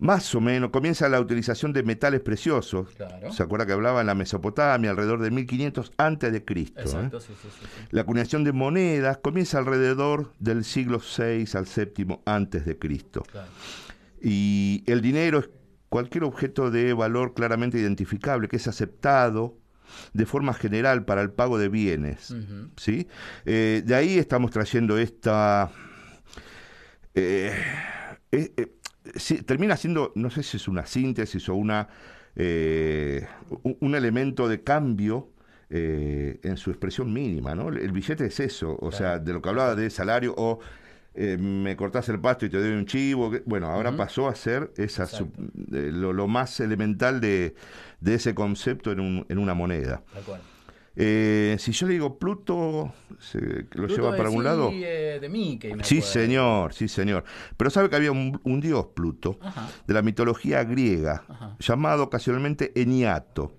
Más 0.00 0.34
o 0.34 0.40
menos, 0.40 0.70
comienza 0.70 1.10
la 1.10 1.20
utilización 1.20 1.74
de 1.74 1.82
metales 1.82 2.20
preciosos. 2.20 2.88
Claro. 2.96 3.30
¿Se 3.32 3.42
acuerda 3.42 3.66
que 3.66 3.72
hablaba 3.72 4.00
en 4.00 4.06
la 4.06 4.14
Mesopotamia 4.14 4.90
alrededor 4.90 5.20
de 5.20 5.30
1500 5.30 5.92
antes 5.98 6.32
de 6.32 6.42
Cristo? 6.42 6.80
Exacto, 6.80 7.18
eh? 7.18 7.20
sí, 7.20 7.34
sí, 7.40 7.48
sí, 7.52 7.66
sí. 7.66 7.82
La 7.90 8.00
acuñación 8.00 8.42
de 8.42 8.52
monedas 8.52 9.18
comienza 9.18 9.58
alrededor 9.58 10.32
del 10.38 10.64
siglo 10.64 11.00
VI 11.00 11.44
al 11.52 11.66
VII 11.66 12.18
antes 12.24 12.64
de 12.64 12.78
Cristo. 12.78 13.22
Claro. 13.30 13.48
Y 14.22 14.82
el 14.86 15.02
dinero 15.02 15.40
es 15.40 15.50
cualquier 15.90 16.24
objeto 16.24 16.70
de 16.70 16.94
valor 16.94 17.34
claramente 17.34 17.78
identificable 17.78 18.48
que 18.48 18.56
es 18.56 18.68
aceptado 18.68 19.58
de 20.14 20.24
forma 20.24 20.54
general 20.54 21.04
para 21.04 21.20
el 21.20 21.30
pago 21.30 21.58
de 21.58 21.68
bienes. 21.68 22.34
¿sí? 22.76 23.06
Eh, 23.44 23.82
de 23.84 23.94
ahí 23.94 24.18
estamos 24.18 24.50
trayendo 24.50 24.96
esta... 24.96 25.70
eh, 27.14 27.52
sí, 29.16 29.42
termina 29.42 29.76
siendo, 29.76 30.12
no 30.14 30.30
sé 30.30 30.42
si 30.42 30.56
es 30.56 30.68
una 30.68 30.86
síntesis 30.86 31.48
o 31.48 31.54
una, 31.54 31.88
eh, 32.36 33.26
un, 33.80 33.94
elemento 33.94 34.48
de 34.48 34.62
cambio 34.62 35.30
eh, 35.68 36.38
en 36.42 36.56
su 36.56 36.70
expresión 36.70 37.12
mínima, 37.12 37.54
¿no? 37.54 37.68
El 37.68 37.92
billete 37.92 38.26
es 38.26 38.40
eso, 38.40 38.76
o 38.80 38.90
sea, 38.92 39.18
de 39.18 39.32
lo 39.32 39.40
que 39.42 39.48
hablaba 39.48 39.74
de 39.74 39.90
salario 39.90 40.34
o 40.36 40.58
eh, 41.14 41.36
me 41.38 41.76
cortás 41.76 42.08
el 42.08 42.20
pasto 42.20 42.46
y 42.46 42.50
te 42.50 42.58
doy 42.58 42.70
un 42.72 42.86
chivo, 42.86 43.30
que- 43.30 43.42
bueno, 43.44 43.66
ahora 43.66 43.96
pasó 43.96 44.28
a 44.28 44.34
ser 44.34 44.72
esa 44.76 45.06
sub- 45.06 45.32
eh, 45.72 45.90
lo, 45.92 46.12
lo 46.12 46.28
más 46.28 46.60
elemental 46.60 47.20
de, 47.20 47.54
de 48.00 48.14
ese 48.14 48.34
concepto 48.34 48.92
en, 48.92 49.00
un- 49.00 49.26
en 49.28 49.38
una 49.38 49.54
moneda. 49.54 50.02
Tal 50.14 50.22
cual. 50.22 50.40
Eh, 50.96 51.56
si 51.58 51.72
yo 51.72 51.86
le 51.86 51.94
digo 51.94 52.18
Pluto, 52.18 52.92
se- 53.18 53.38
¿lo 53.40 53.64
Pluto 53.86 53.94
lleva 53.94 54.10
para 54.10 54.24
algún 54.24 54.42
sí, 54.42 54.44
lado? 54.44 54.70
eh, 54.72 55.18
de 55.20 55.28
Mickey, 55.28 55.74
me 55.74 55.84
Sí, 55.84 56.02
señor, 56.02 56.74
sí, 56.74 56.88
señor. 56.88 57.24
Pero 57.56 57.70
sabe 57.70 57.88
que 57.88 57.96
había 57.96 58.12
un, 58.12 58.40
un 58.44 58.60
dios 58.60 58.86
Pluto 58.94 59.38
Ajá. 59.40 59.68
de 59.86 59.94
la 59.94 60.02
mitología 60.02 60.64
griega, 60.64 61.24
Ajá. 61.28 61.56
llamado 61.60 62.02
ocasionalmente 62.04 62.72
Eniato. 62.80 63.52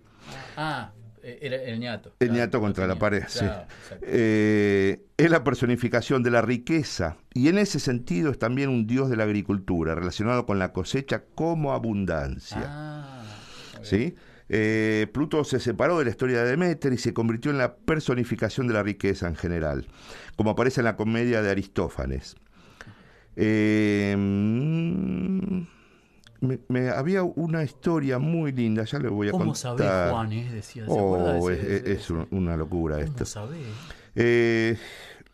Ah, 0.57 0.91
eh, 1.23 1.39
era 1.41 1.55
el 1.63 1.79
ñato. 1.79 2.11
Eniato 2.19 2.51
Claro, 2.51 2.61
contra 2.61 2.87
la 2.87 2.95
pared, 2.99 3.23
sí. 3.27 3.39
Claro. 3.39 3.65
Eh, 4.01 5.05
es 5.17 5.29
la 5.31 5.43
personificación 5.43 6.23
de 6.23 6.31
la 6.31 6.41
riqueza 6.41 7.17
y 7.33 7.47
en 7.47 7.57
ese 7.59 7.79
sentido 7.79 8.29
es 8.31 8.39
también 8.39 8.69
un 8.69 8.87
dios 8.87 9.09
de 9.09 9.15
la 9.15 9.23
agricultura, 9.23 9.95
relacionado 9.95 10.45
con 10.45 10.59
la 10.59 10.73
cosecha 10.73 11.23
como 11.33 11.71
abundancia. 11.73 12.63
Ah, 12.67 13.23
bien. 13.77 13.85
¿Sí? 14.51 14.57
Eh, 14.57 15.07
Pluto 15.13 15.43
se 15.43 15.59
separó 15.59 15.97
de 15.99 16.05
la 16.05 16.11
historia 16.11 16.43
de 16.43 16.51
Demeter 16.51 16.91
y 16.93 16.97
se 16.97 17.13
convirtió 17.13 17.51
en 17.51 17.57
la 17.57 17.75
personificación 17.75 18.67
de 18.67 18.73
la 18.73 18.83
riqueza 18.83 19.27
en 19.27 19.35
general, 19.35 19.87
como 20.35 20.51
aparece 20.51 20.81
en 20.81 20.85
la 20.85 20.95
comedia 20.95 21.41
de 21.41 21.49
Aristófanes. 21.51 22.35
Eh, 23.37 24.13
mm, 24.17 25.61
me, 26.41 26.59
me- 26.67 26.89
había 26.89 27.23
una 27.23 27.63
historia 27.63 28.19
muy 28.19 28.51
linda, 28.51 28.83
ya 28.83 28.99
le 28.99 29.07
voy 29.09 29.29
a 29.29 29.31
¿Cómo 29.31 29.45
contar. 29.53 29.77
sabés, 29.77 30.11
Juan? 30.11 30.31
eh? 30.33 30.49
Decía, 30.51 30.85
¿se 30.85 30.91
de 30.91 31.39
Oh, 31.39 31.49
ese- 31.51 31.61
es, 31.77 31.83
de 31.83 31.91
es 31.93 31.99
ese- 32.01 32.13
un- 32.13 32.27
una 32.31 32.57
locura 32.57 32.95
¿Cómo 32.95 33.05
esto. 33.05 33.25
sabés? 33.25 33.59
Eh, 34.15 34.77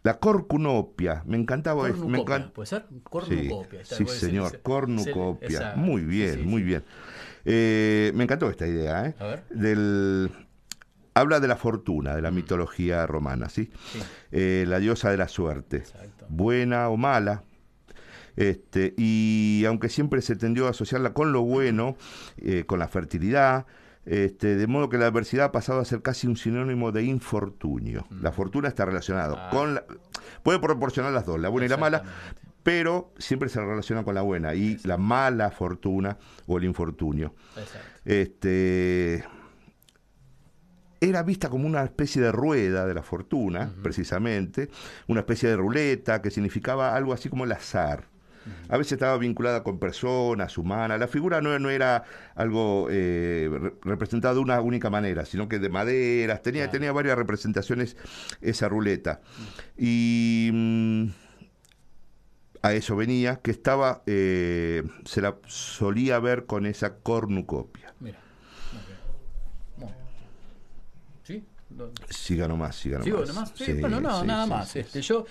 la 0.04 0.20
corcunopia, 0.20 1.24
me 1.26 1.38
encantaba. 1.38 1.88
es- 1.90 1.96
Me 1.96 2.02
Cornucopia, 2.02 2.36
encanta. 2.36 2.54
¿puede 2.54 2.68
ser? 2.68 2.86
Sí, 2.90 3.00
Cornucopia. 3.04 3.84
sí, 3.84 3.96
ser, 3.96 4.08
señor, 4.20 4.60
cornucopia. 4.62 5.74
muy 5.76 6.02
sí, 6.02 6.08
bien, 6.08 6.34
sí, 6.36 6.42
muy 6.44 6.62
sí. 6.62 6.66
bien. 6.68 6.84
Eh, 7.50 8.12
me 8.14 8.26
encantó 8.26 8.50
esta 8.50 8.68
idea, 8.68 9.06
¿eh? 9.06 9.16
A 9.20 9.26
ver. 9.26 9.44
Del, 9.50 10.30
habla 11.14 11.40
de 11.40 11.48
la 11.48 11.56
fortuna, 11.56 12.14
de 12.16 12.22
la 12.22 12.30
mitología 12.32 13.08
romana, 13.08 13.48
¿sí? 13.48 13.62
Mm. 13.72 13.78
Sí. 13.94 14.00
Eh, 14.34 14.66
la 14.68 14.80
diosa 14.80 15.10
de 15.12 15.18
la 15.18 15.30
suerte, 15.30 15.78
Exacto. 15.78 16.26
buena 16.30 16.90
o 16.90 16.98
mala. 16.98 17.44
Este, 18.36 18.94
y 18.98 19.64
aunque 19.66 19.90
siempre 19.90 20.22
se 20.22 20.36
tendió 20.36 20.68
a 20.68 20.72
asociarla 20.72 21.14
con 21.14 21.32
lo 21.32 21.42
bueno, 21.42 21.96
eh, 22.38 22.66
con 22.68 22.80
la 22.80 22.88
fertilidad, 22.88 23.66
este, 24.06 24.56
de 24.56 24.68
modo 24.68 24.90
que 24.90 24.98
la 24.98 25.08
adversidad 25.08 25.46
ha 25.46 25.52
pasado 25.52 25.80
a 25.80 25.86
ser 25.86 26.02
casi 26.02 26.28
un 26.28 26.38
sinónimo 26.38 26.92
de 26.92 27.04
infortunio. 27.04 28.06
La 28.22 28.32
fortuna 28.32 28.68
está 28.68 28.86
relacionado 28.86 29.36
Mm. 29.36 29.40
Ah. 29.42 29.50
con 29.52 29.74
la, 29.76 29.84
puede 30.44 30.60
proporcionar 30.60 31.14
las 31.14 31.26
dos, 31.26 31.40
la 31.40 31.50
buena 31.50 31.66
y 31.66 31.70
la 31.70 31.78
mala. 31.78 32.04
Pero 32.68 33.14
siempre 33.18 33.48
se 33.48 33.62
relaciona 33.62 34.04
con 34.04 34.14
la 34.14 34.24
buena 34.24 34.54
y 34.54 34.78
la 34.84 34.98
mala 34.98 35.52
fortuna 35.52 36.18
o 36.48 36.58
el 36.58 36.66
infortunio. 36.66 37.34
Exacto. 37.56 37.88
Este 38.04 39.24
era 41.00 41.24
vista 41.24 41.48
como 41.48 41.66
una 41.66 41.82
especie 41.86 42.22
de 42.22 42.34
rueda 42.34 42.86
de 42.86 42.94
la 42.94 43.04
fortuna, 43.04 43.72
precisamente, 43.82 44.70
una 45.08 45.22
especie 45.22 45.48
de 45.48 45.56
ruleta 45.56 46.22
que 46.22 46.30
significaba 46.30 46.94
algo 46.94 47.14
así 47.14 47.30
como 47.30 47.46
el 47.46 47.54
azar. 47.54 48.04
A 48.68 48.78
veces 48.78 48.94
estaba 48.94 49.18
vinculada 49.18 49.64
con 49.64 49.80
personas, 49.80 50.58
humanas. 50.58 51.00
La 51.00 51.08
figura 51.08 51.40
no, 51.40 51.58
no 51.60 51.70
era 51.70 52.04
algo 52.36 52.88
eh, 52.92 53.50
re- 53.50 53.74
representado 53.82 54.36
de 54.36 54.42
una 54.42 54.60
única 54.60 54.90
manera, 54.90 55.24
sino 55.26 55.48
que 55.48 55.60
de 55.60 55.70
maderas. 55.70 56.42
Tenía, 56.42 56.64
Claro. 56.64 56.72
tenía 56.72 56.92
varias 56.92 57.18
representaciones 57.18 57.96
esa 58.42 58.68
ruleta. 58.68 59.22
Y 59.78 60.50
mm, 60.54 61.06
a 62.62 62.74
eso 62.74 62.96
venía 62.96 63.38
que 63.38 63.52
estaba, 63.52 64.02
eh, 64.06 64.84
se 65.06 65.22
la 65.22 65.38
solía 65.48 66.20
ver 66.20 66.46
con 66.46 66.66
esa 66.66 66.96
cornucopia. 66.98 67.94
Mira. 68.00 68.20
Siga 72.10 72.48
nomás, 72.48 72.76
siga 72.76 73.00
nomás. 73.00 73.06
¿Sigo 73.06 73.26
nomás? 73.26 73.52
Sí, 73.56 73.66
Sí, 73.66 73.74
bueno, 73.74 74.00
no, 74.02 74.22
sí, 74.22 74.28
nada 74.28 74.46
más. 74.48 74.76
este. 74.76 75.02
Yo 75.02 75.26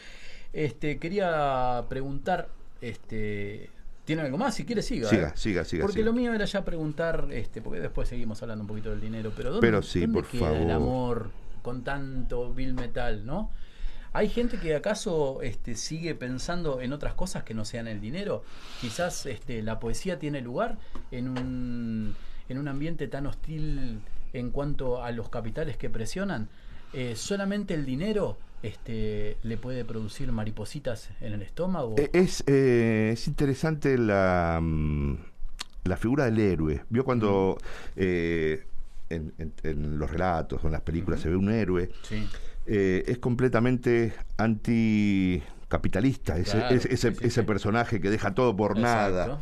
este, 0.53 0.99
quería 0.99 1.85
preguntar, 1.89 2.49
este, 2.81 3.71
¿tiene 4.05 4.23
algo 4.23 4.39
más? 4.39 4.55
Si 4.55 4.65
quiere, 4.65 4.83
siga. 4.83 5.09
Siga, 5.09 5.29
¿eh? 5.29 5.33
siga, 5.35 5.65
siga, 5.65 5.83
Porque 5.83 6.01
siga. 6.01 6.07
lo 6.07 6.13
mío 6.13 6.33
era 6.35 6.45
ya 6.45 6.65
preguntar, 6.65 7.27
este, 7.33 7.63
porque 7.63 7.81
después 7.81 8.09
seguimos 8.09 8.41
hablando 8.43 8.63
un 8.63 8.69
poquito 8.69 8.91
del 8.91 9.01
dinero, 9.01 9.33
pero 9.35 9.51
¿dónde, 9.51 9.67
Pero 9.67 9.83
sí, 9.83 10.01
dónde 10.03 10.15
por 10.21 10.29
queda 10.31 10.51
el 10.53 10.69
favor. 10.69 10.71
amor 10.73 11.31
con 11.63 11.83
tanto 11.83 12.53
bill 12.53 12.75
metal, 12.75 13.25
no? 13.27 13.51
¿Hay 14.17 14.29
gente 14.31 14.59
que 14.59 14.75
acaso 14.75 15.43
este, 15.43 15.75
sigue 15.75 16.15
pensando 16.15 16.81
en 16.81 16.93
otras 16.95 17.13
cosas 17.15 17.43
que 17.45 17.53
no 17.53 17.65
sean 17.67 17.87
el 17.87 18.01
dinero? 18.01 18.45
Quizás 18.81 19.27
este, 19.27 19.63
la 19.63 19.79
poesía 19.79 20.19
tiene 20.19 20.41
lugar 20.41 20.79
en 21.11 21.29
un, 21.29 22.15
en 22.49 22.59
un 22.59 22.69
ambiente 22.69 23.09
tan 23.09 23.27
hostil 23.27 24.01
en 24.33 24.51
cuanto 24.51 25.03
a 25.03 25.11
los 25.13 25.29
capitales 25.29 25.77
que 25.77 25.91
presionan. 25.91 26.49
Eh, 26.95 27.15
¿Solamente 27.15 27.75
el 27.75 27.85
dinero 27.85 28.39
este, 28.63 29.37
le 29.43 29.57
puede 29.59 29.85
producir 29.85 30.33
maripositas 30.33 31.11
en 31.21 31.35
el 31.35 31.43
estómago? 31.43 31.97
Eh, 31.99 32.09
Es, 32.15 32.43
eh, 32.47 33.11
es 33.13 33.29
interesante 33.29 33.99
la, 33.99 34.59
mm, 34.63 35.15
la 35.85 35.97
figura 35.99 36.25
del 36.25 36.39
héroe. 36.39 36.85
¿Vio 36.89 37.05
cuando 37.05 37.59
eh, 37.97 38.65
en, 39.11 39.35
en- 39.39 39.53
en 39.63 39.99
los 39.99 40.11
relatos 40.11 40.65
o 40.65 40.69
en 40.69 40.73
las 40.73 40.81
películas 40.83 41.21
se 41.21 41.29
ve 41.29 41.37
un 41.37 41.51
héroe? 41.51 41.91
sí. 42.03 42.27
Eh, 42.67 43.05
es 43.07 43.19
completamente 43.19 44.13
anticapitalista, 44.37 46.39
ese, 46.39 46.59
Claro, 46.59 46.75
ese, 46.75 46.93
ese- 46.95 47.11
sí, 47.13 47.17
sí, 47.21 47.27
ese 47.27 47.41
sí. 47.41 47.47
personaje 47.47 48.01
que 48.01 48.11
deja 48.11 48.35
todo 48.35 48.57
por 48.57 48.79
Exacto, 48.79 49.17
nada, 49.19 49.41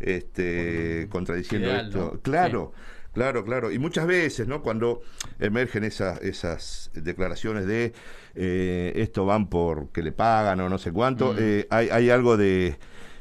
este, 0.00 1.06
contradiciendo 1.10 1.68
ideal, 1.68 1.86
esto. 1.86 1.98
¿no? 2.14 2.20
Claro, 2.20 2.72
claro, 3.12 3.44
claro. 3.44 3.70
Y 3.72 3.78
muchas 3.78 4.06
veces, 4.06 4.46
¿no? 4.48 4.62
Cuando 4.62 5.02
emergen 5.38 5.84
esas, 5.84 6.20
esas 6.22 6.90
declaraciones 6.94 7.66
de 7.66 7.92
eh, 8.34 8.92
esto 8.96 9.24
van 9.24 9.48
por 9.48 9.90
que 9.90 10.02
le 10.02 10.12
pagan 10.12 10.60
o 10.60 10.68
no 10.68 10.78
sé 10.78 10.92
cuánto, 10.92 11.32
Mm. 11.34 11.36
eh, 11.38 11.66
hay, 11.70 11.88
hay 11.90 12.10
algo 12.10 12.36
de 12.36 12.76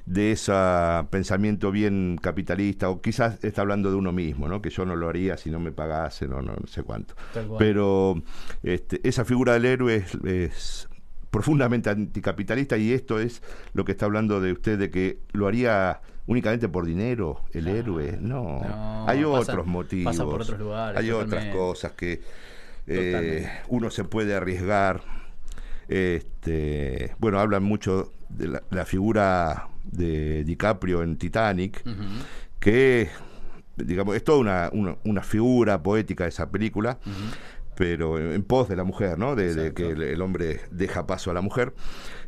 de 0.05 0.33
ese 0.33 0.51
pensamiento 1.09 1.71
bien 1.71 2.17
capitalista, 2.21 2.89
o 2.89 3.01
quizás 3.01 3.41
está 3.43 3.61
hablando 3.61 3.89
de 3.89 3.95
uno 3.95 4.11
mismo, 4.11 4.47
¿no? 4.49 4.61
que 4.61 4.69
yo 4.69 4.85
no 4.85 4.95
lo 4.95 5.07
haría 5.09 5.37
si 5.37 5.49
no 5.49 5.59
me 5.59 5.71
pagase, 5.71 6.27
no, 6.27 6.41
no, 6.41 6.53
no 6.59 6.67
sé 6.67 6.83
cuánto. 6.83 7.15
Pero 7.57 8.21
este, 8.63 8.99
esa 9.07 9.23
figura 9.23 9.53
del 9.53 9.65
héroe 9.65 9.95
es, 9.95 10.15
es 10.25 10.89
profundamente 11.31 11.89
anticapitalista 11.89 12.77
y 12.77 12.91
esto 12.91 13.19
es 13.19 13.41
lo 13.73 13.85
que 13.85 13.93
está 13.93 14.05
hablando 14.05 14.41
de 14.41 14.51
usted, 14.51 14.77
de 14.77 14.89
que 14.91 15.19
lo 15.31 15.47
haría 15.47 16.01
únicamente 16.27 16.67
por 16.69 16.85
dinero, 16.85 17.41
el 17.53 17.67
héroe. 17.69 18.17
No, 18.21 18.59
No, 18.61 19.05
hay 19.07 19.23
pasa- 19.23 19.51
otros 19.53 19.65
motivos. 19.67 20.13
pasa 20.13 20.25
por 20.25 20.41
otros 20.41 20.59
lugares, 20.59 20.99
Hay 20.99 21.11
otras 21.11 21.45
cosas 21.55 21.93
que 21.93 22.21
eh, 22.87 23.49
uno 23.69 23.89
se 23.89 24.03
puede 24.03 24.35
arriesgar. 24.35 25.01
Este, 25.87 27.15
bueno, 27.19 27.39
hablan 27.39 27.63
mucho 27.63 28.11
de 28.29 28.47
la, 28.47 28.63
la 28.71 28.85
figura 28.85 29.67
de 29.83 30.43
DiCaprio 30.43 31.03
en 31.03 31.17
Titanic, 31.17 31.83
que 32.59 33.09
digamos, 33.75 34.15
es 34.15 34.23
toda 34.23 34.37
una, 34.37 34.69
una, 34.71 34.97
una 35.03 35.23
figura 35.23 35.81
poética 35.81 36.27
esa 36.27 36.49
película, 36.49 36.99
pero 37.75 38.19
en, 38.19 38.31
en 38.33 38.43
pos 38.43 38.69
de 38.69 38.75
la 38.75 38.83
mujer, 38.83 39.17
¿no? 39.17 39.35
De, 39.35 39.53
de 39.55 39.73
que 39.73 39.89
el, 39.89 40.03
el 40.03 40.21
hombre 40.21 40.61
deja 40.71 41.07
paso 41.07 41.31
a 41.31 41.33
la 41.33 41.41
mujer. 41.41 41.73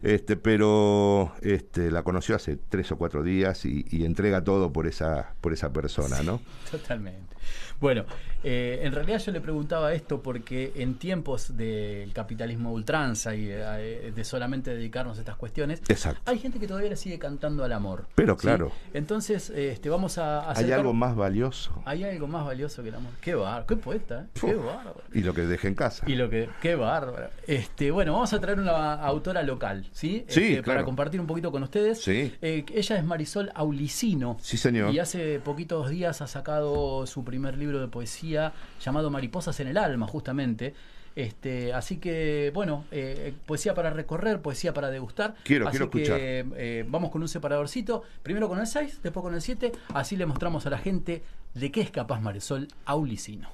Este, 0.01 0.35
pero 0.37 1.33
este, 1.41 1.91
la 1.91 2.03
conoció 2.03 2.35
hace 2.35 2.57
tres 2.57 2.91
o 2.91 2.97
cuatro 2.97 3.23
días 3.23 3.65
y, 3.65 3.85
y 3.89 4.05
entrega 4.05 4.43
todo 4.43 4.73
por 4.73 4.87
esa, 4.87 5.35
por 5.41 5.53
esa 5.53 5.71
persona, 5.71 6.23
¿no? 6.23 6.41
Totalmente. 6.69 7.34
Bueno, 7.79 8.05
eh, 8.43 8.79
en 8.83 8.93
realidad 8.93 9.19
yo 9.19 9.31
le 9.31 9.41
preguntaba 9.41 9.93
esto 9.93 10.21
porque 10.21 10.71
en 10.75 10.95
tiempos 10.95 11.57
del 11.57 12.13
capitalismo 12.13 12.71
ultranza 12.71 13.35
y 13.35 13.47
eh, 13.49 14.11
de 14.15 14.23
solamente 14.23 14.73
dedicarnos 14.73 15.17
a 15.17 15.21
estas 15.21 15.35
cuestiones, 15.35 15.81
Exacto. 15.87 16.21
hay 16.25 16.39
gente 16.39 16.59
que 16.59 16.67
todavía 16.67 16.89
le 16.89 16.95
sigue 16.95 17.19
cantando 17.19 17.63
al 17.63 17.73
amor. 17.73 18.05
Pero 18.15 18.35
¿sí? 18.35 18.41
claro. 18.41 18.71
Entonces, 18.93 19.49
este, 19.49 19.89
vamos 19.89 20.17
a 20.17 20.49
Hay 20.49 20.55
acercar- 20.65 20.79
algo 20.79 20.93
más 20.93 21.15
valioso. 21.15 21.81
Hay 21.85 22.03
algo 22.03 22.27
más 22.27 22.45
valioso 22.45 22.81
que 22.83 22.89
el 22.89 22.95
amor. 22.95 23.11
Qué 23.21 23.35
bárbaro, 23.35 23.65
qué 23.67 23.75
poeta, 23.75 24.21
¿eh? 24.21 24.39
qué 24.39 24.53
bárbaro. 24.55 25.01
Y 25.13 25.21
lo 25.21 25.33
que 25.33 25.41
deje 25.41 25.67
en 25.67 25.75
casa. 25.75 26.05
Y 26.09 26.15
lo 26.15 26.29
que, 26.29 26.49
qué 26.61 26.75
bárbaro. 26.75 27.29
Este, 27.47 27.91
bueno, 27.91 28.13
vamos 28.13 28.31
a 28.33 28.39
traer 28.39 28.59
una 28.59 28.93
autora 28.95 29.43
local, 29.43 29.87
¿sí? 29.91 30.23
Sí, 30.27 30.53
Este, 30.55 30.63
Para 30.63 30.83
compartir 30.83 31.19
un 31.19 31.27
poquito 31.27 31.51
con 31.51 31.63
ustedes. 31.63 32.01
Sí. 32.01 32.33
Eh, 32.41 32.65
ella 32.73 32.97
es 32.97 33.03
Marisol 33.03 33.51
Aulicino. 33.53 34.37
Sí, 34.41 34.57
señor. 34.57 34.93
Y 34.93 34.99
hace 34.99 35.39
poquitos 35.39 35.89
días 35.89 36.21
ha 36.21 36.27
sacado 36.27 37.05
su 37.05 37.23
primer 37.23 37.34
libro 37.35 37.79
de 37.79 37.87
poesía 37.87 38.53
llamado 38.83 39.09
Mariposas 39.09 39.59
en 39.59 39.67
el 39.67 39.77
alma, 39.77 40.07
justamente. 40.07 40.73
Este, 41.15 41.71
así 41.71 41.97
que, 41.97 42.51
bueno, 42.53 42.83
eh, 42.91 43.33
poesía 43.45 43.73
para 43.73 43.89
recorrer, 43.89 44.41
poesía 44.41 44.73
para 44.73 44.89
degustar. 44.89 45.35
Quiero, 45.43 45.67
Así 45.67 45.77
quiero 45.77 45.89
que, 45.89 46.01
escuchar. 46.03 46.19
eh, 46.21 46.85
vamos 46.87 47.09
con 47.09 47.21
un 47.21 47.29
separadorcito, 47.29 48.03
primero 48.21 48.49
con 48.49 48.59
el 48.59 48.67
6, 48.67 48.99
después 49.01 49.23
con 49.23 49.33
el 49.33 49.41
7, 49.41 49.71
así 49.93 50.17
le 50.17 50.25
mostramos 50.25 50.65
a 50.65 50.69
la 50.69 50.77
gente 50.77 51.23
de 51.53 51.71
qué 51.71 51.79
es 51.81 51.89
capaz 51.91 52.19
Marisol 52.19 52.67
Aulicino. 52.85 53.47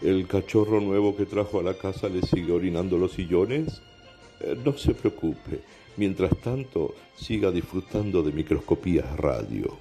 ¿El 0.00 0.26
cachorro 0.28 0.80
nuevo 0.80 1.16
que 1.16 1.26
trajo 1.26 1.58
a 1.58 1.62
la 1.62 1.74
casa 1.74 2.08
le 2.08 2.22
sigue 2.22 2.52
orinando 2.52 2.96
los 2.98 3.12
sillones? 3.12 3.82
Eh, 4.40 4.56
no 4.64 4.76
se 4.78 4.94
preocupe. 4.94 5.60
Mientras 5.98 6.30
tanto, 6.38 6.94
siga 7.16 7.50
disfrutando 7.50 8.22
de 8.22 8.30
Microscopías 8.30 9.16
Radio. 9.16 9.76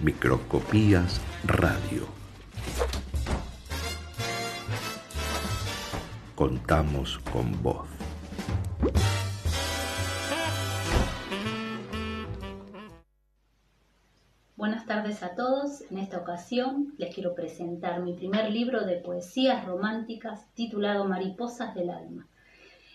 Microscopías 0.00 1.20
Radio. 1.44 2.06
Contamos 6.34 7.18
con 7.30 7.62
vos. 7.62 7.86
Buenas 14.62 14.86
tardes 14.86 15.24
a 15.24 15.34
todos. 15.34 15.82
En 15.90 15.98
esta 15.98 16.18
ocasión 16.18 16.94
les 16.96 17.12
quiero 17.12 17.34
presentar 17.34 18.00
mi 18.00 18.12
primer 18.12 18.48
libro 18.48 18.86
de 18.86 18.94
poesías 18.94 19.66
románticas 19.66 20.46
titulado 20.54 21.04
Mariposas 21.04 21.74
del 21.74 21.90
Alma. 21.90 22.28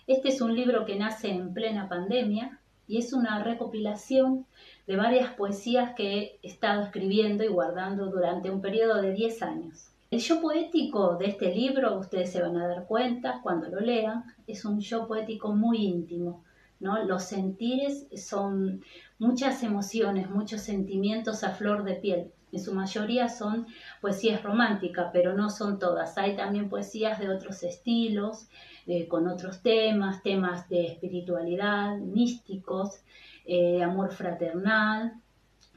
Este 0.08 0.30
es 0.30 0.40
un 0.40 0.56
libro 0.56 0.86
que 0.86 0.96
nace 0.96 1.28
en 1.28 1.54
plena 1.54 1.90
pandemia 1.90 2.58
y 2.88 3.00
es 3.00 3.12
una 3.12 3.44
recopilación 3.44 4.46
de 4.88 4.96
varias 4.96 5.34
poesías 5.34 5.94
que 5.94 6.40
he 6.42 6.48
estado 6.48 6.84
escribiendo 6.84 7.44
y 7.44 7.48
guardando 7.48 8.06
durante 8.06 8.50
un 8.50 8.62
periodo 8.62 9.02
de 9.02 9.12
10 9.12 9.42
años. 9.44 9.90
El 10.10 10.22
yo 10.22 10.40
poético 10.40 11.18
de 11.18 11.26
este 11.26 11.54
libro, 11.54 12.00
ustedes 12.00 12.32
se 12.32 12.42
van 12.42 12.56
a 12.56 12.66
dar 12.66 12.86
cuenta 12.86 13.42
cuando 13.44 13.68
lo 13.68 13.82
lean, 13.82 14.24
es 14.48 14.64
un 14.64 14.80
yo 14.80 15.06
poético 15.06 15.54
muy 15.54 15.80
íntimo. 15.80 16.46
¿No? 16.80 17.04
Los 17.04 17.24
sentires 17.24 18.08
son 18.16 18.84
muchas 19.20 19.64
emociones, 19.64 20.30
muchos 20.30 20.62
sentimientos 20.62 21.44
a 21.44 21.52
flor 21.52 21.84
de 21.84 21.96
piel. 21.96 22.32
En 22.52 22.60
su 22.60 22.74
mayoría 22.74 23.28
son 23.28 23.68
poesías 24.00 24.42
románticas, 24.42 25.10
pero 25.12 25.34
no 25.34 25.50
son 25.50 25.80
todas. 25.80 26.18
Hay 26.18 26.36
también 26.36 26.70
poesías 26.70 27.20
de 27.20 27.30
otros 27.30 27.62
estilos, 27.64 28.48
eh, 28.86 29.08
con 29.08 29.28
otros 29.28 29.62
temas, 29.62 30.24
temas 30.24 30.70
de 30.70 30.86
espiritualidad, 30.86 31.98
místicos, 31.98 33.02
eh, 33.46 33.84
amor 33.84 34.12
fraternal. 34.12 35.22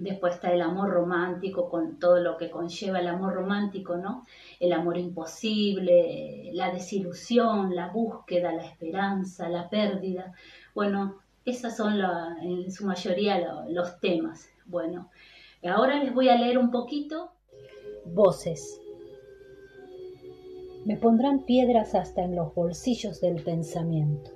Después 0.01 0.37
está 0.37 0.51
el 0.51 0.63
amor 0.63 0.89
romántico 0.89 1.69
con 1.69 1.99
todo 1.99 2.21
lo 2.21 2.39
que 2.39 2.49
conlleva 2.51 3.01
el 3.01 3.07
amor 3.07 3.35
romántico, 3.35 3.99
¿no? 3.99 4.25
El 4.59 4.73
amor 4.73 4.97
imposible, 4.97 6.51
la 6.55 6.73
desilusión, 6.73 7.75
la 7.75 7.89
búsqueda, 7.89 8.51
la 8.51 8.65
esperanza, 8.65 9.51
la 9.51 9.69
pérdida. 9.69 10.33
Bueno, 10.75 11.19
esos 11.45 11.77
son 11.77 12.01
en 12.43 12.73
su 12.73 12.87
mayoría 12.87 13.39
lo- 13.41 13.69
los 13.69 14.01
temas. 14.01 14.49
Bueno, 14.65 15.11
ahora 15.63 16.03
les 16.03 16.15
voy 16.15 16.31
a 16.31 16.37
leer 16.37 16.57
un 16.57 16.71
poquito. 16.71 17.33
Voces. 18.07 18.81
Me 20.87 20.97
pondrán 20.97 21.45
piedras 21.45 21.95
hasta 21.95 22.23
en 22.23 22.35
los 22.37 22.55
bolsillos 22.55 23.21
del 23.21 23.43
pensamiento. 23.45 24.31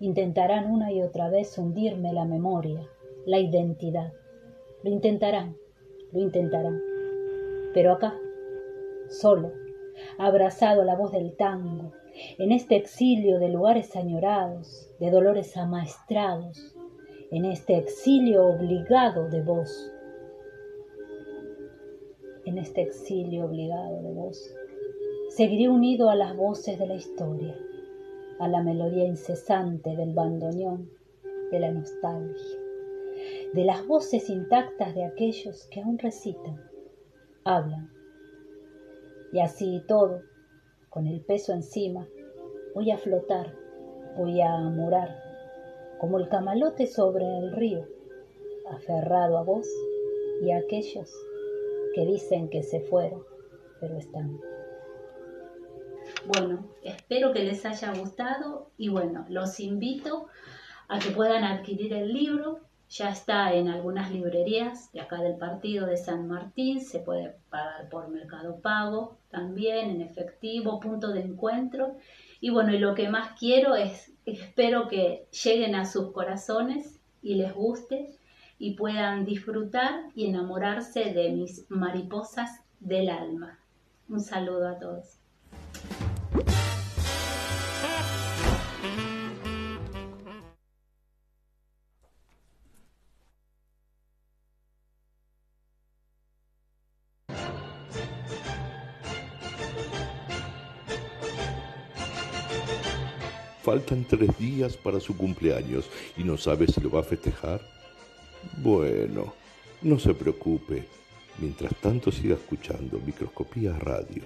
Intentarán 0.00 0.68
una 0.68 0.90
y 0.90 1.00
otra 1.00 1.28
vez 1.28 1.56
hundirme 1.58 2.12
la 2.12 2.24
memoria, 2.24 2.80
la 3.24 3.38
identidad. 3.38 4.12
Lo 4.84 4.90
intentarán, 4.90 5.56
lo 6.12 6.20
intentarán. 6.20 6.78
Pero 7.72 7.92
acá, 7.92 8.14
solo, 9.08 9.50
abrazado 10.18 10.82
a 10.82 10.84
la 10.84 10.94
voz 10.94 11.10
del 11.10 11.34
tango, 11.36 11.92
en 12.36 12.52
este 12.52 12.76
exilio 12.76 13.38
de 13.38 13.48
lugares 13.48 13.96
añorados, 13.96 14.90
de 15.00 15.10
dolores 15.10 15.56
amaestrados, 15.56 16.76
en 17.30 17.46
este 17.46 17.78
exilio 17.78 18.44
obligado 18.44 19.30
de 19.30 19.40
vos, 19.40 19.90
en 22.44 22.58
este 22.58 22.82
exilio 22.82 23.46
obligado 23.46 24.02
de 24.02 24.12
vos, 24.12 24.54
seguiré 25.30 25.70
unido 25.70 26.10
a 26.10 26.14
las 26.14 26.36
voces 26.36 26.78
de 26.78 26.86
la 26.86 26.96
historia, 26.96 27.56
a 28.38 28.48
la 28.48 28.62
melodía 28.62 29.06
incesante 29.06 29.96
del 29.96 30.12
bandoneón, 30.12 30.90
de 31.50 31.58
la 31.58 31.72
nostalgia, 31.72 32.63
de 33.52 33.64
las 33.64 33.86
voces 33.86 34.28
intactas 34.30 34.94
de 34.94 35.04
aquellos 35.04 35.66
que 35.70 35.80
aún 35.80 35.98
recitan, 35.98 36.62
hablan. 37.44 37.90
Y 39.32 39.40
así 39.40 39.82
todo, 39.86 40.22
con 40.90 41.06
el 41.06 41.20
peso 41.20 41.52
encima, 41.52 42.06
voy 42.74 42.90
a 42.90 42.98
flotar, 42.98 43.54
voy 44.16 44.40
a 44.40 44.56
morar, 44.58 45.16
como 46.00 46.18
el 46.18 46.28
camalote 46.28 46.86
sobre 46.86 47.24
el 47.38 47.52
río, 47.52 47.86
aferrado 48.70 49.38
a 49.38 49.42
vos 49.42 49.68
y 50.42 50.50
a 50.50 50.58
aquellos 50.58 51.12
que 51.94 52.04
dicen 52.06 52.48
que 52.48 52.62
se 52.62 52.80
fueron, 52.80 53.22
pero 53.80 53.96
están. 53.96 54.40
Bueno, 56.26 56.66
espero 56.82 57.32
que 57.32 57.44
les 57.44 57.64
haya 57.64 57.92
gustado 57.94 58.70
y 58.76 58.88
bueno, 58.88 59.24
los 59.28 59.60
invito 59.60 60.26
a 60.88 60.98
que 60.98 61.10
puedan 61.10 61.44
adquirir 61.44 61.92
el 61.92 62.12
libro. 62.12 62.60
Ya 62.96 63.08
está 63.08 63.52
en 63.52 63.66
algunas 63.66 64.12
librerías 64.12 64.92
de 64.92 65.00
acá 65.00 65.20
del 65.20 65.36
partido 65.36 65.84
de 65.84 65.96
San 65.96 66.28
Martín, 66.28 66.80
se 66.80 67.00
puede 67.00 67.34
pagar 67.50 67.88
por 67.88 68.06
Mercado 68.06 68.60
Pago 68.60 69.18
también, 69.32 69.90
en 69.90 70.00
efectivo, 70.00 70.78
punto 70.78 71.12
de 71.12 71.22
encuentro. 71.22 71.96
Y 72.40 72.50
bueno, 72.50 72.72
y 72.72 72.78
lo 72.78 72.94
que 72.94 73.08
más 73.08 73.36
quiero 73.36 73.74
es, 73.74 74.12
espero 74.26 74.86
que 74.86 75.26
lleguen 75.44 75.74
a 75.74 75.86
sus 75.86 76.12
corazones 76.12 77.00
y 77.20 77.34
les 77.34 77.52
guste 77.52 78.14
y 78.60 78.74
puedan 78.76 79.24
disfrutar 79.24 80.04
y 80.14 80.26
enamorarse 80.26 81.12
de 81.12 81.32
mis 81.32 81.68
mariposas 81.68 82.60
del 82.78 83.08
alma. 83.08 83.58
Un 84.08 84.20
saludo 84.20 84.68
a 84.68 84.78
todos. 84.78 85.18
Faltan 103.74 104.04
tres 104.04 104.38
días 104.38 104.76
para 104.76 105.00
su 105.00 105.16
cumpleaños 105.16 105.90
y 106.16 106.22
no 106.22 106.36
sabe 106.36 106.68
si 106.68 106.80
lo 106.80 106.92
va 106.92 107.00
a 107.00 107.02
festejar. 107.02 107.60
Bueno, 108.58 109.34
no 109.82 109.98
se 109.98 110.14
preocupe. 110.14 110.84
Mientras 111.38 111.74
tanto 111.80 112.12
siga 112.12 112.36
escuchando 112.36 113.00
Microscopía 113.04 113.76
Radio. 113.76 114.22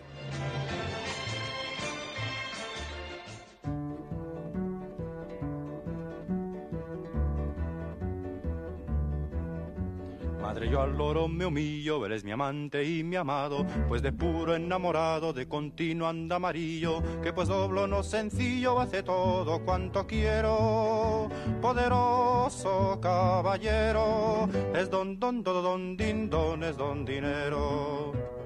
Me 11.36 11.46
humillo, 11.46 12.04
eres 12.06 12.24
mi 12.24 12.32
amante 12.32 12.84
y 12.84 13.04
mi 13.04 13.16
amado, 13.16 13.66
pues 13.88 14.02
de 14.02 14.12
puro 14.12 14.54
enamorado, 14.54 15.32
de 15.32 15.46
continuo 15.46 16.08
anda 16.08 16.36
amarillo, 16.36 17.02
que 17.22 17.32
pues 17.32 17.48
doblo 17.48 17.86
no 17.86 18.02
sencillo, 18.02 18.80
hace 18.80 19.02
todo 19.02 19.64
cuanto 19.64 20.06
quiero. 20.06 21.28
Poderoso 21.60 22.98
caballero, 23.00 24.48
es 24.74 24.90
don 24.90 25.18
don 25.18 25.42
don 25.42 25.62
don 25.62 25.96
din 25.96 26.30
don, 26.30 26.62
es 26.64 26.76
don 26.76 27.04
dinero. 27.04 28.37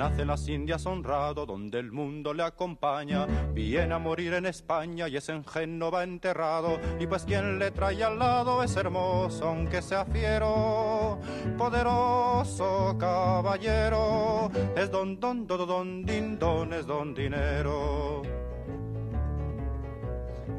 Nace 0.00 0.22
en 0.22 0.28
las 0.28 0.48
Indias 0.48 0.86
honrado, 0.86 1.44
donde 1.44 1.78
el 1.78 1.92
mundo 1.92 2.32
le 2.32 2.42
acompaña. 2.42 3.26
Viene 3.52 3.92
a 3.92 3.98
morir 3.98 4.32
en 4.32 4.46
España 4.46 5.08
y 5.08 5.18
es 5.18 5.28
en 5.28 5.44
Génova 5.44 6.04
enterrado. 6.04 6.80
Y 6.98 7.06
pues 7.06 7.24
quien 7.24 7.58
le 7.58 7.70
trae 7.70 8.02
al 8.02 8.18
lado 8.18 8.62
es 8.62 8.74
hermoso, 8.76 9.48
aunque 9.48 9.82
sea 9.82 10.06
fiero. 10.06 11.18
Poderoso 11.58 12.96
caballero, 12.98 14.50
es 14.74 14.90
don 14.90 15.20
don 15.20 15.46
don 15.46 15.68
don 15.68 16.02
din 16.06 16.38
don, 16.38 16.72
es 16.72 16.86
don 16.86 17.12
dinero. 17.12 18.22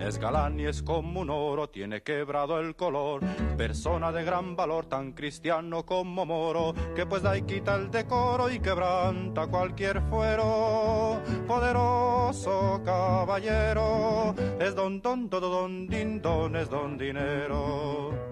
Es 0.01 0.17
galán 0.17 0.59
y 0.59 0.65
es 0.65 0.81
como 0.81 1.21
un 1.21 1.29
oro, 1.29 1.69
tiene 1.69 2.01
quebrado 2.01 2.59
el 2.59 2.75
color. 2.75 3.21
Persona 3.55 4.11
de 4.11 4.23
gran 4.23 4.55
valor, 4.55 4.87
tan 4.87 5.11
cristiano 5.13 5.85
como 5.85 6.25
moro, 6.25 6.73
que 6.95 7.05
pues 7.05 7.21
da 7.21 7.37
y 7.37 7.43
quita 7.43 7.75
el 7.75 7.91
decoro 7.91 8.49
y 8.49 8.59
quebranta 8.59 9.45
cualquier 9.45 10.01
fuero. 10.09 11.21
Poderoso 11.47 12.81
caballero, 12.83 14.33
es 14.59 14.73
don 14.73 15.01
don 15.01 15.29
don 15.29 15.41
don 15.41 15.87
din 15.87 16.21
don, 16.21 16.55
es 16.55 16.69
don 16.69 16.97
dinero. 16.97 18.30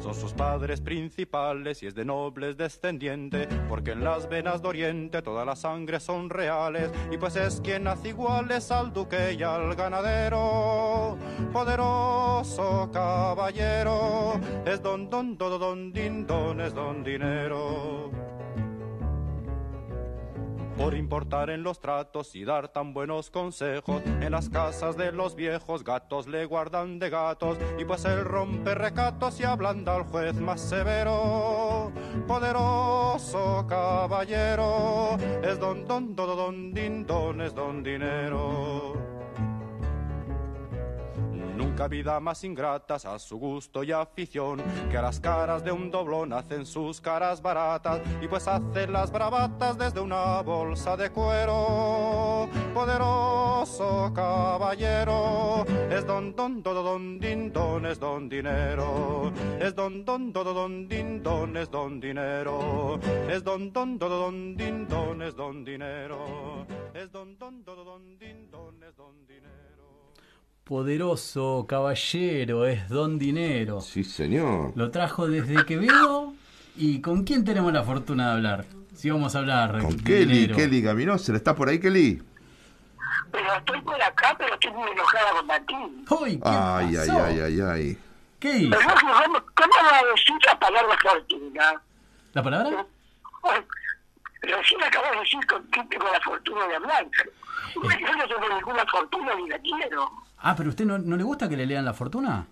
Son 0.00 0.14
sus 0.14 0.32
padres 0.32 0.80
principales 0.80 1.82
y 1.82 1.86
es 1.86 1.94
de 1.94 2.04
nobles 2.04 2.56
descendiente, 2.56 3.46
porque 3.68 3.92
en 3.92 4.02
las 4.02 4.28
venas 4.28 4.62
de 4.62 4.68
Oriente 4.68 5.20
toda 5.20 5.44
la 5.44 5.54
sangre 5.54 6.00
son 6.00 6.30
reales, 6.30 6.90
y 7.10 7.18
pues 7.18 7.36
es 7.36 7.60
quien 7.60 7.86
hace 7.86 8.08
iguales 8.08 8.70
al 8.70 8.92
duque 8.92 9.34
y 9.38 9.42
al 9.42 9.74
ganadero. 9.74 11.18
Poderoso 11.52 12.90
caballero, 12.92 14.40
es 14.64 14.82
don 14.82 15.10
don 15.10 15.36
don 15.36 15.58
don 15.58 16.26
don, 16.26 16.60
es 16.60 16.74
don 16.74 17.04
dinero 17.04 18.29
por 20.80 20.94
importar 20.94 21.50
en 21.50 21.62
los 21.62 21.78
tratos 21.78 22.34
y 22.34 22.44
dar 22.44 22.68
tan 22.68 22.94
buenos 22.94 23.30
consejos. 23.30 24.02
En 24.06 24.32
las 24.32 24.48
casas 24.48 24.96
de 24.96 25.12
los 25.12 25.36
viejos 25.36 25.84
gatos 25.84 26.26
le 26.26 26.46
guardan 26.46 26.98
de 26.98 27.10
gatos 27.10 27.58
y 27.78 27.84
pues 27.84 28.06
él 28.06 28.24
rompe 28.24 28.74
recatos 28.74 29.38
y 29.40 29.44
ablanda 29.44 29.96
al 29.96 30.04
juez 30.04 30.34
más 30.36 30.60
severo. 30.60 31.92
Poderoso 32.26 33.66
caballero, 33.68 35.18
es 35.42 35.60
don 35.60 35.86
don 35.86 36.16
don 36.16 36.36
don 36.36 36.72
din 36.72 37.06
don, 37.06 37.42
es 37.42 37.54
don 37.54 37.82
dinero. 37.82 39.09
Nunca 41.60 41.88
vida 41.88 42.18
más 42.20 42.42
ingratas 42.42 43.04
a 43.04 43.18
su 43.18 43.36
gusto 43.36 43.84
y 43.84 43.92
afición, 43.92 44.62
que 44.90 44.96
a 44.96 45.02
las 45.02 45.20
caras 45.20 45.62
de 45.62 45.70
un 45.70 45.90
doblón 45.90 46.32
hacen 46.32 46.64
sus 46.64 47.02
caras 47.02 47.42
baratas 47.42 48.00
y 48.22 48.28
pues 48.28 48.48
hacen 48.48 48.90
las 48.94 49.12
bravatas 49.12 49.76
desde 49.76 50.00
una 50.00 50.40
bolsa 50.40 50.96
de 50.96 51.10
cuero. 51.10 52.48
Poderoso 52.72 54.10
caballero, 54.14 55.66
es 55.90 56.06
don 56.06 56.34
don 56.34 56.62
don 56.62 56.74
don 56.82 57.18
din 57.20 57.52
don, 57.52 57.84
es 57.84 58.00
don 58.00 58.26
dinero. 58.26 59.30
Es 59.60 59.74
don 59.74 60.02
don 60.02 60.32
don 60.32 60.44
don 60.44 60.88
din 60.88 61.22
don, 61.22 61.56
es 61.58 61.70
don 61.70 62.00
dinero. 62.00 62.98
Es 63.28 63.44
don 63.44 63.70
don 63.70 63.98
don 63.98 64.08
don 64.08 64.56
din 64.56 64.88
don, 64.88 65.20
es 65.20 65.36
don 65.36 65.62
dinero. 65.62 66.66
Es 66.94 67.12
don 67.12 67.36
don 67.36 67.62
don 67.62 67.84
don 67.84 68.18
din 68.18 68.50
don, 68.50 68.82
es 68.82 68.96
don 68.96 69.26
dinero. 69.26 69.59
Poderoso 70.70 71.66
caballero, 71.68 72.64
es 72.64 72.88
don 72.88 73.18
dinero. 73.18 73.80
Sí, 73.80 74.04
señor. 74.04 74.70
Lo 74.76 74.92
trajo 74.92 75.26
desde 75.26 75.66
Quevedo. 75.66 76.32
¿Y 76.76 77.00
con 77.00 77.24
quién 77.24 77.44
tenemos 77.44 77.72
la 77.72 77.82
fortuna 77.82 78.26
de 78.28 78.32
hablar? 78.34 78.64
Si 78.94 79.10
vamos 79.10 79.34
a 79.34 79.40
hablar. 79.40 79.82
Con 79.82 79.96
de 79.96 80.04
Kelly, 80.04 80.32
dinero. 80.42 80.54
Kelly 80.54 80.80
Gaminoser. 80.80 81.34
¿Está 81.34 81.56
por 81.56 81.68
ahí, 81.68 81.80
Kelly? 81.80 82.22
Pero 83.32 83.52
estoy 83.52 83.80
por 83.80 84.00
acá, 84.00 84.36
pero 84.38 84.54
estoy 84.54 84.70
muy 84.70 84.88
enojada 84.92 85.30
con 85.32 85.46
Martín. 85.48 86.04
Uy, 86.08 86.36
¿qué 86.36 86.42
Ay, 86.44 86.86
ay, 86.86 87.08
pasó? 87.08 87.24
ay, 87.24 87.40
ay, 87.40 87.60
ay. 87.60 87.98
¿Qué 88.38 88.56
hizo? 88.58 88.70
Pero 88.70 88.94
¿cómo, 88.94 89.42
cómo 89.56 89.74
va 89.90 89.98
a 89.98 90.04
decir 90.04 90.36
la 90.46 90.56
palabra 90.56 90.96
fortuna? 91.02 91.82
¿La 92.32 92.42
palabra? 92.44 92.86
Ay, 93.42 93.60
Recién 94.42 94.84
acabas 94.84 95.10
de 95.10 95.18
decir 95.18 95.44
con 95.48 95.64
quién 95.64 95.88
tengo 95.88 96.04
la 96.12 96.20
fortuna 96.20 96.64
de 96.68 96.76
hablar. 96.76 97.08
Yo 97.74 97.82
no 98.16 98.28
tengo 98.28 98.54
ninguna 98.54 98.86
fortuna 98.86 99.34
ni 99.34 99.48
la 99.48 99.58
quiero. 99.58 100.29
Ah, 100.42 100.54
pero 100.56 100.70
¿usted 100.70 100.84
no, 100.84 100.98
no 100.98 101.16
le 101.16 101.22
gusta 101.24 101.48
que 101.48 101.56
le 101.56 101.66
lean 101.66 101.84
la 101.84 101.92
fortuna? 101.94 102.46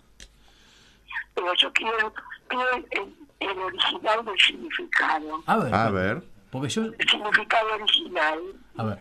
Pero 1.33 1.53
yo 1.55 1.71
quiero, 1.73 2.13
quiero 2.47 2.75
el, 2.91 3.15
el 3.39 3.57
original 3.59 4.25
del 4.25 4.39
significado. 4.39 5.43
A 5.45 5.57
ver. 5.57 5.73
A 5.73 5.89
ver. 5.89 6.23
Porque 6.51 6.69
yo. 6.69 6.83
El 6.97 7.09
significado 7.09 7.73
original. 7.75 8.39
A 8.77 8.83
ver. 8.83 8.99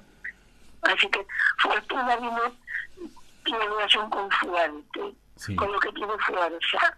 Así 0.83 1.09
que 1.09 1.27
fortuna 1.59 2.17
viene, 2.17 2.41
tiene 3.45 3.65
relación 3.65 4.09
con 4.11 4.31
fuerte, 4.31 5.15
Sí. 5.37 5.55
con 5.57 5.71
lo 5.73 5.79
que 5.81 5.93
tiene 5.93 6.13
fuerza, 6.19 6.97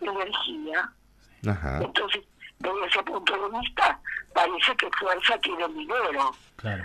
energía. 0.00 0.92
Ajá. 1.48 1.78
Entonces, 1.82 2.22
desde 2.58 2.86
ese 2.86 3.02
punto 3.02 3.32
de 3.50 3.58
vista, 3.60 4.00
parece 4.34 4.76
que 4.76 4.88
fuerza 4.98 5.38
tiene 5.40 5.68
dinero. 5.68 6.34
Claro. 6.56 6.84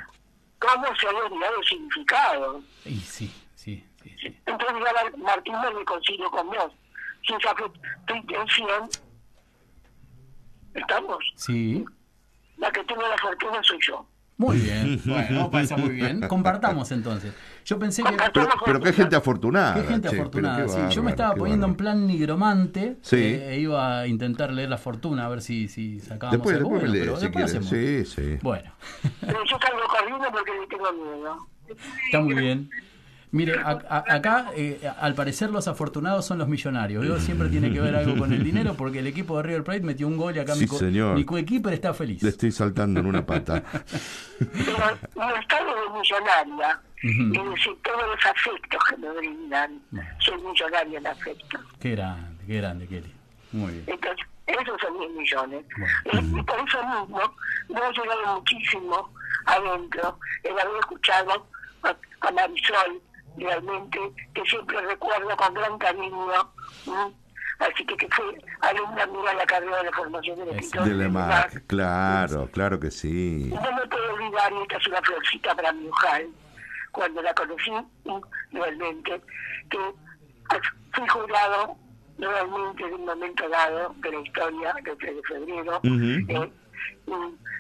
¿Cómo 0.59 0.95
se 0.95 1.07
ha 1.07 1.09
olvidado 1.11 1.57
el 1.59 1.65
significado? 1.67 2.61
Y 2.85 2.99
sí. 2.99 3.33
Entonces, 4.45 4.77
ya 4.85 5.17
Martín 5.23 5.53
me 5.61 5.69
reconcilio 5.71 6.29
con 6.31 6.47
vos. 6.47 6.71
Si 7.25 7.33
esa 7.33 7.55
fue 7.55 7.67
tu 8.07 8.15
intención, 8.15 8.89
¿estamos? 10.73 11.17
Sí. 11.35 11.85
La 12.57 12.71
que 12.71 12.83
tiene 12.83 13.03
la 13.07 13.17
fortuna 13.17 13.59
soy 13.63 13.77
yo. 13.87 14.05
Muy 14.37 14.57
bien. 14.57 14.99
Bueno, 15.05 15.51
parece 15.51 15.75
muy 15.77 15.89
bien. 15.89 16.21
Compartamos 16.27 16.91
entonces. 16.91 17.31
Yo 17.63 17.77
pensé 17.77 18.01
que. 18.01 18.17
Pero, 18.33 18.49
pero 18.65 18.79
qué 18.79 18.91
gente 18.91 19.15
afortunada. 19.15 19.75
Qué 19.75 19.83
gente 19.87 20.09
che, 20.09 20.15
afortunada. 20.15 20.63
qué 20.63 20.69
sí. 20.69 20.79
Yo 20.89 21.03
me 21.03 21.11
estaba 21.11 21.35
poniendo 21.35 21.67
en 21.67 21.73
bárbaro. 21.73 21.95
plan 21.95 22.07
nigromante. 22.07 22.97
Sí. 23.03 23.17
eh, 23.17 23.53
e 23.53 23.59
iba 23.59 23.99
a 23.99 24.07
intentar 24.07 24.51
leer 24.51 24.69
la 24.69 24.79
fortuna 24.79 25.27
a 25.27 25.29
ver 25.29 25.43
si, 25.43 25.67
si 25.67 25.99
sacábamos 25.99 26.31
Después, 26.39 26.55
algo 26.57 26.69
después 26.71 26.89
bueno, 26.91 27.05
pero 27.05 27.15
si 27.17 27.21
después 27.25 27.45
hacemos. 27.45 27.69
Sí, 27.69 28.05
sí. 28.05 28.39
Bueno, 28.41 28.71
Pero 29.21 29.45
yo 29.45 29.57
salgo 29.59 29.79
corriendo 29.87 30.31
porque 30.31 30.51
tengo 30.69 30.91
miedo. 30.93 31.37
está 32.07 32.19
muy 32.21 32.33
bien. 32.33 32.69
Mire, 33.33 33.57
a- 33.59 33.79
a- 33.89 34.13
acá 34.15 34.47
eh, 34.55 34.81
al 34.99 35.13
parecer 35.15 35.49
los 35.51 35.67
afortunados 35.69 36.25
son 36.25 36.37
los 36.39 36.47
millonarios. 36.49 37.05
Yo 37.05 37.17
siempre 37.19 37.47
tiene 37.49 37.71
que 37.71 37.79
ver 37.79 37.95
algo 37.95 38.17
con 38.17 38.33
el 38.33 38.43
dinero 38.43 38.73
porque 38.75 38.99
el 38.99 39.07
equipo 39.07 39.37
de 39.37 39.43
River 39.43 39.63
Plate 39.63 39.81
metió 39.81 40.07
un 40.07 40.17
gol 40.17 40.35
y 40.35 40.39
acá 40.39 40.53
Sí, 40.55 40.67
mi, 40.69 40.77
señor. 40.77 41.15
mi 41.15 41.23
coequiper 41.23 41.73
está 41.73 41.93
feliz. 41.93 42.21
Le 42.23 42.29
estoy 42.29 42.51
saltando 42.51 42.99
en 42.99 43.05
una 43.05 43.25
pata. 43.25 43.63
Pero 44.39 44.77
mi 45.15 45.39
estado 45.39 45.75
de 45.75 45.99
millonaria, 45.99 46.79
Ujú. 47.03 47.41
es 47.43 47.55
decir, 47.55 47.77
todos 47.83 48.03
los 48.07 48.25
afectos 48.25 48.83
que 48.89 48.97
me 48.97 49.09
brindan, 49.13 49.81
soy 50.19 50.41
millonaria 50.41 50.97
en 50.99 51.07
afectos. 51.07 51.61
Qué 51.79 51.91
grande, 51.91 52.43
qué 52.45 52.57
grande, 52.57 52.87
Kelly. 52.87 53.13
Muy 53.53 53.71
bien. 53.71 53.83
Entonces, 53.87 54.25
esos 54.47 54.81
son 54.81 54.99
10 54.99 55.11
millones. 55.11 55.65
Y 56.11 56.17
y 56.17 56.43
por 56.43 56.55
eso 56.67 56.79
mismo, 56.85 57.33
me 57.69 57.79
ha 57.79 57.91
llegado 57.91 58.35
muchísimo 58.39 59.09
adentro 59.45 60.19
el 60.43 60.51
haber 60.51 60.77
escuchado 60.81 61.47
a, 61.83 61.95
a 62.27 62.31
Marisol, 62.31 63.01
realmente, 63.37 63.99
que 64.33 64.43
siempre 64.45 64.81
recuerdo 64.81 65.35
con 65.37 65.53
gran 65.53 65.77
cariño. 65.77 66.27
Así 67.59 67.85
que 67.85 67.95
que 67.95 68.07
fue 68.09 68.25
alumna 68.61 69.05
mía 69.05 69.31
en 69.31 69.37
la 69.37 69.45
carrera 69.45 69.83
de 69.83 69.91
formación 69.91 70.39
del 70.39 70.49
escritor. 70.49 70.83
De 70.83 70.95
Lemac, 70.95 71.67
claro, 71.67 72.49
claro 72.51 72.79
que 72.79 72.89
sí. 72.89 73.49
Y 73.51 73.53
no 73.53 73.71
me 73.73 73.87
puedo 73.87 74.13
olvidar, 74.13 74.51
y 74.51 74.61
esta 74.63 74.77
es 74.77 74.87
una 74.87 75.01
florcita 75.01 75.55
para 75.55 75.71
mi 75.71 75.87
ojal, 75.87 76.27
cuando 76.91 77.21
la 77.21 77.33
conocí, 77.35 77.71
realmente, 78.51 79.21
que 79.69 79.77
fui 80.93 81.07
jurado 81.07 81.75
realmente 82.17 82.85
de 82.85 82.93
un 82.95 83.05
momento 83.05 83.47
dado 83.49 83.95
de 83.97 84.11
la 84.11 84.19
historia 84.19 84.73
del 84.83 84.97
3 84.97 85.15
de 85.15 85.21
febrero. 85.23 85.77
Ujú. 85.77 86.31
eh, 86.31 86.51
y 87.07 87.11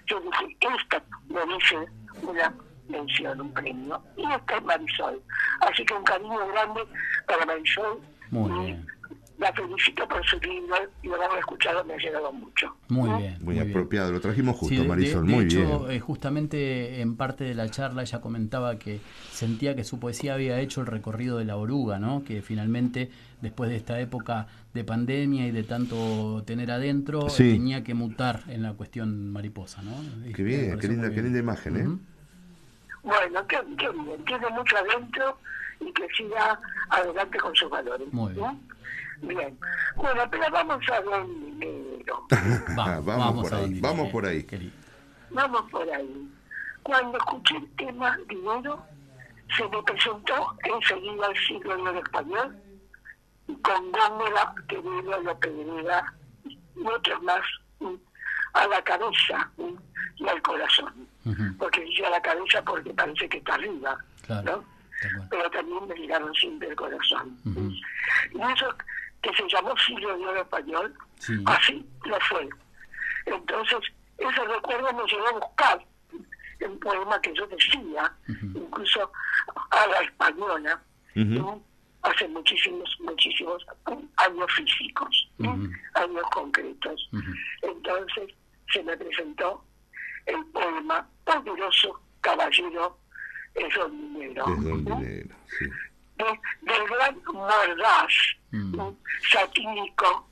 yo 0.07 0.19
dije, 0.19 0.57
esta 0.79 1.03
merece 1.29 1.77
una 2.23 2.53
mención, 2.91 3.41
un 3.41 3.51
premio. 3.51 4.01
Y 4.17 4.21
esta 4.31 4.57
es 4.57 4.63
Marisol. 4.63 5.21
Así 5.61 5.83
que 5.85 5.93
un 5.93 6.03
cariño 6.03 6.37
grande 6.53 6.81
para 7.27 7.45
Marisol. 7.45 7.99
Muy 8.29 8.65
bien. 8.67 8.85
La 9.39 9.51
felicito 9.53 10.07
por 10.07 10.23
su 10.23 10.37
libro 10.39 10.75
y 11.01 11.07
lo 11.07 11.15
haber 11.15 11.39
escuchado 11.39 11.83
me 11.83 11.95
ha 11.95 11.97
llegado 11.97 12.31
mucho. 12.31 12.75
Muy 12.89 13.09
bien. 13.19 13.37
Muy, 13.41 13.57
apropiado, 13.57 14.11
lo 14.11 14.21
trajimos 14.21 14.55
justo, 14.55 14.75
Sí, 14.75 14.81
de- 14.83 14.87
Marisol, 14.87 15.25
de 15.25 15.33
muy 15.33 15.45
hecho, 15.45 15.79
bien. 15.79 15.91
eh, 15.97 15.99
justamente 15.99 17.01
en 17.01 17.15
parte 17.17 17.43
de 17.45 17.55
la 17.55 17.67
charla 17.69 18.03
ella 18.03 18.21
comentaba 18.21 18.77
que 18.77 18.99
sentía 19.31 19.75
que 19.75 19.83
su 19.83 19.99
poesía 19.99 20.35
había 20.35 20.59
hecho 20.59 20.81
el 20.81 20.87
recorrido 20.87 21.39
de 21.39 21.45
la 21.45 21.57
oruga, 21.57 21.97
¿no? 21.97 22.23
Que 22.23 22.43
finalmente, 22.43 23.09
después 23.41 23.71
de 23.71 23.77
esta 23.77 23.99
época 23.99 24.45
de 24.75 24.83
pandemia 24.83 25.47
y 25.47 25.51
de 25.51 25.63
tanto 25.63 26.43
tener 26.45 26.69
adentro, 26.69 27.27
Sí. 27.29 27.49
eh, 27.49 27.53
tenía 27.53 27.83
que 27.83 27.95
mutar 27.95 28.41
en 28.47 28.61
la 28.61 28.73
cuestión 28.73 29.31
mariposa, 29.31 29.81
¿no? 29.81 29.91
Y 30.29 30.33
Qué 30.33 30.43
bien, 30.43 30.59
pareció 30.69 30.79
qué 30.81 30.87
linda, 30.87 31.07
muy 31.07 31.15
qué 31.15 31.21
bien. 31.21 31.33
linda 31.33 31.39
imagen, 31.39 31.77
¿eh? 31.77 31.87
Ujú. 31.87 31.99
Bueno, 33.03 33.47
qué, 33.47 33.59
qué 33.77 33.89
bien, 33.89 34.25
tiene 34.25 34.49
mucho 34.49 34.77
adentro 34.77 35.37
y 35.79 35.91
que 35.93 36.07
siga 36.15 36.59
adelante 36.89 37.39
con 37.39 37.55
sus 37.55 37.69
valores. 37.69 38.11
Muy 38.13 38.33
bien. 38.33 38.45
¿no? 38.45 38.59
Bien. 39.27 39.57
Bueno, 39.95 40.23
pero 40.29 40.51
vamos 40.51 40.83
a 40.89 40.99
ver 41.01 41.25
dinero. 41.25 42.27
vamos, 42.75 43.05
vamos 43.05 43.43
por 43.43 43.53
a 43.53 43.57
ahí, 43.57 43.63
donde 43.63 43.81
vamos 43.81 43.97
viene, 43.97 44.11
por 44.11 44.25
ahí. 44.25 44.73
Vamos 45.29 45.71
por 45.71 45.89
ahí. 45.89 46.31
Cuando 46.83 47.17
escuché 47.17 47.57
el 47.57 47.75
tema 47.75 48.17
dinero, 48.27 48.83
se 49.55 49.67
me 49.67 49.83
presentó 49.83 50.55
enseguida 50.63 51.27
el 51.27 51.37
siglo 51.47 51.75
de 51.75 51.81
oro 51.81 51.99
español, 51.99 52.55
con 53.61 53.91
Góngora, 53.91 54.55
Quevedo, 54.67 55.21
López 55.21 55.51
y 56.45 56.85
otros 56.85 57.21
más, 57.23 57.41
mm, 57.79 57.95
a 58.53 58.67
la 58.67 58.81
cabeza 58.83 59.51
mm, 59.57 59.75
y 60.21 60.27
al 60.29 60.41
corazón. 60.41 61.07
Porque 61.57 61.81
dice 61.81 62.05
a 62.05 62.09
la 62.11 62.21
cabeza 62.21 62.61
porque 62.63 62.93
parece 62.93 63.27
que 63.29 63.37
está 63.37 63.55
arriba, 63.55 63.97
¿no? 64.43 64.63
Pero 65.29 65.49
también 65.49 65.87
me 65.87 65.95
llegaron 65.95 66.33
siempre 66.35 66.69
el 66.69 66.75
corazón. 66.75 67.37
Y 67.45 68.41
eso 68.41 68.75
que 69.21 69.33
se 69.35 69.47
llamó 69.49 69.75
siglo 69.77 70.17
de 70.17 70.25
oro 70.25 70.41
español, 70.41 70.93
así 71.45 71.85
lo 72.05 72.19
fue. 72.21 72.49
Entonces, 73.25 73.79
ese 74.17 74.45
recuerdo 74.45 74.93
me 74.93 75.05
llevó 75.05 75.27
a 75.27 75.31
buscar 75.33 75.85
un 76.61 76.79
poema 76.79 77.19
que 77.21 77.33
yo 77.35 77.47
decía, 77.47 78.11
incluso 78.27 79.11
a 79.71 79.87
la 79.87 80.01
española, 80.01 80.81
¿no? 81.15 81.63
hace 82.03 82.27
muchísimos, 82.27 82.97
muchísimos 82.99 83.65
años 84.17 84.51
físicos, 84.55 85.29
¿no? 85.37 85.51
años 85.95 86.23
concretos. 86.31 87.09
Entonces 87.61 88.33
se 88.71 88.83
me 88.83 88.95
presentó 88.97 89.63
el 90.25 90.45
poema 90.47 91.07
Poderoso 91.23 92.01
Caballero 92.21 92.97
es 93.55 93.73
Don 93.75 93.91
Dinero. 94.13 94.45
Es 94.47 94.63
Don 94.63 94.83
¿no? 94.83 94.95
Dinero, 94.97 95.35
sí. 95.59 95.65
de- 96.17 96.39
del 96.61 96.87
gran 96.89 97.21
mordaz, 97.33 98.13
¿no? 98.51 98.97
satírico, 99.31 100.29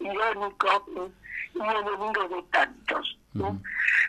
irónico 0.00 1.10
y 1.54 1.58
enemigo 1.58 2.28
de 2.28 2.42
tantos. 2.50 3.18
¿no? 3.34 3.60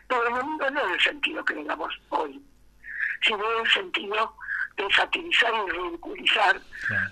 Pero 0.08 0.28
enemigo 0.28 0.70
no 0.70 0.82
en 0.86 0.92
el 0.92 1.00
sentido 1.02 1.44
que 1.46 1.56
le 1.56 1.64
damos 1.64 1.94
hoy, 2.10 2.42
sino 3.22 3.38
en 3.54 3.66
el 3.66 3.72
sentido 3.72 4.36
de 4.76 4.92
satirizar 4.94 5.52
y 5.54 5.72
ridiculizar 5.72 6.60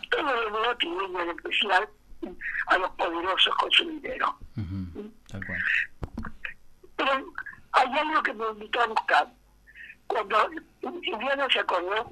todo 0.09 0.49
lo 0.49 0.61
negativo 0.61 1.01
y 1.07 1.15
en 1.22 1.30
especial 1.30 1.88
¿no? 2.22 2.36
a 2.67 2.78
los 2.78 2.89
poderosos 2.91 3.55
con 3.55 3.72
su 3.72 3.88
dinero. 3.89 4.38
Tal 5.30 5.45
cual. 5.45 5.59
Pero 6.97 7.34
hay 7.74 7.88
algo 7.99 8.24
que 8.24 8.34
me 8.34 8.45
invitó 8.49 8.82
a 8.82 8.88
buscar. 8.88 9.28
Cuando 10.07 10.38
Indiana 10.82 11.47
se 11.51 11.59
acordó 11.59 12.11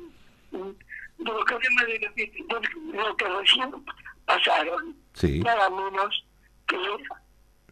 de 0.51 0.69
lo 1.25 1.45
que, 1.45 1.55
de 2.25 2.97
lo 2.97 3.15
que 3.17 3.25
recién 3.27 3.71
pasaron, 4.25 4.95
Sí. 5.13 5.39
nada 5.41 5.69
menos 5.69 6.23
que 6.67 6.77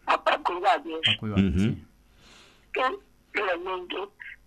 a 0.07 0.23
Paco 0.23 0.57
Ibáñez, 0.57 1.01
que 2.73 2.83
realmente 3.33 3.95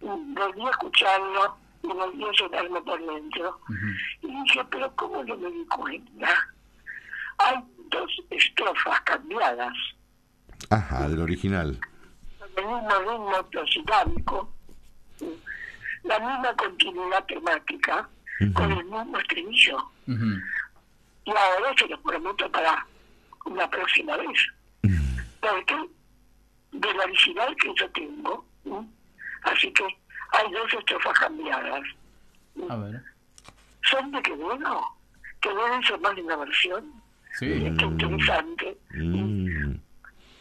volví 0.01 0.67
a 0.67 0.71
escucharlo 0.71 1.57
y 1.83 1.87
volví 1.89 2.25
a 2.25 2.33
llenarme 2.33 2.83
por 2.83 3.07
dentro. 3.07 3.61
Y 4.23 4.27
dije, 4.27 4.65
pero 4.71 4.95
¿cómo 4.97 5.25
no 5.25 5.37
me 5.37 5.51
di 5.51 5.65
cuenta? 5.67 6.29
Hay 7.39 7.57
dos 7.91 8.11
estrofas 8.31 9.01
cambiadas. 9.03 9.73
Ajá, 10.69 11.09
del 11.09 11.21
original. 11.23 11.79
El 12.57 12.65
mismo 12.65 12.99
ritmo 13.01 13.51
prosilábico, 13.51 14.53
la 16.05 16.19
misma 16.19 16.55
continuidad 16.57 17.25
temática, 17.27 18.09
con 18.55 18.73
el 18.73 18.85
mismo 18.85 19.19
estribillo. 19.19 19.79
Y 20.07 21.31
ahora 21.31 21.75
se 21.79 21.87
los 21.89 22.01
prometo 22.01 22.51
para 22.51 22.87
una 23.45 23.69
próxima 23.69 24.17
vez. 24.17 24.39
Porque 25.41 25.77
del 26.73 27.01
original 27.01 27.55
que 27.57 27.73
yo 27.77 27.91
tengo, 27.91 28.45
así 29.43 29.73
que 29.73 29.85
hay 30.33 30.53
dos 30.53 30.73
estrofas 30.75 31.19
cambiadas. 31.19 31.83
A 32.69 32.77
ver. 32.77 33.03
¿Son 33.83 34.11
de 34.13 34.23
Quevedo? 34.23 34.83
¿Quevedo 35.41 35.81
hizo 35.81 35.99
más 35.99 36.15
de 36.17 36.23
una 36.23 36.37
versión? 36.37 36.93
Sí. 37.39 37.47
Qué 37.79 37.85
interesante 37.85 38.77
Mm. 38.93 39.77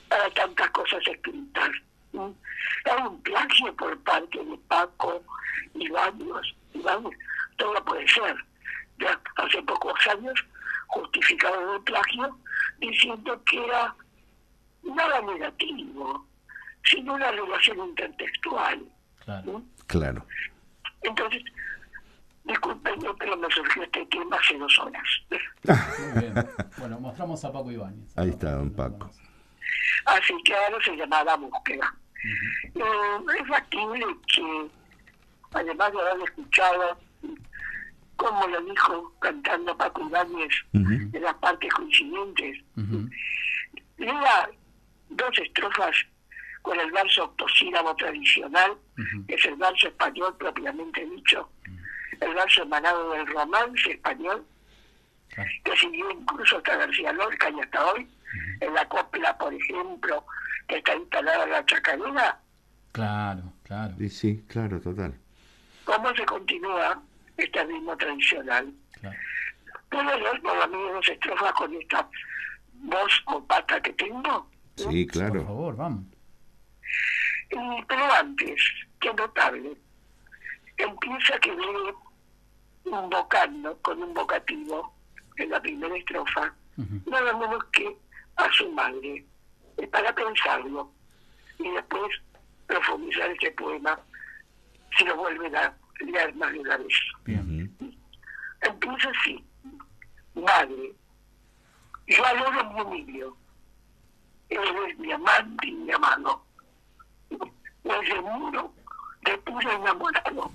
para 0.09 0.29
tantas 0.31 0.69
cosas 0.71 0.99
escritas. 1.07 1.69
¿M? 2.13 2.33
Hay 2.85 3.07
un 3.07 3.21
plagio 3.21 3.75
por 3.75 3.97
parte 4.03 4.43
de 4.43 4.57
Paco 4.67 5.23
y 5.73 5.89
varios, 5.89 6.55
y 6.73 6.79
varios, 6.79 7.13
todo 7.57 7.85
puede 7.85 8.07
ser. 8.07 8.35
Ya 8.99 9.19
hace 9.37 9.61
pocos 9.63 10.07
años 10.07 10.45
justificado 10.87 11.75
el 11.75 11.81
plagio 11.83 12.37
diciendo 12.79 13.41
que 13.45 13.65
era 13.65 13.95
nada 14.83 15.21
negativo, 15.21 16.25
sino 16.83 17.13
una 17.13 17.31
relación 17.31 17.79
intertextual. 17.79 18.83
Claro. 19.23 19.63
Claro. 19.87 20.25
Entonces, 21.01 21.43
disculpenme, 22.43 23.09
pero 23.17 23.37
me 23.37 23.49
surgió 23.51 23.83
este 23.83 24.05
tema 24.07 24.37
hace 24.37 24.57
dos 24.57 24.79
horas. 24.79 25.03
Muy 25.63 26.21
bien. 26.21 26.33
Bueno, 26.77 26.99
mostramos 26.99 27.43
a 27.45 27.51
Paco 27.51 27.71
Ibáñez. 27.71 28.17
Ahí 28.17 28.29
está, 28.29 28.51
don 28.51 28.71
Paco. 28.71 29.09
Así 30.05 30.33
que 30.43 30.55
ahora 30.55 30.77
se 30.83 30.95
llama 30.95 31.23
La 31.23 31.35
Búsqueda. 31.35 31.93
Eh, 32.75 33.39
es 33.39 33.47
factible 33.47 34.05
que, 34.33 34.67
además 35.53 35.91
de 35.91 36.01
haber 36.01 36.23
escuchado 36.23 36.99
cómo 38.15 38.47
lo 38.47 38.61
dijo 38.61 39.13
cantando 39.19 39.77
Paco 39.77 40.01
Ibáñez 40.07 40.51
en 40.73 41.21
las 41.21 41.35
partes 41.35 41.71
coincidentes, 41.73 42.57
lea 43.97 44.49
dos 45.09 45.37
estrofas 45.39 45.95
con 46.61 46.79
el 46.79 46.91
verso 46.91 47.23
octosílabo 47.25 47.95
tradicional, 47.95 48.77
que 49.27 49.35
es 49.35 49.45
el 49.45 49.55
verso 49.55 49.87
español 49.87 50.35
propiamente 50.37 51.05
dicho, 51.05 51.49
el 52.19 52.33
verso 52.33 52.63
emanado 52.63 53.11
del 53.11 53.27
romance 53.27 53.91
español, 53.91 54.45
que 55.63 55.77
siguió 55.77 56.11
incluso 56.11 56.57
hasta 56.57 56.75
García 56.75 57.13
Lorca 57.13 57.49
y 57.49 57.59
hasta 57.61 57.85
hoy, 57.91 58.07
en 58.59 58.73
la 58.73 58.87
copla, 58.87 59.37
por 59.37 59.53
ejemplo, 59.53 60.25
que 60.67 60.77
está 60.77 60.95
instalada 60.95 61.43
en 61.45 61.49
la 61.51 61.65
chacarera, 61.65 62.39
Claro, 62.91 63.43
claro. 63.63 63.93
Sí, 63.99 64.09
sí, 64.09 64.45
claro, 64.47 64.81
total. 64.81 65.13
cómo 65.85 66.13
se 66.15 66.25
continúa 66.25 67.01
este 67.37 67.63
ritmo 67.63 67.95
tradicional. 67.95 68.73
¿Puedo 69.89 70.17
leer 70.19 70.41
por 70.41 70.55
lo 70.57 70.67
menos 70.67 70.93
dos 70.93 71.09
estrofas 71.09 71.53
con 71.53 71.73
esta 71.75 72.07
voz 72.73 73.23
o 73.27 73.43
pata 73.45 73.79
que 73.81 73.93
tengo? 73.93 74.49
Sí, 74.75 75.05
Por 75.05 75.13
claro. 75.13 75.43
favor, 75.45 75.75
vamos. 75.75 76.03
Y, 77.51 77.83
pero 77.87 78.11
antes, 78.13 78.55
qué 78.99 79.13
notable, 79.13 79.73
empieza 80.77 81.39
que 81.39 81.51
viene 81.55 81.93
invocando 82.85 83.77
con 83.81 84.01
un 84.01 84.13
vocativo 84.13 84.93
en 85.37 85.49
la 85.51 85.61
primera 85.61 85.95
estrofa, 85.95 86.53
nada 87.05 87.33
menos 87.37 87.63
que 87.71 87.95
a 88.39 88.51
su 88.53 88.71
madre, 88.71 89.25
Es 89.77 89.87
para 89.89 90.13
pensarlo 90.13 90.91
y 91.57 91.69
después 91.71 92.11
profundizar 92.67 93.29
ese 93.31 93.51
poema 93.51 93.99
si 94.97 95.05
lo 95.05 95.15
vuelven 95.17 95.55
a 95.55 95.73
leer 95.99 96.33
más 96.35 96.51
de 96.51 96.59
una 96.59 96.77
vez. 96.77 96.93
Empieza 98.61 99.09
así, 99.09 99.43
madre, 100.35 100.93
yo 102.07 102.25
adoro 102.25 102.73
mi 102.73 102.81
humilio, 102.81 103.37
eres 104.49 104.97
mi 104.99 105.11
amante 105.11 105.67
y 105.67 105.71
mi 105.71 105.91
amado, 105.91 106.43
desde 107.83 108.21
muro 108.21 108.73
de 109.21 109.37
puro 109.39 109.71
enamorado, 109.71 110.51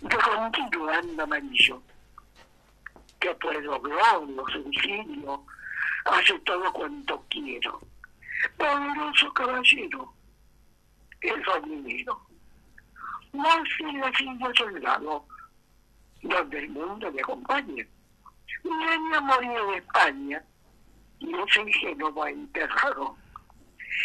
de 0.00 0.16
contigo 0.16 0.88
ando 0.88 1.22
amarillo, 1.22 1.82
que 3.20 3.34
puedo 3.36 3.80
globo, 3.80 4.48
sencillo, 4.50 5.44
hace 6.04 6.38
todo 6.40 6.72
cuanto 6.72 7.24
quiero. 7.28 7.80
Poderoso 8.56 9.32
caballero, 9.32 10.12
el 11.20 11.42
dominio. 11.42 12.20
nace 13.32 13.92
la 13.94 14.12
silla 14.12 14.52
soldado, 14.56 15.26
donde 16.22 16.58
el 16.58 16.68
mundo 16.70 17.10
le 17.10 17.20
acompaña. 17.20 17.86
Niña 18.64 19.20
murió 19.20 19.70
de 19.70 19.78
España 19.78 20.44
y 21.18 21.34
es 21.34 21.56
en 21.56 21.72
Génova 21.72 22.30
enterrado. 22.30 23.16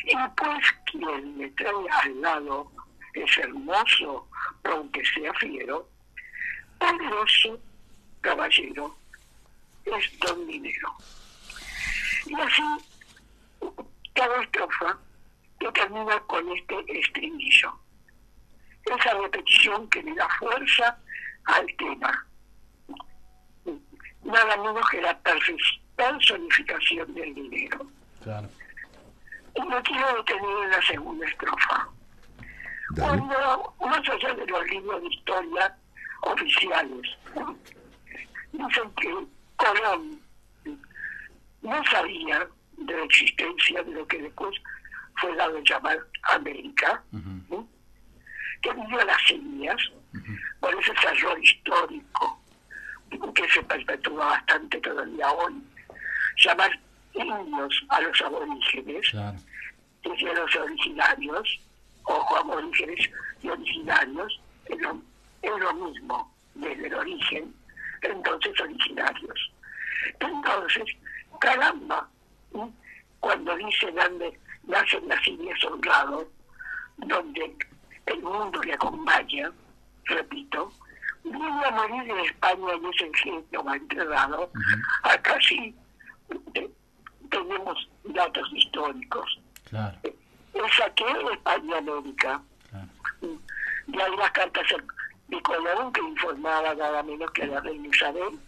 Y 0.05 0.15
pues 0.37 0.65
quien 0.85 1.37
me 1.37 1.49
trae 1.51 1.89
al 2.03 2.21
lado 2.21 2.71
es 3.13 3.37
hermoso, 3.37 4.27
aunque 4.63 5.03
sea 5.05 5.33
fiero, 5.33 5.87
poderoso 6.79 7.59
caballero, 8.21 8.95
es 9.85 10.19
don 10.19 10.47
dinero. 10.47 10.95
Y 12.25 12.33
así, 12.35 12.63
cada 14.13 14.41
estrofa 14.41 14.97
que 15.59 15.71
termina 15.71 16.19
con 16.21 16.49
este 16.57 16.99
estribillo. 16.99 17.73
Esa 18.85 19.13
repetición 19.13 19.87
que 19.89 20.03
le 20.03 20.13
da 20.15 20.27
fuerza 20.39 20.97
al 21.45 21.65
tema. 21.77 22.27
Nada 24.23 24.57
menos 24.57 24.89
que 24.89 25.01
la 25.01 25.17
personificación 25.95 27.13
del 27.13 27.33
dinero. 27.33 27.87
Claro. 28.23 28.49
Y 29.55 29.61
me 29.61 29.81
quiero 29.83 30.15
detener 30.17 30.63
en 30.63 30.69
la 30.71 30.81
segunda 30.81 31.27
estrofa. 31.27 31.89
Cuando, 32.95 33.73
más 33.79 34.09
allá 34.09 34.33
de 34.33 34.45
los 34.47 34.67
libros 34.67 35.01
de 35.01 35.07
historia 35.07 35.77
oficiales, 36.21 37.17
dicen 38.51 38.91
que 38.95 39.27
Colón 39.55 40.20
no 41.61 41.83
sabía 41.85 42.47
de 42.77 42.97
la 42.97 43.03
existencia 43.03 43.83
de 43.83 43.91
lo 43.91 44.07
que 44.07 44.21
después 44.21 44.55
fue 45.19 45.35
dado 45.35 45.57
a 45.57 45.61
llamar 45.61 45.99
América, 46.23 47.03
que 48.61 48.73
vivió 48.73 49.03
las 49.05 49.31
Indias, 49.31 49.91
por 50.59 50.73
ese 50.75 50.91
error 50.91 51.43
histórico 51.43 52.41
que 53.33 53.49
se 53.49 53.63
perpetúa 53.63 54.25
bastante 54.25 54.79
todavía 54.79 55.31
hoy, 55.31 55.61
llamar 56.37 56.79
indios 57.13 57.85
a 57.89 58.01
los 58.01 58.21
aborígenes, 58.21 59.13
y 59.13 60.27
a 60.27 60.33
los 60.33 60.55
originarios, 60.55 61.59
ojo, 62.03 62.37
aborígenes 62.37 63.09
y 63.41 63.49
originarios, 63.49 64.39
es 64.65 64.79
lo, 64.79 65.01
es 65.41 65.59
lo 65.59 65.73
mismo 65.73 66.33
desde 66.55 66.87
el 66.87 66.93
origen, 66.93 67.53
entonces 68.01 68.59
originarios. 68.59 69.51
Entonces, 70.19 70.85
caramba, 71.41 72.07
¿sí? 72.53 72.59
cuando 73.19 73.55
dicen 73.57 73.95
donde 73.95 74.39
nacen 74.67 75.07
las 75.09 75.27
indias 75.27 75.63
honrados, 75.65 76.27
donde 76.97 77.55
el 78.05 78.21
mundo 78.21 78.61
le 78.61 78.73
acompaña, 78.73 79.51
repito, 80.05 80.71
viene 81.23 81.65
a 81.65 81.71
morir 81.71 82.09
en 82.09 82.19
España 82.19 82.73
en 82.73 82.85
ese 82.85 83.07
ingenio 83.07 83.63
va 83.63 83.75
enterrado, 83.75 84.49
acá 85.03 85.37
sí 85.47 85.75
eh, 86.53 86.69
tenemos 87.29 87.89
datos 88.05 88.47
históricos. 88.53 89.39
Claro. 89.69 89.97
Es 90.03 90.81
aquí 90.85 91.03
en 91.03 91.31
España 91.33 91.77
América. 91.77 92.41
Y 93.87 93.99
hay 93.99 94.17
las 94.17 94.31
cartas 94.31 94.67
de 95.27 95.41
Colón 95.41 95.91
que 95.91 96.01
informaba 96.01 96.75
nada 96.75 97.03
menos 97.03 97.31
que 97.31 97.43
a 97.43 97.47
la 97.47 97.61
reina 97.61 97.87
Isabel 97.87 98.39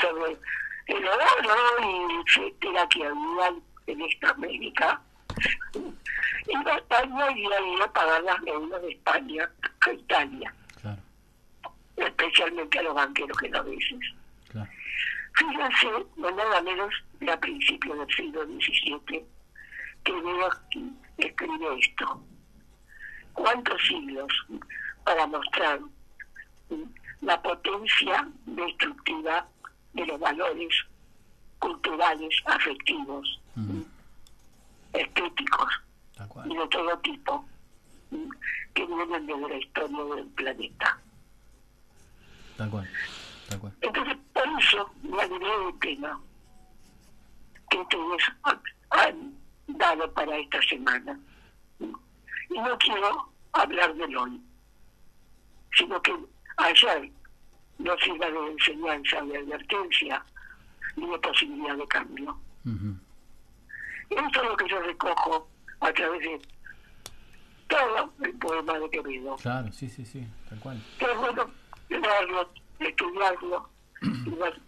sobre 0.00 0.36
el 0.86 1.06
oro 1.06 1.20
y 1.82 2.20
etcétera 2.20 2.88
que 2.88 3.06
había 3.06 3.54
en 3.86 4.00
esta 4.02 4.30
América. 4.30 5.00
Iba 6.48 6.72
a 6.72 6.76
España 6.76 7.30
y 7.32 7.40
iba 7.40 7.84
a 7.84 7.92
pagar 7.92 8.22
las 8.22 8.42
deudas 8.42 8.82
de 8.82 8.90
España 8.90 9.50
a 9.80 9.92
Italia. 9.92 10.54
Claro. 10.80 11.02
Especialmente 11.96 12.78
a 12.78 12.82
los 12.82 12.94
banqueros 12.94 13.38
genoveses. 13.38 14.00
Fíjense, 15.34 16.06
no 16.16 16.30
nada 16.30 16.62
menos 16.62 16.94
de 17.20 17.30
a 17.30 17.38
principios 17.38 17.98
del 17.98 18.16
siglo 18.16 18.44
XVII, 18.46 19.24
que 20.04 20.12
veo 20.12 20.46
aquí 20.46 20.92
escribe 21.18 21.78
esto. 21.78 22.22
¿Cuántos 23.34 23.82
siglos 23.86 24.32
para 25.04 25.26
mostrar 25.26 25.80
la 27.20 27.42
potencia 27.42 28.28
destructiva 28.46 29.46
de 29.96 30.06
los 30.06 30.20
valores 30.20 30.74
culturales, 31.58 32.34
afectivos, 32.44 33.40
estéticos 34.92 35.72
y 36.44 36.56
de 36.56 36.68
todo 36.68 36.98
tipo 36.98 37.44
que 38.74 38.86
vienen 38.86 39.26
desde 39.26 39.48
la 39.48 39.56
historia 39.56 40.04
del 40.14 40.26
planeta? 40.26 40.98
Tal 42.56 42.70
cual. 42.70 42.88
Tal 43.48 43.58
cual. 43.60 43.72
Entonces, 43.80 44.16
por 44.32 44.48
eso 44.60 44.90
me 45.02 45.22
agregué 45.22 45.68
el 45.68 45.78
tema 45.80 46.20
que 47.70 47.78
ustedes 47.78 48.22
han 48.90 49.34
dado 49.66 50.12
para 50.12 50.36
esta 50.36 50.62
semana. 50.62 51.18
Y 51.80 52.54
no 52.54 52.78
quiero 52.78 53.28
hablar 53.52 53.94
del 53.94 54.16
hoy, 54.16 54.40
sino 55.76 56.00
que 56.02 56.14
ayer 56.58 57.10
no 57.78 57.96
sirva 57.98 58.30
de 58.30 58.52
enseñanza, 58.52 59.22
de 59.22 59.38
advertencia, 59.38 60.24
ni 60.96 61.10
de 61.10 61.18
posibilidad 61.18 61.76
de 61.76 61.86
cambio. 61.88 62.38
Esto 64.10 64.42
es 64.42 64.48
lo 64.48 64.56
que 64.56 64.68
yo 64.68 64.80
recojo 64.80 65.48
a 65.80 65.92
través 65.92 66.20
de 66.20 66.40
todo 67.68 68.12
el 68.22 68.32
poema 68.38 68.78
de 68.78 68.90
Quevedo. 68.90 69.36
Claro, 69.36 69.72
sí, 69.72 69.88
sí, 69.88 70.04
sí, 70.04 70.26
tal 70.48 70.58
cual. 70.60 70.82
Es 70.98 71.16
bueno 71.18 71.50
leerlo, 71.88 72.50
estudiarlo, 72.78 73.68
y 74.02 74.30
ver 74.30 74.60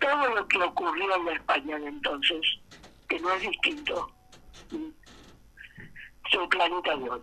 todo 0.00 0.34
lo 0.34 0.48
que 0.48 0.58
ocurrió 0.58 1.16
en 1.16 1.24
la 1.24 1.32
España 1.32 1.78
de 1.78 1.86
entonces, 1.88 2.40
que 3.08 3.18
no 3.20 3.32
es 3.32 3.42
distinto 3.42 4.10
su 6.30 6.48
planeta 6.48 6.96
de 6.96 7.10
hoy. 7.10 7.20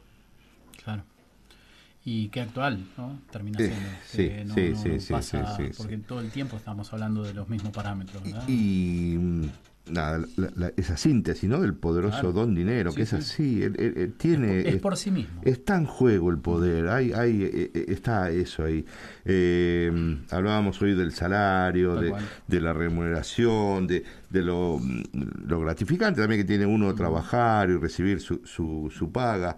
Claro. 0.84 1.04
Y 2.10 2.30
qué 2.30 2.40
actual, 2.40 2.80
¿no? 2.98 3.20
Termina 3.30 3.58
siendo. 3.58 3.76
sí, 4.06 4.32
no- 4.46 4.54
sí, 4.54 4.70
no 4.94 5.00
sí, 5.02 5.12
pasa- 5.14 5.58
sí, 5.58 5.64
sí, 5.66 5.72
Porque 5.76 5.98
todo 5.98 6.22
el 6.22 6.32
tiempo 6.32 6.56
estamos 6.56 6.94
hablando 6.94 7.22
de 7.22 7.34
los 7.34 7.50
mismos 7.50 7.74
parámetros, 7.74 8.24
¿verdad? 8.24 8.48
Y 8.48 9.18
mm, 9.20 9.46
nada, 9.92 10.26
la- 10.38 10.52
la- 10.56 10.72
esa 10.78 10.96
síntesis, 10.96 11.50
¿no? 11.50 11.60
Del 11.60 11.74
poderoso 11.74 12.14
Claro. 12.22 12.32
don 12.32 12.56
dinero, 12.56 12.94
que 12.94 13.02
es 13.02 13.10
sí. 13.10 13.16
así, 13.18 13.62
él- 13.64 13.76
él- 13.78 13.94
él 13.98 14.14
tiene... 14.14 14.70
Es 14.70 14.78
por 14.78 14.96
sí 14.96 15.12
mismo. 15.12 15.42
Está 15.44 15.76
en 15.76 15.86
juego 15.86 16.32
el 16.32 16.38
poder, 16.38 16.88
hay, 16.88 17.12
hay, 17.12 17.44
eh, 17.44 17.72
eh, 17.74 17.86
está 17.90 18.30
eso 18.32 18.64
ahí. 18.64 18.86
Eh, 19.26 20.18
hablábamos 20.32 20.82
hoy 20.82 20.96
del 20.96 21.12
salario, 21.12 21.96
de, 21.96 22.14
de 22.48 22.62
la 22.62 22.72
remuneración, 22.72 23.86
de, 23.86 24.06
de 24.30 24.42
lo, 24.44 24.80
mm, 24.82 25.02
lo 25.46 25.60
gratificante 25.60 26.22
también 26.22 26.40
que 26.40 26.48
tiene 26.48 26.66
uno 26.66 26.96
trabajar 26.96 27.70
y 27.70 27.76
recibir 27.76 28.22
su, 28.22 28.40
su, 28.46 28.90
su 28.98 29.12
paga, 29.12 29.58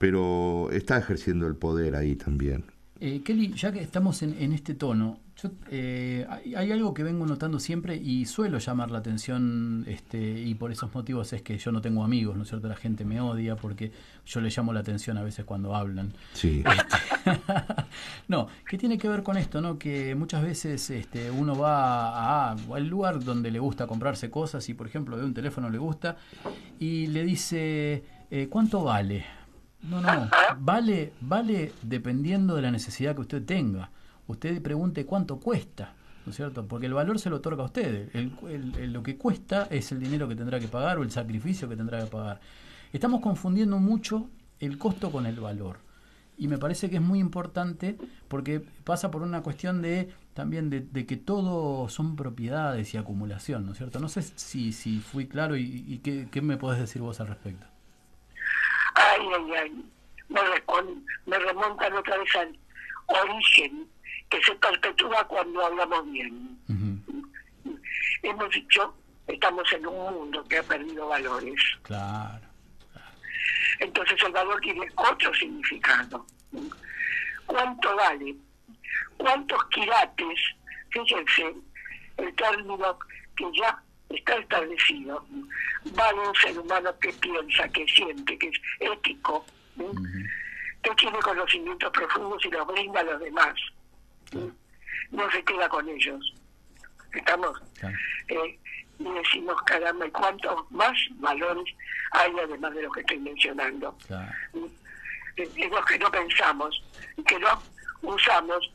pero 0.00 0.70
está 0.72 0.96
ejerciendo 0.96 1.46
el 1.46 1.56
poder 1.56 1.94
ahí 1.94 2.16
también. 2.16 2.64
Eh, 3.00 3.20
Kelly, 3.22 3.52
ya 3.52 3.70
que 3.70 3.80
estamos 3.80 4.22
en, 4.22 4.34
en 4.40 4.54
este 4.54 4.72
tono, 4.74 5.18
yo, 5.36 5.50
eh, 5.70 6.26
hay, 6.30 6.54
hay 6.54 6.72
algo 6.72 6.94
que 6.94 7.02
vengo 7.02 7.26
notando 7.26 7.60
siempre 7.60 7.96
y 7.96 8.24
suelo 8.24 8.56
llamar 8.58 8.90
la 8.90 9.00
atención 9.00 9.84
este, 9.86 10.40
y 10.40 10.54
por 10.54 10.72
esos 10.72 10.94
motivos 10.94 11.34
es 11.34 11.42
que 11.42 11.58
yo 11.58 11.70
no 11.70 11.82
tengo 11.82 12.02
amigos, 12.02 12.34
¿no 12.34 12.44
es 12.44 12.48
cierto? 12.48 12.66
La 12.66 12.76
gente 12.76 13.04
me 13.04 13.20
odia 13.20 13.56
porque 13.56 13.92
yo 14.24 14.40
le 14.40 14.48
llamo 14.48 14.72
la 14.72 14.80
atención 14.80 15.18
a 15.18 15.22
veces 15.22 15.44
cuando 15.44 15.76
hablan. 15.76 16.14
Sí. 16.32 16.64
No, 18.28 18.46
que 18.66 18.78
tiene 18.78 18.96
que 18.96 19.08
ver 19.08 19.22
con 19.22 19.36
esto, 19.36 19.60
¿no? 19.60 19.78
Que 19.78 20.14
muchas 20.14 20.42
veces 20.42 20.88
este, 20.88 21.30
uno 21.30 21.58
va 21.58 22.52
a, 22.52 22.52
al 22.52 22.86
lugar 22.86 23.22
donde 23.22 23.50
le 23.50 23.58
gusta 23.58 23.86
comprarse 23.86 24.30
cosas 24.30 24.66
y, 24.70 24.74
por 24.74 24.86
ejemplo, 24.86 25.18
de 25.18 25.24
un 25.24 25.34
teléfono 25.34 25.68
le 25.68 25.76
gusta 25.76 26.16
y 26.78 27.08
le 27.08 27.24
dice, 27.24 28.04
eh, 28.30 28.46
¿cuánto 28.48 28.84
vale? 28.84 29.39
No, 29.82 30.00
no, 30.00 30.28
vale, 30.58 31.12
vale 31.20 31.72
dependiendo 31.82 32.54
de 32.54 32.62
la 32.62 32.70
necesidad 32.70 33.14
que 33.14 33.22
usted 33.22 33.44
tenga. 33.44 33.90
Usted 34.26 34.60
pregunte 34.62 35.06
cuánto 35.06 35.40
cuesta, 35.40 35.94
¿no 36.26 36.30
es 36.30 36.36
cierto? 36.36 36.66
Porque 36.66 36.86
el 36.86 36.94
valor 36.94 37.18
se 37.18 37.30
lo 37.30 37.36
otorga 37.36 37.62
a 37.62 37.66
usted. 37.66 38.10
El- 38.14 38.32
el- 38.48 38.74
el- 38.76 38.92
lo 38.92 39.02
que 39.02 39.16
cuesta 39.16 39.66
es 39.70 39.90
el 39.92 40.00
dinero 40.00 40.28
que 40.28 40.36
tendrá 40.36 40.60
que 40.60 40.68
pagar 40.68 40.98
o 40.98 41.02
el 41.02 41.10
sacrificio 41.10 41.68
que 41.68 41.76
tendrá 41.76 42.00
que 42.00 42.06
pagar. 42.10 42.40
Estamos 42.92 43.20
confundiendo 43.20 43.78
mucho 43.78 44.28
el 44.60 44.76
costo 44.78 45.10
con 45.10 45.24
el 45.26 45.40
valor. 45.40 45.78
Y 46.36 46.48
me 46.48 46.58
parece 46.58 46.88
que 46.90 46.96
es 46.96 47.02
muy 47.02 47.18
importante 47.18 47.96
porque 48.28 48.60
pasa 48.84 49.10
por 49.10 49.22
una 49.22 49.42
cuestión 49.42 49.82
de 49.82 50.10
también 50.34 50.70
de, 50.70 50.80
de 50.80 51.04
que 51.06 51.16
todo 51.16 51.88
son 51.88 52.16
propiedades 52.16 52.94
y 52.94 52.96
acumulación, 52.96 53.66
¿no 53.66 53.72
es 53.72 53.78
cierto? 53.78 53.98
No 54.00 54.08
sé 54.08 54.22
si, 54.22 54.72
si 54.72 55.00
fui 55.00 55.26
claro 55.26 55.56
y, 55.56 55.84
y 55.86 55.98
qué, 55.98 56.28
qué 56.30 56.40
me 56.40 56.56
podés 56.56 56.80
decir 56.80 57.02
vos 57.02 57.20
al 57.20 57.26
respecto. 57.28 57.66
Ay, 59.10 59.26
ay, 59.36 59.52
ay. 59.56 59.84
Me, 60.28 60.40
me 61.26 61.38
remontan 61.38 61.92
otra 61.92 62.16
vez 62.18 62.36
al 62.36 62.58
origen 63.08 63.88
que 64.28 64.42
se 64.42 64.54
perpetúa 64.54 65.24
cuando 65.26 65.66
hablamos 65.66 66.10
bien. 66.12 66.58
Hemos 68.22 68.50
dicho, 68.50 68.94
estamos 69.26 69.72
en 69.72 69.86
un 69.86 70.14
mundo 70.14 70.44
que 70.44 70.58
ha 70.58 70.62
perdido 70.62 71.08
valores. 71.08 71.60
Claro. 71.82 72.46
Entonces 73.80 74.22
el 74.24 74.32
valor 74.32 74.60
tiene 74.60 74.86
otro 74.94 75.34
significado. 75.34 76.24
cuánto 77.46 77.96
vale, 77.96 78.36
cuántos 79.16 79.64
quilates, 79.70 80.40
fíjense, 80.90 81.54
el 82.18 82.34
término 82.34 82.98
que 83.36 83.44
ya 83.58 83.82
está 84.10 84.36
establecido, 84.36 85.24
vale 85.94 86.20
un 86.20 86.34
ser 86.34 86.58
humano 86.58 86.90
que 87.00 87.12
piensa, 87.14 87.68
que 87.68 87.86
siente, 87.86 88.38
que 88.38 88.48
es 88.48 88.60
ético, 88.80 89.44
¿sí? 89.76 89.84
que 90.82 90.90
tiene 90.96 91.18
conocimientos 91.20 91.90
profundos 91.92 92.44
y 92.44 92.50
los 92.50 92.66
brinda 92.66 93.00
a 93.00 93.04
los 93.04 93.20
demás. 93.20 93.54
¿sí? 94.30 94.52
No 95.10 95.30
se 95.30 95.42
queda 95.44 95.68
con 95.68 95.88
ellos. 95.88 96.34
¿Estamos? 97.14 97.60
Eh, 98.28 98.58
y 98.98 99.04
decimos, 99.12 99.56
caramba, 99.62 100.06
¿y 100.06 100.10
cuántos 100.10 100.70
más 100.70 100.92
valores 101.16 101.74
hay 102.12 102.32
además 102.42 102.74
de 102.74 102.82
los 102.82 102.92
que 102.92 103.00
estoy 103.00 103.18
mencionando? 103.18 103.96
Eh, 104.54 105.48
Es 105.56 105.70
los 105.70 105.84
que 105.86 105.98
no 105.98 106.10
pensamos, 106.10 106.82
que 107.26 107.38
no 107.38 107.62
usamos, 108.02 108.70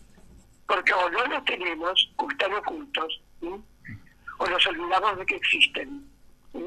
porque 0.68 0.94
o 0.94 1.10
no 1.12 1.26
los 1.28 1.46
tenemos, 1.46 2.12
o 2.16 2.30
están 2.32 2.54
ocultos, 2.54 3.22
¿sí? 3.40 3.50
O 4.38 4.48
nos 4.48 4.68
olvidamos 4.68 5.18
de 5.18 5.26
que 5.26 5.36
existen. 5.36 6.06
¿sí? 6.52 6.60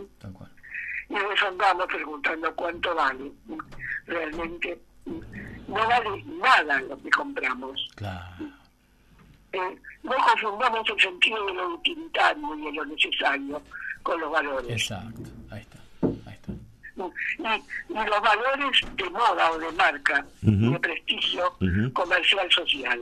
Y 1.11 1.15
nos 1.15 1.43
andamos 1.43 1.87
preguntando 1.87 2.55
cuánto 2.55 2.95
vale. 2.95 3.33
¿sí? 3.47 3.57
Realmente 4.07 4.79
no 5.07 5.75
vale 5.89 6.23
nada 6.25 6.81
lo 6.83 6.99
que 7.03 7.11
compramos. 7.11 7.89
Eh, 9.53 9.79
no 10.03 10.13
confundamos 10.13 10.89
el 10.91 11.01
sentido 11.01 11.47
de 11.47 11.55
lo 11.55 11.75
utilitario 11.75 12.55
y 12.57 12.65
de 12.67 12.73
lo 12.73 12.85
necesario 12.85 13.63
con 14.03 14.21
los 14.21 14.31
valores. 14.31 14.71
Exacto, 14.71 15.23
ahí 15.51 15.61
está. 15.63 15.79
Y, 16.99 17.93
y 17.93 17.95
los 17.95 18.21
valores 18.21 18.81
de 18.97 19.11
moda 19.11 19.53
o 19.53 19.59
de 19.59 19.71
marca, 19.73 20.27
de 20.43 20.81
prestigio 20.81 21.55
Ujú. 21.61 21.93
comercial 21.93 22.51
social. 22.51 23.01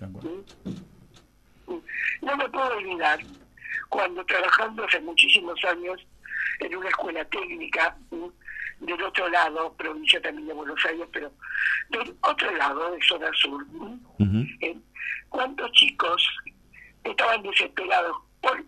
¿Mm? 0.00 1.74
No 2.22 2.36
me 2.36 2.48
puedo 2.50 2.76
olvidar 2.76 3.18
cuando 3.94 4.26
trabajando 4.26 4.84
hace 4.84 5.00
muchísimos 5.02 5.56
años 5.64 6.04
en 6.58 6.74
una 6.74 6.88
escuela 6.88 7.24
técnica 7.26 7.96
del 8.80 9.02
otro 9.04 9.28
lado, 9.28 9.72
provincia 9.74 10.20
también 10.20 10.48
de 10.48 10.52
Buenos 10.52 10.84
Aires, 10.84 11.06
pero 11.12 11.32
del 11.90 12.16
otro 12.22 12.50
lado, 12.56 12.90
de 12.90 12.98
zona 13.06 13.30
sur. 13.34 13.64
Eh, 14.60 14.76
cuántos 15.28 15.70
chicos 15.72 16.28
estaban 17.04 17.40
desesperados 17.44 18.16
por 18.40 18.64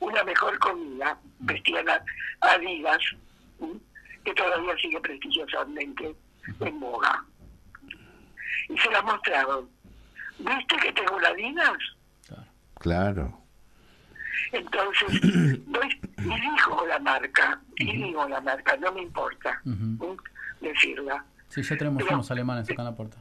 una 0.00 0.24
mejor 0.24 0.58
comida, 0.58 1.18
vestían 1.40 1.86
a 1.90 2.02
Adidas, 2.40 3.02
que 4.24 4.32
todavía 4.32 4.74
sigue 4.78 5.00
prestigiosamente 5.00 6.16
en 6.60 6.80
boga. 6.80 7.22
Y 8.70 8.78
se 8.78 8.90
la 8.90 9.02
mostraron. 9.02 9.68
¿Viste 10.38 10.76
que 10.76 10.92
tengo 10.94 11.16
una 11.16 11.28
Adidas? 11.28 11.76
Claro. 12.76 13.45
Entonces, 14.52 15.20
doy- 15.66 16.00
y 16.18 16.40
dijo 16.40 16.86
la 16.88 16.98
marca, 16.98 17.60
digo 17.76 18.28
la 18.28 18.40
marca, 18.40 18.76
no 18.76 18.92
me 18.92 19.02
importa 19.02 19.60
¿m? 19.64 19.98
decirla, 20.60 21.24
Sí, 21.48 21.62
ya 21.62 21.76
tenemos 21.76 22.02
unos 22.10 22.30
alemanes 22.30 22.68
acá 22.68 22.82
en 22.82 22.86
la 22.86 22.94
puerta. 22.94 23.16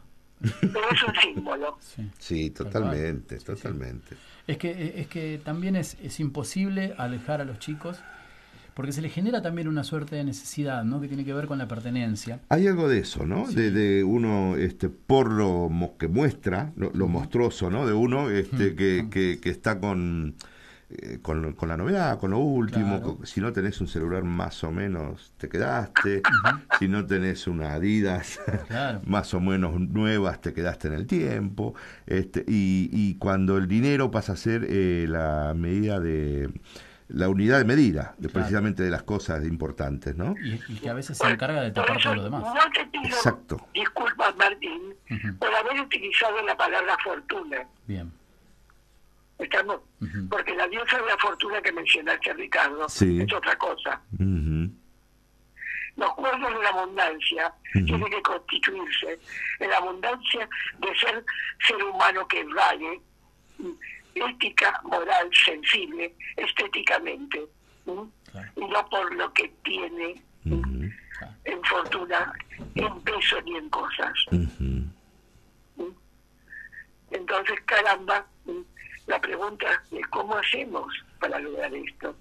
pero 0.62 0.90
es 0.92 1.04
un 1.04 1.16
símbolo. 1.22 1.78
Sí, 2.20 2.50
totalmente, 2.50 3.38
totalmente. 3.40 4.16
Es 4.48 4.58
que, 4.58 4.94
es 4.98 5.08
que 5.08 5.40
también 5.44 5.76
es, 5.76 5.98
es 6.04 6.20
imposible 6.20 6.94
alejar 6.98 7.42
a 7.42 7.46
los 7.46 7.60
chicos 7.60 8.00
porque 8.74 8.92
se 8.92 9.02
les 9.02 9.14
genera 9.14 9.42
también 9.42 9.70
una 9.70 9.86
suerte 9.86 10.18
de 10.18 10.26
necesidad, 10.26 10.84
¿no? 10.84 11.00
Que 11.00 11.08
tiene 11.08 11.24
que 11.24 11.34
ver 11.34 11.48
con 11.48 11.58
la 11.58 11.66
pertenencia. 11.68 12.42
Hay 12.50 12.68
algo 12.68 12.90
de 12.90 13.00
eso, 13.00 13.26
¿no? 13.26 13.48
De, 13.48 13.72
de 13.72 14.04
uno, 14.04 14.58
este, 14.58 14.90
por 14.90 15.32
lo 15.32 15.70
que 15.98 16.10
muestra, 16.10 16.74
lo, 16.76 16.92
lo 16.94 17.08
monstruoso, 17.08 17.70
¿no? 17.70 17.88
De 17.88 17.94
uno 17.94 18.30
este, 18.30 18.76
que, 18.76 19.08
que, 19.10 19.40
que 19.42 19.50
está 19.50 19.80
con, 19.80 20.36
eh, 20.90 21.20
con, 21.22 21.54
con 21.54 21.70
la 21.70 21.78
novedad, 21.78 22.20
con 22.20 22.32
lo 22.32 22.38
último. 22.40 23.02
con- 23.02 23.26
si 23.26 23.42
no 23.42 23.52
tenés 23.52 23.82
un 23.82 23.88
celular 23.88 24.24
más 24.24 24.64
o 24.64 24.72
menos, 24.72 25.34
te 25.38 25.50
quedaste. 25.50 26.22
Si 26.80 26.88
no 26.88 27.06
tenés 27.06 27.48
una 27.48 27.74
Adidas 27.74 28.40
Claro. 28.68 29.02
más 29.06 29.34
o 29.34 29.40
menos 29.40 29.80
nuevas, 29.80 30.42
te 30.42 30.54
quedaste 30.54 30.88
en 30.90 30.94
el 30.94 31.08
tiempo. 31.08 31.74
Este, 32.06 32.42
y, 32.48 32.90
y 32.92 33.16
cuando 33.16 33.58
el 33.58 33.68
dinero 33.68 34.12
pasa 34.12 34.34
a 34.34 34.36
ser 34.36 34.66
eh, 34.70 35.06
la 35.10 35.54
medida 35.56 36.00
de... 36.00 36.50
La 37.08 37.30
unidad 37.30 37.60
de 37.60 37.66
medida, 37.66 38.16
de, 38.18 38.30
precisamente 38.30 38.82
de 38.82 38.90
las 38.90 39.04
cosas 39.04 39.46
importantes, 39.46 40.16
¿no? 40.16 40.34
Y, 40.44 40.60
y 40.68 40.76
que 40.80 40.90
a 40.90 40.94
veces 40.96 41.16
se 41.20 41.28
encarga 41.30 41.62
de 41.62 41.70
tapar 41.70 42.02
todo 42.02 42.16
lo 42.16 42.24
demás. 42.24 42.42
No 42.42 42.54
te 42.74 42.84
pido 42.88 43.06
Exacto. 43.16 43.68
disculpas, 43.76 44.36
Martín, 44.38 44.82
por 45.38 45.54
haber 45.54 45.82
utilizado 45.82 46.42
la 46.44 46.58
palabra 46.58 46.98
fortuna. 47.04 47.58
Bien. 47.86 48.12
¿Estamos? 49.38 49.82
Porque 50.30 50.56
la 50.56 50.68
diosa 50.68 50.98
de 50.98 51.06
la 51.08 51.18
fortuna 51.18 51.62
que 51.62 51.72
mencionaste, 51.72 52.34
Ricardo, 52.34 52.88
Sí. 52.88 53.22
es 53.22 53.34
otra 53.34 53.56
cosa. 53.58 54.02
Los 55.98 56.14
cuerdos 56.16 56.54
de 56.54 56.64
la 56.64 56.70
abundancia 56.70 57.54
tienen 57.74 58.06
que 58.10 58.22
constituirse 58.22 59.20
en 59.60 59.70
la 59.70 59.78
abundancia 59.78 60.48
de 60.80 60.96
ser 61.00 61.24
ser 61.68 61.84
humano 61.84 62.28
que 62.28 62.44
vale, 62.46 63.02
ética, 64.14 64.80
moral, 64.84 65.30
sensible, 65.46 66.14
estéticamente, 66.38 67.46
y 67.86 68.66
no 68.66 68.90
por 68.90 69.14
lo 69.16 69.32
que 69.34 69.48
tiene 69.64 70.22
en 70.46 71.64
fortuna, 71.64 72.34
en 72.76 73.02
peso 73.02 73.42
ni 73.44 73.56
en 73.58 73.70
cosas. 73.70 74.14
Entonces, 77.12 77.60
caramba. 77.66 78.26
La 79.08 79.20
pregunta 79.22 79.66
es 79.92 80.06
cómo 80.10 80.36
hacemos 80.38 80.86
para 81.20 81.40
lograr 81.40 81.74
esto 81.74 82.16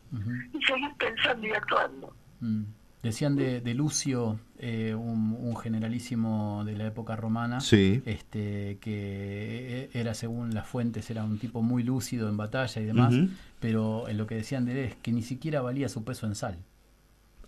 y 0.53 0.62
seguir 0.64 0.91
pensando 0.99 1.47
y 1.47 1.53
actuando. 1.53 2.14
Mm. 2.41 2.62
Decían 3.03 3.37
de, 3.37 3.61
de 3.61 3.74
Lucio, 3.74 4.39
eh, 4.59 4.95
un, 4.95 5.37
un 5.39 5.57
generalísimo 5.59 6.62
de 6.64 6.74
la 6.74 6.87
época 6.87 7.16
romana, 7.16 7.61
Sí. 7.61 8.03
este, 8.07 8.78
que 8.80 9.91
era 9.93 10.14
según 10.14 10.55
las 10.55 10.66
fuentes, 10.66 11.11
era 11.11 11.22
un 11.22 11.39
tipo 11.39 11.61
muy 11.61 11.82
lúcido 11.82 12.30
en 12.30 12.39
batalla 12.39 12.80
y 12.80 12.85
demás, 12.87 13.14
pero 13.61 14.09
en 14.09 14.16
lo 14.16 14.26
que 14.26 14.37
decían 14.37 14.64
de 14.64 14.72
él 14.72 14.78
es 14.91 14.97
que 14.97 15.12
ni 15.12 15.20
siquiera 15.22 15.61
valía 15.61 15.91
su 15.91 16.03
peso 16.03 16.26
en 16.26 16.35
sal. 16.35 16.59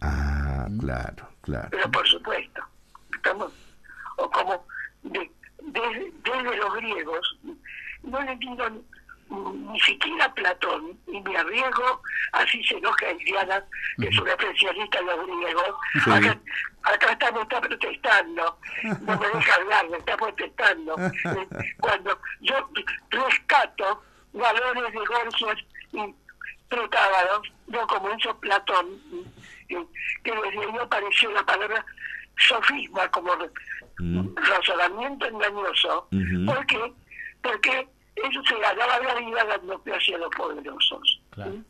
Ah, 0.02 0.68
claro, 0.78 1.28
claro. 1.40 1.68
Pero 1.70 1.90
por 1.90 2.06
supuesto, 2.06 2.60
estamos, 3.14 3.50
o 4.18 4.30
como 4.30 4.62
de- 5.04 5.30
de- 5.62 6.12
desde 6.22 6.56
los 6.58 6.74
griegos, 6.76 7.38
no 8.02 8.20
le 8.22 8.36
dieron 8.36 8.74
mm, 8.74 8.82
ni 9.28 9.80
siquiera 9.80 10.32
Platón, 10.34 10.98
y 11.08 11.20
me 11.20 11.36
arriesgo, 11.36 12.02
así 12.32 12.62
se 12.64 12.76
enoja 12.76 13.10
Iliana, 13.12 13.64
que 14.00 14.08
es 14.08 14.18
una 14.18 14.30
especialista 14.30 14.98
en 15.00 15.06
los 15.06 15.26
griegos, 15.26 15.74
Sí. 16.04 16.10
acá, 16.10 16.38
acá 16.84 17.12
está, 17.12 17.32
me 17.32 17.42
está 17.42 17.60
protestando, 17.60 18.58
no 19.02 19.18
me 19.18 19.28
deja 19.28 19.54
hablar, 19.54 19.88
me 19.90 19.96
está 19.98 20.16
protestando. 20.16 20.96
Cuando 21.80 22.20
yo 22.40 22.54
rescato 23.10 24.02
valores 24.32 24.92
de 24.92 24.98
Gorgias 25.06 25.58
y 25.92 26.14
Protágoras, 26.68 27.40
no 27.68 27.86
como 27.86 28.10
hizo 28.16 28.38
Platón, 28.40 28.86
que 29.68 30.32
desde 30.32 30.60
ahí 30.60 30.78
apareció 30.80 31.30
la 31.32 31.44
palabra 31.44 31.84
sofisma 32.38 33.08
como 33.10 33.32
razonamiento 34.36 35.26
engañoso. 35.26 36.08
Ujú. 36.12 36.46
¿Por 36.46 36.66
qué? 36.66 36.92
Porque 37.42 37.88
ellos 38.16 38.44
se 38.48 38.58
ganaban 38.58 39.04
la 39.04 39.14
vida 39.14 39.44
dando 39.44 39.78
clase 39.82 40.14
a 40.14 40.18
los 40.18 40.34
poderosos. 40.34 41.20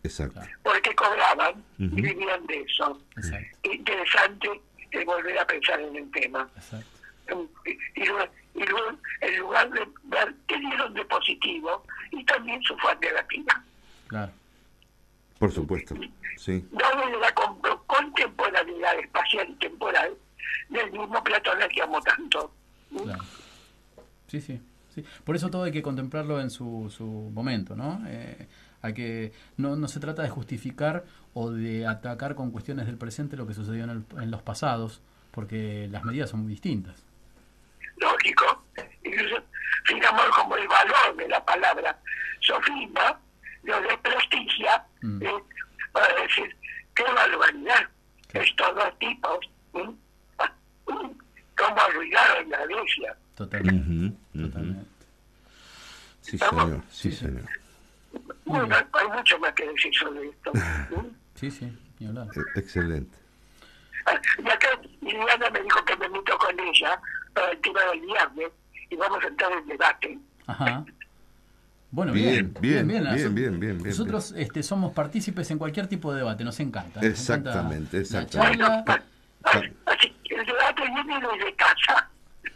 Exacto. 0.05 0.41
Porque 0.63 0.95
cobraban 0.95 1.63
y 1.79 1.87
vivían 1.89 2.47
de 2.47 2.63
eso. 2.63 3.01
Interesante 3.63 4.61
el 4.93 5.05
volver 5.05 5.39
a 5.39 5.47
pensar 5.47 5.81
en 5.81 5.97
el 5.97 6.11
tema. 6.13 6.49
Y, 7.65 7.71
y 8.01 8.07
luego, 8.07 8.33
y 8.55 8.65
luego, 8.65 8.91
en 9.21 9.37
lugar 9.39 9.71
de 9.71 9.87
ver 10.05 10.35
qué 10.47 10.59
dieron 10.59 10.95
de 10.95 11.05
positivo 11.07 11.83
y 12.13 12.25
también 12.25 12.63
su 12.63 12.77
fue 12.79 12.95
negativa. 12.97 13.65
Claro. 14.07 14.33
Por 15.39 15.53
supuesto. 15.53 15.95
Sí. 16.37 16.65
Desde 16.71 17.19
la 17.21 17.35
con- 17.35 17.61
contemporaneidad 17.87 18.99
espacial 19.01 19.49
y 19.51 19.55
temporal 19.57 20.15
del 20.69 20.91
mismo 20.93 21.23
Platón 21.25 21.61
al 21.61 21.69
que 21.69 21.83
amo 21.83 22.01
tanto. 22.03 22.53
Claro. 23.03 23.25
Sí, 24.29 24.41
sí, 24.41 24.61
sí. 24.97 25.05
Por 25.25 25.37
eso 25.37 25.49
todo 25.51 25.63
hay 25.65 25.73
que 25.73 25.83
contemplarlo 25.83 26.41
en 26.41 26.51
su, 26.51 26.93
su 26.95 27.05
momento, 27.33 27.77
¿no? 27.77 28.03
Eh, 28.09 28.49
hay 28.83 28.93
que 28.95 29.33
no, 29.57 29.77
no 29.77 29.87
se 29.89 30.01
trata 30.01 30.23
de 30.23 30.29
justificar 30.29 31.05
o 31.35 31.51
de 31.51 31.87
atacar 31.87 32.35
con 32.35 32.51
cuestiones 32.51 32.87
del 32.87 32.97
presente 32.99 33.37
lo 33.37 33.47
que 33.47 33.55
sucedió 33.55 33.85
en, 33.85 33.91
el- 33.91 34.05
en 34.23 34.31
los 34.31 34.43
pasados, 34.43 35.01
porque 35.31 35.89
las 35.91 36.05
medidas 36.05 36.31
son 36.31 36.41
muy 36.43 36.51
distintas. 36.51 37.05
lógico, 37.99 38.65
incluso 39.05 39.37
fijamos 39.85 40.25
como 40.35 40.57
el 40.57 40.69
valor 40.69 41.17
de 41.17 41.29
la 41.29 41.45
palabra 41.45 41.99
sofisma, 42.41 43.19
lo 43.65 43.81
desprestigia, 43.81 44.85
eh, 45.21 45.31
para 45.93 46.23
decir, 46.23 46.55
qué 46.95 47.03
barbaridad, 47.03 47.89
estos 48.35 48.75
dos 48.75 48.99
tipos, 48.99 49.39
cómo 50.85 51.81
arruinaron 51.81 52.51
la 52.51 52.65
iglesia. 52.65 53.17
Totalmente. 53.35 54.17
Totalmente. 54.39 54.86
Sí, 56.31 56.39
señor, 56.39 56.81
sí, 56.91 57.12
señor. 57.12 57.45
Bueno, 58.45 58.74
hay 58.93 59.09
mucho 59.16 59.39
más 59.39 59.53
que 59.53 59.66
decir 59.68 59.95
sobre 59.95 60.29
esto. 60.29 60.53
¿no? 60.91 61.07
Sí, 61.37 61.51
sí, 61.51 61.70
ni 61.99 62.07
hablar. 62.07 62.29
E- 62.35 62.59
Excelente. 62.59 63.14
Ah, 64.07 64.18
Y 64.39 64.49
acá 64.49 64.68
Liliana 65.03 65.51
me 65.51 65.61
dijo 65.62 65.85
que 65.85 65.95
me 65.97 66.09
meto 66.09 66.39
con 66.39 66.59
ella 66.59 66.99
para 67.35 67.51
el 67.51 67.61
tema 67.61 67.81
del 67.91 68.01
viernes 68.01 68.49
y 68.89 68.97
vamos 68.97 69.22
a 69.22 69.27
entrar 69.29 69.53
en 69.53 69.66
debate. 69.66 70.18
Ajá. 70.47 70.85
Bueno, 71.91 72.12
Bien, 72.12 72.53
bien, 72.61 72.87
bien, 72.87 72.89
bien, 72.89 73.05
Nosotros- 73.05 73.35
bien, 73.35 73.61
bien, 73.61 73.77
bien, 73.79 73.89
Nosotros 73.91 74.33
este, 74.37 74.62
somos 74.62 74.93
partícipes 74.95 75.51
en 75.51 75.59
cualquier 75.59 75.89
tipo 75.89 76.11
de 76.12 76.18
debate, 76.20 76.43
nos 76.43 76.59
encanta. 76.61 77.01
nos 77.01 77.05
encanta 77.05 77.07
Exactamente, 77.07 77.97
la 77.99 78.03
exactamente. 78.03 79.03
el 80.31 80.47
debate 80.47 80.83
viene 80.83 81.20
desde 81.20 81.55
casa. 81.55 82.09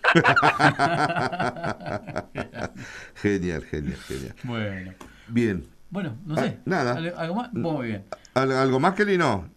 genial, 3.16 3.64
genial, 3.64 3.98
genial. 4.07 4.34
Bueno, 4.44 4.94
Bien. 5.28 5.66
bueno, 5.90 6.16
no 6.26 6.34
Ah, 6.36 6.40
sé. 6.42 6.59
nada. 6.64 6.96
¿Algo, 6.96 7.18
algo 7.18 7.34
más? 7.34 7.53
Muy 7.53 7.86
bien. 7.88 8.05
¿Al- 8.34 8.53
¿Algo 8.53 8.80
más, 8.80 8.94
Kelly? 8.94 9.18
No. 9.18 9.48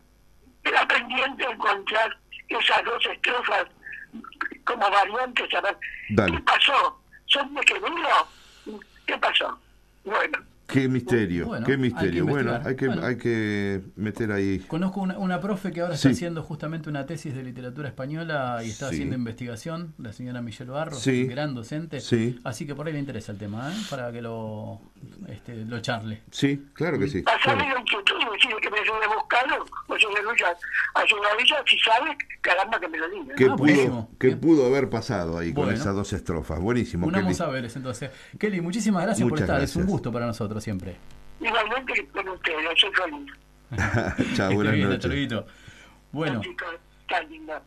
Era 0.64 0.88
pendiente 0.88 1.44
encontrar 1.46 2.18
esas 2.48 2.84
dos 2.86 3.06
estrofas 3.12 3.66
como 4.66 4.90
variantes. 4.90 5.54
A 5.54 5.62
ver, 5.62 5.78
Dale. 6.10 6.38
¿qué 6.38 6.44
pasó? 6.44 7.00
¿Son 7.26 7.54
de 7.54 7.62
Quevedo? 7.62 8.80
¿Qué 9.06 9.18
pasó? 9.18 9.60
Bueno, 10.06 10.38
Qué 10.68 10.88
misterio, 10.88 11.46
Bueno, 11.48 11.66
qué 11.66 11.74
hay 11.74 11.78
misterio. 11.78 12.26
bueno, 12.26 12.60
hay 12.64 12.76
que, 12.76 12.88
Bueno. 12.88 13.06
hay 13.06 13.18
que 13.18 13.82
meter 13.96 14.32
ahí. 14.32 14.60
Conozco 14.60 15.02
una, 15.02 15.18
una 15.18 15.40
profe 15.42 15.72
que 15.72 15.82
ahora 15.82 15.96
Sí. 15.98 16.08
está 16.08 16.16
haciendo 16.16 16.42
justamente 16.42 16.90
una 16.90 17.06
tesis 17.06 17.36
de 17.36 17.44
literatura 17.44 17.90
española 17.90 18.62
y 18.64 18.70
está 18.70 18.88
Sí. 18.90 18.96
haciendo 18.96 19.16
investigación, 19.16 19.94
la 19.98 20.14
señora 20.14 20.42
Michelle 20.42 20.72
Barros, 20.72 21.00
Sí. 21.00 21.26
gran 21.26 21.54
docente. 21.54 22.00
Sí. 22.00 22.40
Así 22.44 22.66
que 22.66 22.76
por 22.76 22.88
ahí 22.88 22.94
le 22.94 23.00
interesa 23.00 23.32
el 23.34 23.38
tema, 23.38 23.72
¿eh? 23.72 23.76
para 23.90 24.12
que 24.12 24.22
lo, 24.22 24.82
este, 25.28 25.66
lo 25.66 25.80
charle. 25.82 26.22
Sí, 26.32 26.66
claro 26.74 26.98
que 26.98 27.08
sí. 27.10 27.22
pasarle 27.22 27.64
claro. 27.66 27.76
la 27.76 27.80
inquietud 27.82 28.16
y 28.22 28.34
decirle 28.34 28.58
que 28.62 28.70
me 28.72 28.80
ayude 28.80 29.06
a 29.12 29.16
buscarlo, 29.16 29.66
o 29.88 29.98
si 29.98 30.06
le 30.16 30.24
lucha 30.24 30.48
a 30.96 31.02
su 31.08 31.16
si 31.68 31.80
sabe, 31.80 32.18
caramba 32.42 32.80
que 32.80 32.88
me 32.88 32.98
lo 32.98 33.10
diga. 33.10 33.36
¿Qué, 33.36 33.46
Ah, 33.52 33.56
pudo, 33.56 34.10
qué 34.20 34.36
pudo 34.38 34.66
haber 34.66 34.90
pasado 34.90 35.38
ahí 35.38 35.54
con 35.54 35.72
esas 35.72 35.94
dos 35.94 36.14
estrofas? 36.14 36.60
Buenísimo, 36.60 37.08
Kelly. 37.08 37.20
Unamos 37.20 37.38
saberes 37.38 37.76
entonces. 37.76 38.10
Kelly, 38.40 38.62
muchísimas 38.62 39.04
gracias 39.04 39.28
por 39.28 39.40
estar, 39.40 39.62
es 39.62 39.76
un 39.76 39.86
gusto 39.86 40.12
para 40.12 40.26
nosotros 40.26 40.53
siempre. 40.62 40.96
Igualmente 41.40 42.08
con 42.14 42.30
ustedes, 42.30 42.58
soy 42.80 42.92
feliz. 42.94 44.36
Chao, 44.36 44.54
buenas 44.54 44.78
noches. 44.78 45.06
luego. 45.30 45.46
Bueno. 46.12 46.42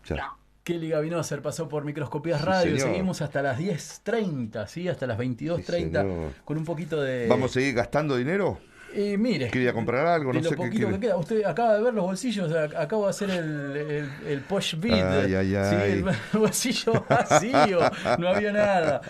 Chao. 0.05 0.39
Kelly 0.65 0.89
Gavinoser 0.89 1.43
pasó 1.43 1.69
por 1.69 1.85
Microscopías 1.85 2.41
Sí, 2.41 2.47
Radio. 2.47 2.77
señor. 2.77 2.89
Seguimos 2.89 3.23
hasta 3.23 3.41
las 3.41 3.59
10.30, 3.61 4.67
¿sí? 4.67 4.89
Hasta 4.89 5.07
las 5.07 5.17
22.30 5.17 6.29
Sí, 6.31 6.35
con 6.45 6.59
un 6.59 6.65
poquito 6.65 7.01
de... 7.01 7.29
¿Vamos 7.29 7.53
a 7.53 7.55
seguir 7.55 7.75
gastando 7.75 8.17
dinero? 8.17 8.59
Y 8.97 9.17
mire, 9.19 9.49
¿Quería 9.51 9.73
comprar 9.73 10.07
algo? 10.07 10.33
de 10.33 10.39
No 10.39 10.45
lo 10.45 10.51
sé 10.51 10.57
qué 10.57 10.71
que 10.71 11.01
queda. 11.01 11.17
Usted 11.17 11.45
acaba 11.45 11.75
de 11.75 11.83
ver 11.83 11.93
los 11.95 12.05
bolsillos, 12.05 12.51
ac- 12.51 12.75
acabo 12.77 13.05
de 13.05 13.11
hacer 13.11 13.31
el, 13.31 13.77
el, 13.77 14.11
el 14.27 14.41
push 14.41 14.75
beat. 14.79 15.25
Ay, 15.27 15.35
ay, 15.35 15.49
Sí, 15.49 15.57
ay. 15.57 15.93
el 15.93 16.05
bolsillo 16.39 17.05
vacío, 17.09 17.79
no 18.19 18.29
había 18.29 18.53
nada. 18.53 19.01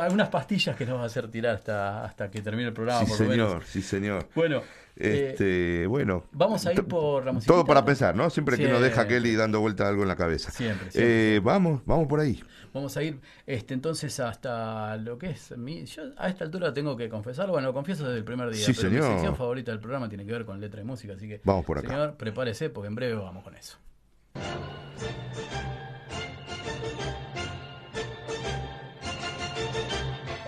Algunas 0.00 0.28
pastillas 0.28 0.76
que 0.76 0.84
nos 0.84 0.98
va 0.98 1.04
a 1.04 1.06
hacer 1.06 1.28
tirar 1.30 1.54
hasta, 1.54 2.04
hasta 2.04 2.30
que 2.30 2.42
termine 2.42 2.68
el 2.68 2.74
programa, 2.74 3.00
Sí, 3.04 3.06
por 3.12 3.20
lo 3.22 3.28
menos. 3.30 3.48
señor, 3.48 3.64
sí, 3.66 3.82
señor. 3.82 4.28
Bueno, 4.34 4.62
eh, 4.96 5.28
Este, 5.30 5.86
bueno. 5.86 6.24
vamos 6.32 6.66
a 6.66 6.72
ir 6.72 6.76
to- 6.80 6.88
por 6.88 7.24
la 7.24 7.32
musiquita. 7.32 7.54
Todo 7.54 7.64
para 7.64 7.84
pensar, 7.84 8.14
¿no? 8.14 8.28
Siempre 8.30 8.56
que 8.56 8.68
nos 8.68 8.80
deja. 8.82 9.06
Kelly 9.06 9.34
dando 9.34 9.60
vuelta 9.60 9.88
algo 9.88 10.02
en 10.02 10.08
la 10.08 10.16
cabeza. 10.16 10.50
Siempre, 10.50 10.90
siempre, 10.90 11.36
Eh, 11.36 11.40
Vamos, 11.40 11.80
vamos 11.86 12.06
por 12.06 12.20
ahí. 12.20 12.42
Vamos 12.72 12.96
a 12.96 13.02
ir 13.02 13.18
este 13.46 13.74
entonces 13.74 14.20
hasta 14.20 14.96
lo 14.98 15.18
que 15.18 15.30
es 15.30 15.56
mi, 15.58 15.84
yo 15.86 16.02
a 16.16 16.28
esta 16.28 16.44
altura 16.44 16.72
tengo 16.72 16.96
que 16.96 17.08
confesarlo, 17.08 17.52
bueno, 17.54 17.66
lo 17.68 17.74
confieso 17.74 18.04
desde 18.04 18.18
el 18.18 18.24
primer 18.24 18.48
día, 18.50 18.64
Sí, 18.64 18.72
pero 18.76 18.90
mi 18.90 18.96
señor. 18.98 19.12
sección 19.14 19.36
favorita 19.36 19.72
del 19.72 19.80
programa 19.80 20.08
tiene 20.08 20.24
que 20.24 20.30
ver 20.30 20.44
con 20.44 20.60
letra 20.60 20.80
y 20.80 20.84
música, 20.84 21.14
así 21.14 21.26
que 21.26 21.40
Vamos 21.42 21.64
por 21.64 21.78
acá. 21.78 21.88
señor, 21.88 22.14
prepárese 22.16 22.70
porque 22.70 22.86
en 22.86 22.94
breve 22.94 23.14
vamos 23.14 23.42
con 23.42 23.56
eso. 23.56 23.76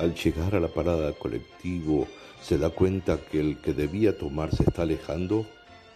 Al 0.01 0.15
llegar 0.15 0.55
a 0.57 0.61
la 0.61 0.69
parada 0.69 1.13
colectivo, 1.13 2.09
se 2.43 2.59
da 2.59 2.71
cuenta 2.71 3.19
que 3.19 3.41
el 3.41 3.59
que 3.59 3.73
debía 3.73 4.19
tomar 4.19 4.55
se 4.55 4.65
está 4.65 4.83
alejando. 4.83 5.47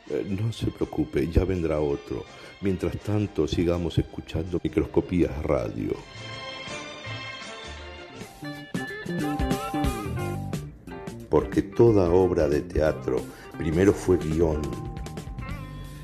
Eh, 0.09 0.25
no 0.29 0.53
se 0.53 0.71
preocupe, 0.71 1.29
ya 1.29 1.45
vendrá 1.45 1.81
otro. 1.81 2.25
Mientras 2.61 2.97
tanto, 2.99 3.49
sigamos 3.49 3.99
escuchando 3.99 4.61
Microscopías 4.63 5.43
Radio. 5.43 5.97
Porque 11.29 11.63
toda 11.63 12.09
obra 12.11 12.49
de 12.49 12.63
teatro 12.63 13.21
primero 13.59 13.93
fue 13.93 14.17
guion 14.17 14.63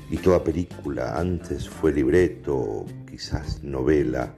y 0.09 0.17
toda 0.17 0.43
película 0.43 1.17
antes 1.17 1.67
fue 1.67 1.91
libreto, 1.93 2.85
quizás 3.09 3.63
novela, 3.63 4.35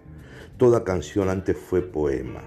toda 0.58 0.84
canción 0.84 1.28
antes 1.28 1.58
fue 1.58 1.82
poema. 1.82 2.42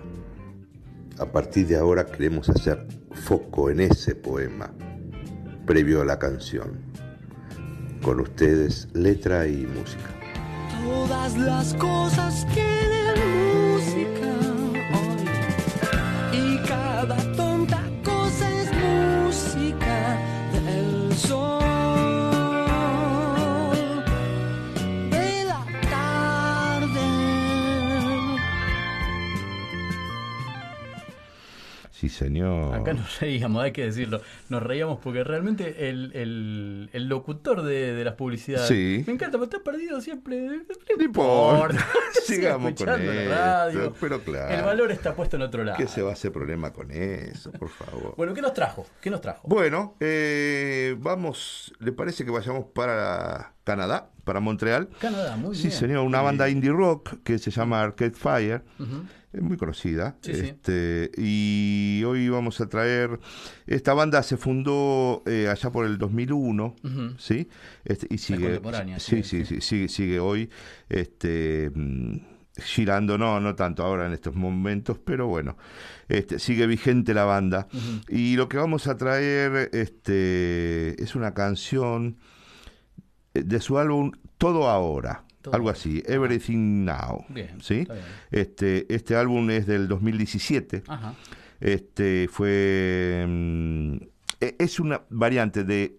A 1.19 1.27
partir 1.27 1.67
de 1.67 1.77
ahora 1.77 2.07
queremos 2.07 2.49
hacer 2.49 2.87
foco 3.13 3.71
en 3.71 3.81
ese 3.81 4.15
poema, 4.15 4.71
previo 5.67 6.03
a 6.03 6.05
la 6.05 6.19
canción. 6.19 6.79
Con 8.03 8.21
ustedes, 8.21 8.89
letra 8.95 9.47
y 9.47 9.67
música. 9.67 10.11
Todas 10.85 11.37
las 11.37 11.75
cosas 11.75 12.47
tienen 12.55 12.68
señor. 32.19 32.75
Acá 32.75 32.93
nos 32.93 33.21
reíamos, 33.21 33.63
hay 33.63 33.73
que 33.73 33.85
decirlo. 33.85 34.21
Nos 34.49 34.63
reíamos 34.63 34.99
porque 34.99 35.25
realmente 35.25 35.89
el, 35.89 36.11
el, 36.15 36.91
el 36.93 37.09
locutor 37.09 37.63
de, 37.63 37.95
de 37.95 38.05
las 38.05 38.15
publicidades. 38.15 38.69
Sí. 38.69 39.05
Me 39.07 39.13
encanta, 39.15 39.33
pero 39.39 39.45
está 39.45 39.59
perdido 39.61 40.01
siempre. 40.01 40.39
No 40.99 41.05
importa. 41.05 41.79
Siga 42.25 42.41
Sigamos 42.59 42.73
con 42.75 42.87
radio. 42.87 43.95
Pero 44.01 44.21
claro. 44.23 44.55
El 44.55 44.63
valor 44.65 44.91
está 44.93 45.15
puesto 45.15 45.37
en 45.37 45.43
otro 45.43 45.65
lado. 45.65 45.79
¿Qué 45.79 45.87
se 45.87 46.03
va 46.03 46.11
a 46.11 46.13
hacer 46.15 46.33
problema 46.33 46.73
con 46.73 46.91
eso, 46.91 47.53
por 47.53 47.69
favor? 47.69 48.15
Bueno, 48.17 48.35
¿qué 48.35 48.43
nos 48.43 48.53
trajo? 48.55 48.87
¿Qué 49.01 49.11
nos 49.11 49.21
trajo? 49.21 49.47
Bueno, 49.49 49.95
eh, 50.01 50.97
vamos, 50.99 51.73
¿le 51.79 51.93
parece 51.93 52.25
que 52.25 52.31
vayamos 52.31 52.67
para 52.75 53.53
Canadá, 53.65 54.11
para 54.25 54.41
Montreal? 54.41 54.89
Canadá, 55.01 55.37
muy 55.37 55.55
Sí, 55.55 55.69
bien. 55.69 55.79
señor, 55.79 55.99
una 56.05 56.21
banda 56.23 56.49
indie 56.49 56.71
rock 56.71 57.23
que 57.23 57.39
se 57.39 57.51
llama 57.51 57.81
Arcade 57.83 58.13
Fire. 58.13 58.63
Ujú. 58.79 59.05
Es 59.33 59.43
muy 59.43 59.57
conocida. 59.57 60.17
Sí, 60.23 60.35
sí. 60.35 60.41
este, 60.47 61.11
Y 61.17 62.03
hoy 62.05 62.29
vamos 62.29 62.61
a 62.61 62.69
traer. 62.69 63.19
Esta 63.67 63.93
banda 63.95 64.23
se 64.23 64.37
fundó 64.37 65.23
eh, 65.27 65.49
allá 65.49 65.71
por 65.71 65.87
el 65.87 65.99
2001. 65.99 66.77
Ujú. 66.83 67.15
¿sí? 67.19 67.49
Este, 67.85 68.07
y 68.11 68.19
sigue. 68.19 68.61
Sí, 68.99 69.23
sí, 69.23 69.45
sí, 69.45 69.61
sigue, 69.61 69.89
sigue 69.89 70.21
hoy. 70.21 70.49
Este. 70.89 71.71
mm, 71.75 72.17
girando, 72.61 73.17
no, 73.19 73.41
no 73.41 73.55
tanto 73.55 73.85
ahora 73.85 74.07
en 74.07 74.13
estos 74.13 74.35
momentos, 74.35 74.99
pero 74.99 75.27
bueno, 75.27 75.57
este, 76.09 76.39
sigue 76.39 76.67
vigente 76.67 77.15
la 77.15 77.25
banda. 77.25 77.69
Y 78.09 78.37
lo 78.37 78.49
que 78.49 78.57
vamos 78.57 78.87
a 78.87 78.97
traer 78.97 79.71
este, 79.73 81.01
es 81.03 81.15
una 81.15 81.35
canción 81.35 82.17
eh, 83.35 83.43
de 83.45 83.61
su 83.61 83.79
álbum 83.79 84.13
Todo 84.39 84.69
Ahora, 84.69 85.25
Todo 85.43 85.55
algo 85.55 85.71
así, 85.71 86.03
Everything 86.07 86.85
Now. 86.85 87.25
Bien, 87.29 87.61
¿sí? 87.61 87.87
Este, 88.31 88.93
este 88.93 89.15
álbum 89.17 89.49
es 89.51 89.67
del 89.67 89.87
2017. 89.89 90.83
Ajá. 90.89 91.15
Este 91.61 92.29
fue. 92.31 93.25
mm, 93.27 93.95
e- 94.41 94.57
es 94.59 94.81
una 94.81 95.03
variante 95.11 95.65
de 95.65 95.99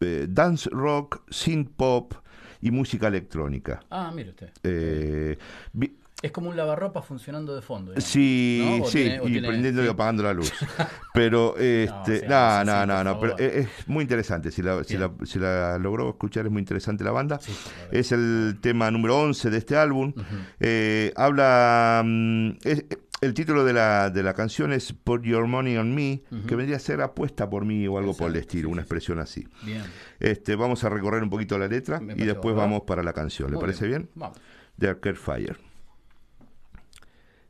eh, 0.00 0.26
dance 0.28 0.68
rock, 0.70 1.22
synth 1.30 1.70
pop 1.76 2.14
y 2.62 2.70
música 2.70 3.08
electrónica. 3.08 3.80
Ah, 3.90 4.10
mire 4.14 4.30
usted. 4.30 4.50
Eh, 4.62 5.36
vi- 5.72 5.96
Es 6.22 6.32
como 6.32 6.50
un 6.50 6.56
lavarropa 6.56 7.00
funcionando 7.00 7.54
de 7.54 7.62
fondo. 7.62 7.92
digamos. 7.92 8.04
Sí, 8.10 8.82
sí, 8.86 9.10
y 9.24 9.40
prendiendo 9.40 9.84
y 9.84 9.88
apagando 9.88 10.22
la 10.22 10.34
luz. 10.34 10.52
Pero, 11.14 11.56
este, 11.56 12.26
no, 12.28 12.64
no, 12.64 12.86
no, 12.86 13.02
no, 13.02 13.18
pero 13.18 13.36
es, 13.38 13.66
muy 13.86 14.02
interesante. 14.02 14.52
Si 14.52 14.62
la, 14.62 14.84
si, 14.84 14.96
la, 14.96 15.10
si 15.24 15.38
la 15.40 15.76
logró 15.78 16.08
escuchar, 16.10 16.46
es 16.46 16.52
muy 16.52 16.60
interesante 16.60 17.02
la 17.02 17.10
banda. 17.10 17.40
Sí, 17.40 17.52
la 17.90 17.98
es 17.98 18.12
el 18.12 18.58
tema 18.60 18.90
número 18.90 19.18
11 19.18 19.50
de 19.50 19.58
este 19.58 19.76
álbum. 19.76 20.12
Eh, 20.60 21.12
habla. 21.16 22.02
mm, 22.04 22.50
es- 22.64 22.84
el 23.20 23.34
título 23.34 23.64
de 23.66 23.74
la, 23.74 24.08
de 24.08 24.22
la 24.22 24.32
canción 24.32 24.72
es 24.72 24.94
Put 24.94 25.24
Your 25.24 25.46
Money 25.46 25.76
on 25.76 25.94
Me, 25.94 26.22
que 26.46 26.56
vendría 26.56 26.76
a 26.76 26.80
ser 26.80 27.02
apuesta 27.02 27.50
por 27.50 27.66
mí 27.66 27.86
o 27.86 27.98
algo 27.98 28.16
por 28.16 28.30
el 28.30 28.36
estilo, 28.36 28.68
sí, 28.68 28.72
una 28.72 28.80
expresión 28.80 29.18
así. 29.18 29.46
Bien. 29.62 29.82
Este, 30.18 30.56
vamos 30.56 30.84
a 30.84 30.88
recorrer 30.88 31.22
un 31.22 31.28
poquito 31.28 31.58
la 31.58 31.68
letra 31.68 32.00
Me 32.00 32.14
y 32.14 32.24
después 32.24 32.56
vamos 32.56 32.82
para 32.86 33.02
la 33.02 33.12
canción. 33.12 33.50
¿Le 33.50 33.56
Muy 33.56 33.60
parece 33.60 33.86
bien? 33.86 34.08
Vamos. 34.14 34.38
de 34.78 34.88
Arcade 34.88 35.16
Fire. 35.16 35.69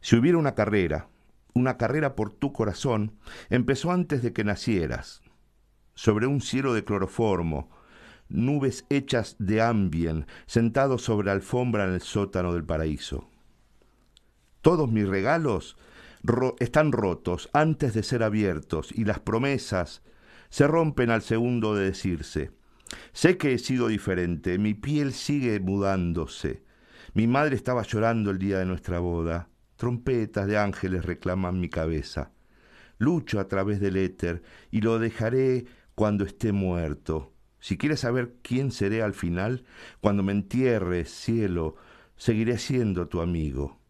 Si 0.01 0.17
hubiera 0.17 0.39
una 0.39 0.55
carrera 0.55 1.09
una 1.55 1.77
carrera 1.77 2.15
por 2.15 2.33
tu 2.33 2.53
corazón 2.53 3.13
empezó 3.49 3.93
antes 3.93 4.23
de 4.23 4.33
que 4.33 4.45
nacieras, 4.45 5.23
sobre 5.95 6.27
un 6.27 6.41
cielo 6.41 6.75
de 6.75 6.85
cloroformo, 6.85 7.71
nubes 8.29 8.87
hechas 8.89 9.37
de 9.39 9.61
ambien, 9.61 10.27
sentados 10.47 11.03
sobre 11.03 11.31
alfombra 11.31 11.85
en 11.85 11.95
el 11.95 12.01
sótano 12.01 12.55
del 12.55 12.65
paraíso. 12.65 13.29
Todos 14.63 14.91
mis 14.91 15.09
regalos 15.09 15.77
están 16.61 16.93
rotos 16.93 17.49
antes 17.53 17.95
de 17.95 18.03
ser 18.03 18.23
abiertos 18.23 18.93
y 18.93 19.05
las 19.05 19.21
promesas 19.21 20.03
se 20.51 20.67
rompen 20.67 21.11
al 21.11 21.23
segundo 21.23 21.75
de 21.75 21.87
decirse. 21.87 22.51
Sé 23.13 23.39
que 23.39 23.55
he 23.55 23.59
sido 23.59 23.89
diferente, 23.89 24.59
mi 24.59 24.75
piel 24.75 25.13
sigue 25.13 25.61
mudándose. 25.61 26.63
Mi 27.15 27.27
madre 27.27 27.57
estaba 27.57 27.83
llorando 27.83 28.31
el 28.31 28.39
día 28.39 28.59
de 28.59 28.67
nuestra 28.67 28.99
boda. 28.99 29.49
Trompetas 29.81 30.47
de 30.47 30.59
ángeles 30.59 31.07
reclaman 31.07 31.59
mi 31.59 31.71
cabeza. 31.71 32.33
Lucho 32.99 33.41
a 33.41 33.49
través 33.49 33.81
del 33.81 33.97
éter 33.97 34.43
y 34.71 34.83
lo 34.83 34.99
dejaré 34.99 35.65
cuando 35.95 36.27
esté 36.27 36.53
muerto. 36.53 37.33
Si 37.61 37.79
quieres 37.79 38.01
saber 38.01 38.35
quién 38.43 38.73
seré 38.73 39.01
al 39.03 39.15
final, 39.15 39.65
cuando 40.03 40.23
me 40.23 40.33
entierres, 40.33 41.09
cielo, 41.11 41.77
seguiré 42.19 42.59
siendo 42.59 43.09
tu 43.09 43.23
amigo. 43.23 43.81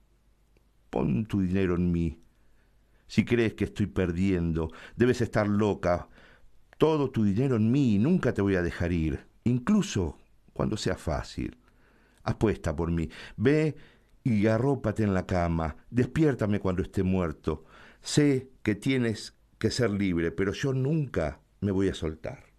Pon 0.90 1.26
tu 1.26 1.40
dinero 1.40 1.74
en 1.74 1.90
mí. 1.90 2.20
Si 3.08 3.24
crees 3.24 3.54
que 3.54 3.64
estoy 3.64 3.86
perdiendo, 3.86 4.70
debes 4.94 5.20
estar 5.20 5.48
loca. 5.48 6.08
Todo 6.78 7.10
tu 7.10 7.24
dinero 7.24 7.56
en 7.56 7.72
mí 7.72 7.98
nunca 7.98 8.32
te 8.32 8.42
voy 8.42 8.54
a 8.54 8.62
dejar 8.62 8.92
ir, 8.92 9.26
incluso 9.42 10.18
cuando 10.52 10.76
sea 10.76 10.94
fácil. 10.94 11.58
Apuesta 12.22 12.76
por 12.76 12.92
mí. 12.92 13.10
Ve 13.36 13.74
y 14.24 14.46
arrópate 14.46 15.02
en 15.02 15.14
la 15.14 15.26
cama. 15.26 15.76
Despiértame 15.90 16.60
cuando 16.60 16.82
esté 16.82 17.02
muerto. 17.02 17.64
Sé 18.02 18.50
que 18.62 18.74
tienes 18.74 19.36
que 19.58 19.70
ser 19.70 19.90
libre, 19.90 20.30
pero 20.30 20.52
yo 20.52 20.72
nunca 20.72 21.40
me 21.60 21.70
voy 21.70 21.88
a 21.88 21.94
soltar. 21.94 22.49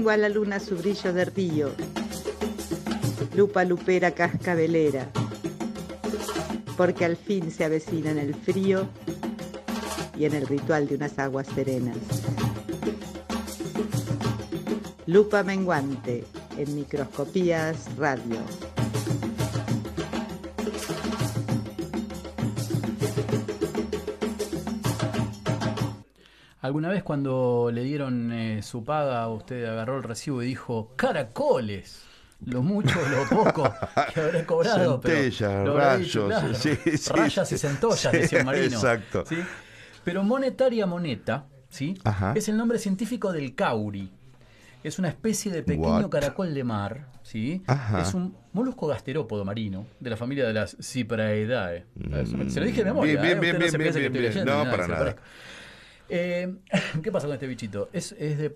Mengua 0.00 0.16
la 0.16 0.30
luna 0.30 0.58
su 0.58 0.78
brillo 0.78 1.12
de 1.12 1.26
río. 1.26 1.72
Lupa 3.36 3.66
lupera 3.66 4.12
cascabelera. 4.12 5.10
Porque 6.78 7.04
al 7.04 7.18
fin 7.18 7.50
se 7.50 7.66
avecina 7.66 8.10
en 8.10 8.16
el 8.16 8.34
frío 8.34 8.88
y 10.18 10.24
en 10.24 10.32
el 10.32 10.46
ritual 10.46 10.88
de 10.88 10.94
unas 10.94 11.18
aguas 11.18 11.48
serenas. 11.48 11.98
Lupa 15.04 15.42
menguante 15.42 16.24
en 16.56 16.74
microscopías 16.74 17.94
radio. 17.98 18.38
¿Alguna 26.70 26.88
vez 26.88 27.02
cuando 27.02 27.68
le 27.74 27.82
dieron 27.82 28.30
eh, 28.32 28.62
su 28.62 28.84
paga, 28.84 29.26
usted 29.26 29.64
agarró 29.64 29.96
el 29.96 30.04
recibo 30.04 30.40
y 30.40 30.46
dijo, 30.46 30.92
caracoles? 30.94 32.04
Lo 32.46 32.62
mucho, 32.62 32.94
lo 33.10 33.28
poco 33.28 33.64
que 34.14 34.20
habré 34.20 34.46
cobrado. 34.46 35.00
pero 35.00 35.14
Centellas, 35.20 35.58
dicho, 35.64 35.76
rayos, 35.76 36.26
claro. 36.28 36.54
sí, 36.54 36.76
sí, 36.96 37.12
Rayas 37.12 37.48
sí. 37.48 37.54
y 37.56 37.58
centollas, 37.58 38.12
decía 38.12 38.44
Marino. 38.44 38.66
exacto. 38.66 39.24
Pero 40.04 40.22
monetaria 40.22 40.86
moneta, 40.86 41.46
¿sí? 41.70 41.98
Ajá. 42.04 42.34
Es 42.36 42.48
el 42.48 42.56
nombre 42.56 42.78
científico 42.78 43.32
del 43.32 43.56
cauri. 43.56 44.12
Es 44.84 45.00
una 45.00 45.08
especie 45.08 45.50
de 45.50 45.64
pequeño 45.64 46.02
What? 46.02 46.08
caracol 46.08 46.54
de 46.54 46.62
mar, 46.62 47.08
¿sí? 47.24 47.64
Ajá. 47.66 48.00
Es 48.02 48.14
un 48.14 48.36
molusco 48.52 48.86
gasterópodo 48.86 49.44
marino 49.44 49.86
de 49.98 50.10
la 50.10 50.16
familia 50.16 50.46
de 50.46 50.52
las 50.52 50.76
Cypraidae. 50.80 51.84
Se 52.48 52.60
lo 52.60 52.66
dije 52.66 52.84
de 52.84 52.84
memoria. 52.84 53.18
Mm. 53.18 53.22
Bien, 53.22 53.38
¿eh? 53.38 53.40
bien, 53.40 53.56
Usted 53.56 53.72
no 53.72 53.78
bien, 53.78 53.94
bien, 53.96 54.12
bien, 54.12 54.32
bien. 54.34 54.44
No, 54.44 54.52
nada 54.52 54.70
para 54.70 54.86
nada. 54.86 54.98
parezca. 55.00 55.22
Eh, 56.10 56.56
¿Qué 57.02 57.12
pasa 57.12 57.26
con 57.26 57.34
este 57.34 57.46
bichito? 57.46 57.88
Es, 57.92 58.12
es 58.18 58.36
de 58.38 58.50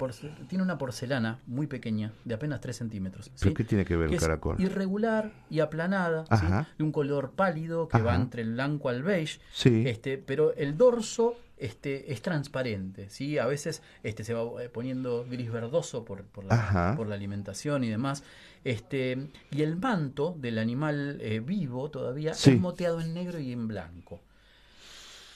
tiene 0.48 0.62
una 0.64 0.76
porcelana 0.76 1.38
muy 1.46 1.66
pequeña, 1.66 2.12
de 2.24 2.34
apenas 2.34 2.60
3 2.60 2.76
centímetros. 2.76 3.30
¿Pero 3.38 3.50
¿sí? 3.50 3.54
qué 3.54 3.64
tiene 3.64 3.84
que 3.84 3.96
ver 3.96 4.08
el 4.08 4.14
es 4.14 4.20
caracol? 4.20 4.60
irregular 4.60 5.32
y 5.48 5.60
aplanada, 5.60 6.24
¿sí? 6.36 6.46
De 6.78 6.84
un 6.84 6.92
color 6.92 7.30
pálido 7.32 7.88
que 7.88 8.02
va 8.02 8.14
entre 8.16 8.42
el 8.42 8.52
blanco 8.54 8.88
al 8.88 9.02
beige. 9.02 9.38
Sí. 9.52 9.84
Este, 9.86 10.18
pero 10.18 10.54
el 10.54 10.76
dorso 10.76 11.36
este, 11.56 12.12
es 12.12 12.20
transparente, 12.20 13.08
¿sí? 13.08 13.38
A 13.38 13.46
veces 13.46 13.82
este, 14.02 14.24
se 14.24 14.34
va 14.34 14.62
eh, 14.62 14.68
poniendo 14.68 15.24
gris 15.30 15.50
verdoso 15.52 16.04
por, 16.04 16.24
por, 16.24 16.44
la, 16.44 16.94
por 16.96 17.06
la 17.06 17.14
alimentación 17.14 17.84
y 17.84 17.88
demás. 17.88 18.24
Este, 18.64 19.28
y 19.50 19.62
el 19.62 19.76
manto 19.76 20.34
del 20.38 20.58
animal 20.58 21.18
eh, 21.20 21.40
vivo 21.40 21.90
todavía 21.90 22.34
Sí. 22.34 22.52
es 22.52 22.60
moteado 22.60 23.00
en 23.00 23.14
negro 23.14 23.38
y 23.38 23.52
en 23.52 23.68
blanco. 23.68 24.20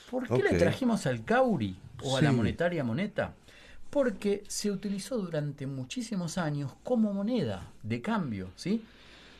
¿Por 0.09 0.27
qué 0.27 0.41
le 0.43 0.57
trajimos 0.57 1.05
al 1.05 1.23
cauri 1.23 1.77
o 2.03 2.17
a 2.17 2.21
la 2.21 2.31
monetaria 2.31 2.83
moneta? 2.83 3.33
Porque 3.89 4.43
se 4.47 4.69
utilizó 4.71 5.17
durante 5.17 5.65
muchísimos 5.67 6.37
años 6.37 6.71
como 6.83 7.11
moneda 7.13 7.67
de 7.83 8.01
cambio, 8.01 8.51
¿sí? 8.55 8.83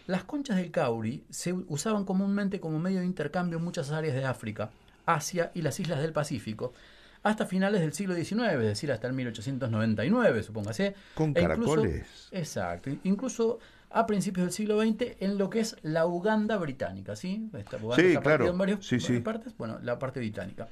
Las 0.08 0.24
conchas 0.24 0.58
del 0.58 0.72
cauri 0.72 1.24
se 1.30 1.54
usaban 1.54 2.04
comúnmente 2.04 2.60
como 2.60 2.80
medio 2.80 3.00
de 3.00 3.06
intercambio 3.06 3.60
en 3.60 3.64
muchas 3.64 3.92
áreas 3.92 4.16
de 4.16 4.26
África, 4.26 4.72
Asia 5.06 5.52
y 5.54 5.62
las 5.62 5.80
islas 5.80 6.02
del 6.02 6.14
Pacífico, 6.14 6.74
hasta 7.22 7.46
finales 7.46 7.82
del 7.82 7.94
siglo 7.94 8.16
XIX, 8.16 8.54
es 8.54 8.60
decir, 8.60 8.92
hasta 8.92 9.06
el 9.08 9.14
1899, 9.14 10.42
supóngase. 10.42 10.96
Con 11.14 11.34
E 11.38 11.42
incluso- 11.42 11.76
caracoles. 11.76 12.08
exacto, 12.32 12.90
incluso 13.04 13.60
a 13.92 14.06
principios 14.06 14.46
del 14.46 14.54
siglo 14.54 14.80
XX 14.82 15.16
en 15.20 15.38
lo 15.38 15.50
que 15.50 15.60
es 15.62 15.76
la 15.82 16.06
Uganda 16.06 16.58
británica, 16.58 17.16
¿sí? 17.16 17.50
Esta 17.58 17.78
Uganda 17.78 17.96
Sí, 18.04 18.16
claro. 18.18 18.48
en 18.48 18.58
varios- 18.58 18.86
Sí, 18.86 19.00
sí. 19.00 19.20
partes, 19.20 19.56
bueno, 19.58 19.80
la 19.82 19.98
parte 19.98 20.20
británica. 20.20 20.68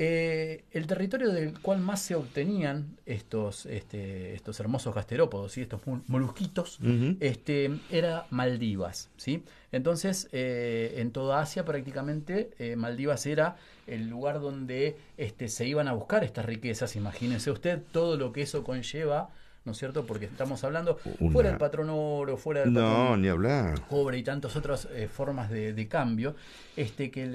Eh, 0.00 0.62
el 0.70 0.86
territorio 0.86 1.32
del 1.32 1.58
cual 1.58 1.80
más 1.80 2.00
se 2.00 2.14
obtenían 2.14 2.96
estos, 3.04 3.66
este, 3.66 4.32
estos 4.34 4.60
hermosos 4.60 4.94
gasterópodos 4.94 5.58
y 5.58 5.62
estos 5.62 5.80
mol- 5.86 6.02
molusquitos 6.06 6.78
este, 7.18 7.80
era 7.90 8.26
Maldivas. 8.30 9.10
¿sí? 9.16 9.42
Entonces, 9.72 10.28
eh, 10.30 10.94
en 10.98 11.10
toda 11.10 11.40
Asia 11.40 11.64
prácticamente 11.64 12.50
eh, 12.60 12.76
Maldivas 12.76 13.26
era 13.26 13.56
el 13.88 14.08
lugar 14.08 14.38
donde 14.38 14.96
este, 15.16 15.48
se 15.48 15.66
iban 15.66 15.88
a 15.88 15.94
buscar 15.94 16.22
estas 16.22 16.44
riquezas. 16.44 16.94
Imagínense 16.94 17.50
usted 17.50 17.82
todo 17.90 18.16
lo 18.16 18.32
que 18.32 18.42
eso 18.42 18.62
conlleva, 18.62 19.30
¿no 19.64 19.72
es 19.72 19.78
cierto? 19.78 20.06
Porque 20.06 20.26
estamos 20.26 20.64
hablando 20.64 20.98
Una- 21.20 21.32
fuera 21.32 21.48
del 21.50 21.58
patrón 21.58 21.88
oro, 21.90 22.36
fuera 22.36 22.60
del 22.62 22.72
patrón 22.72 22.92
No, 22.92 23.16
ni 23.16 23.28
hablar. 23.28 23.80
cobre 23.88 24.18
y 24.18 24.22
tantas 24.22 24.56
otras 24.56 24.88
eh, 24.92 25.08
formas 25.08 25.50
de, 25.50 25.72
de 25.74 25.88
cambio, 25.88 26.34
este 26.76 27.10
que 27.10 27.28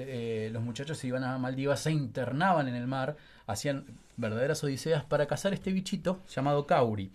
eh, 0.46 0.50
los 0.50 0.62
muchachos 0.62 0.98
se 0.98 1.06
iban 1.06 1.22
a 1.24 1.38
Maldivas, 1.38 1.80
se 1.80 1.92
internaban 1.92 2.66
en 2.68 2.74
el 2.74 2.86
mar, 2.86 3.16
hacían 3.46 3.84
verdaderas 4.16 4.62
odiseas 4.64 5.04
para 5.04 5.26
cazar 5.26 5.52
este 5.54 5.72
bichito 5.72 6.20
llamado 6.34 6.66
cauri. 6.66 7.10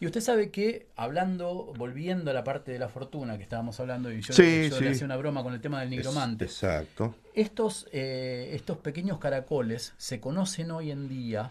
Y 0.00 0.06
usted 0.06 0.20
sabe 0.20 0.50
que, 0.50 0.88
hablando, 0.96 1.72
volviendo 1.78 2.30
a 2.30 2.34
la 2.34 2.42
parte 2.44 2.72
de 2.72 2.78
la 2.80 2.88
fortuna 2.88 3.36
que 3.36 3.44
estábamos 3.44 3.78
hablando, 3.80 4.12
y 4.12 4.20
yo, 4.20 4.34
Sí, 4.34 4.68
yo 4.68 4.76
sí. 4.76 4.84
le 4.84 4.90
hacía 4.90 5.04
una 5.06 5.16
broma 5.16 5.42
con 5.42 5.54
el 5.54 5.60
tema 5.60 5.80
del 5.80 5.90
nigromante, 5.90 6.44
Exacto. 6.46 7.14
estos, 7.34 7.86
eh, 7.92 8.50
estos 8.52 8.76
pequeños 8.78 9.18
caracoles 9.18 9.94
se 9.96 10.20
conocen 10.20 10.72
hoy 10.72 10.90
en 10.90 11.08
día, 11.08 11.50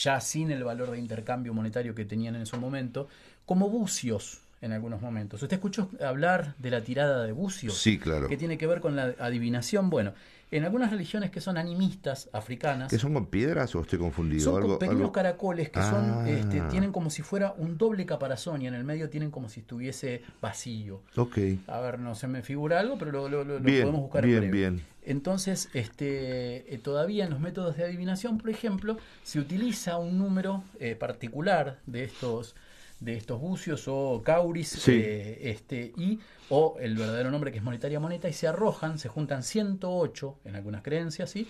ya 0.00 0.20
sin 0.20 0.50
el 0.50 0.64
valor 0.64 0.90
de 0.90 0.98
intercambio 0.98 1.52
monetario 1.52 1.94
que 1.94 2.04
tenían 2.04 2.34
en 2.36 2.46
su 2.46 2.56
momento, 2.56 3.08
como 3.44 3.68
bucios 3.68 4.40
en 4.62 4.72
algunos 4.72 5.00
momentos. 5.00 5.42
¿Usted 5.42 5.56
escuchó 5.56 5.90
hablar 6.04 6.54
de 6.58 6.70
la 6.70 6.82
tirada 6.82 7.24
de 7.24 7.32
bucios? 7.32 7.76
Sí, 7.76 7.98
claro. 7.98 8.28
Que 8.28 8.36
tiene 8.36 8.58
que 8.58 8.66
ver 8.66 8.80
con 8.80 8.96
la 8.96 9.14
adivinación. 9.18 9.90
Bueno, 9.90 10.12
en 10.52 10.64
algunas 10.64 10.90
religiones 10.90 11.30
que 11.30 11.40
son 11.40 11.56
animistas 11.56 12.28
africanas, 12.32 12.90
¿Que 12.90 12.98
son 12.98 13.14
con 13.14 13.26
piedras 13.26 13.74
o 13.76 13.80
estoy 13.82 13.98
confundido? 13.98 14.42
son 14.42 14.62
algo, 14.62 14.78
pequeños 14.78 15.00
algo- 15.02 15.12
caracoles 15.12 15.70
que 15.70 15.78
Ah. 15.80 15.90
son, 15.90 16.26
este, 16.26 16.60
tienen 16.70 16.90
como 16.92 17.08
si 17.10 17.22
fuera 17.22 17.52
un 17.56 17.78
doble 17.78 18.04
caparazón 18.06 18.60
y 18.62 18.66
en 18.66 18.74
el 18.74 18.82
medio 18.84 19.08
tienen 19.10 19.30
como 19.30 19.48
si 19.48 19.60
estuviese 19.60 20.22
vacío. 20.42 21.02
Ok. 21.16 21.38
A 21.68 21.80
ver, 21.80 21.98
no 22.00 22.14
se 22.14 22.26
me 22.26 22.42
figura 22.42 22.80
algo, 22.80 22.98
pero 22.98 23.12
lo, 23.12 23.28
lo- 23.28 23.44
lo- 23.44 23.58
lo 23.58 23.64
Bien, 23.64 23.82
podemos 23.82 24.00
buscar 24.02 24.24
en 24.24 24.30
bien, 24.30 24.40
breve. 24.42 24.56
bien. 24.58 24.82
Entonces, 25.02 25.68
este, 25.72 26.74
eh, 26.74 26.78
todavía 26.78 27.24
en 27.24 27.30
los 27.30 27.40
métodos 27.40 27.76
de 27.76 27.84
adivinación, 27.84 28.38
por 28.38 28.50
ejemplo, 28.50 28.96
se 29.22 29.38
utiliza 29.40 29.96
un 29.98 30.18
número 30.18 30.62
eh, 30.78 30.94
particular 30.94 31.78
de 31.86 32.04
estos 32.04 32.54
de 33.00 33.16
estos 33.16 33.40
bucios 33.40 33.84
o 33.88 34.22
cauris 34.24 34.68
Sí. 34.68 34.92
eh, 34.92 35.50
este, 35.50 35.92
y 35.96 36.20
o 36.50 36.76
el 36.80 36.96
verdadero 36.96 37.30
nombre 37.30 37.50
que 37.50 37.58
es 37.58 37.64
monetaria 37.64 37.98
moneta 37.98 38.28
y 38.28 38.32
se 38.32 38.46
arrojan, 38.46 38.98
se 38.98 39.08
juntan 39.08 39.42
108 39.42 40.38
en 40.44 40.56
algunas 40.56 40.82
creencias, 40.82 41.30
¿sí? 41.30 41.48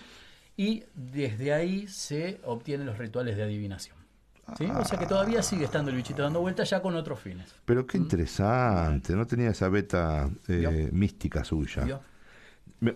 y 0.57 0.83
desde 0.95 1.53
ahí 1.53 1.87
se 1.87 2.39
obtienen 2.45 2.85
los 2.87 2.97
rituales 2.97 3.35
de 3.35 3.43
adivinación. 3.43 3.97
¿sí? 4.57 4.65
O 4.65 4.85
sea 4.85 4.97
que 4.99 5.05
todavía 5.05 5.41
sigue 5.43 5.65
estando 5.65 5.91
el 5.91 5.97
bichito 5.97 6.21
dando 6.23 6.41
vueltas 6.41 6.69
ya 6.69 6.81
con 6.81 6.95
otros 6.95 7.19
fines. 7.19 7.53
Pero 7.65 7.85
qué 7.85 7.97
interesante, 7.97 9.15
no 9.15 9.25
tenía 9.27 9.49
esa 9.49 9.69
beta 9.69 10.29
eh, 10.47 10.89
mística 10.91 11.43
suya. 11.43 11.83
¿Vio? 11.85 12.01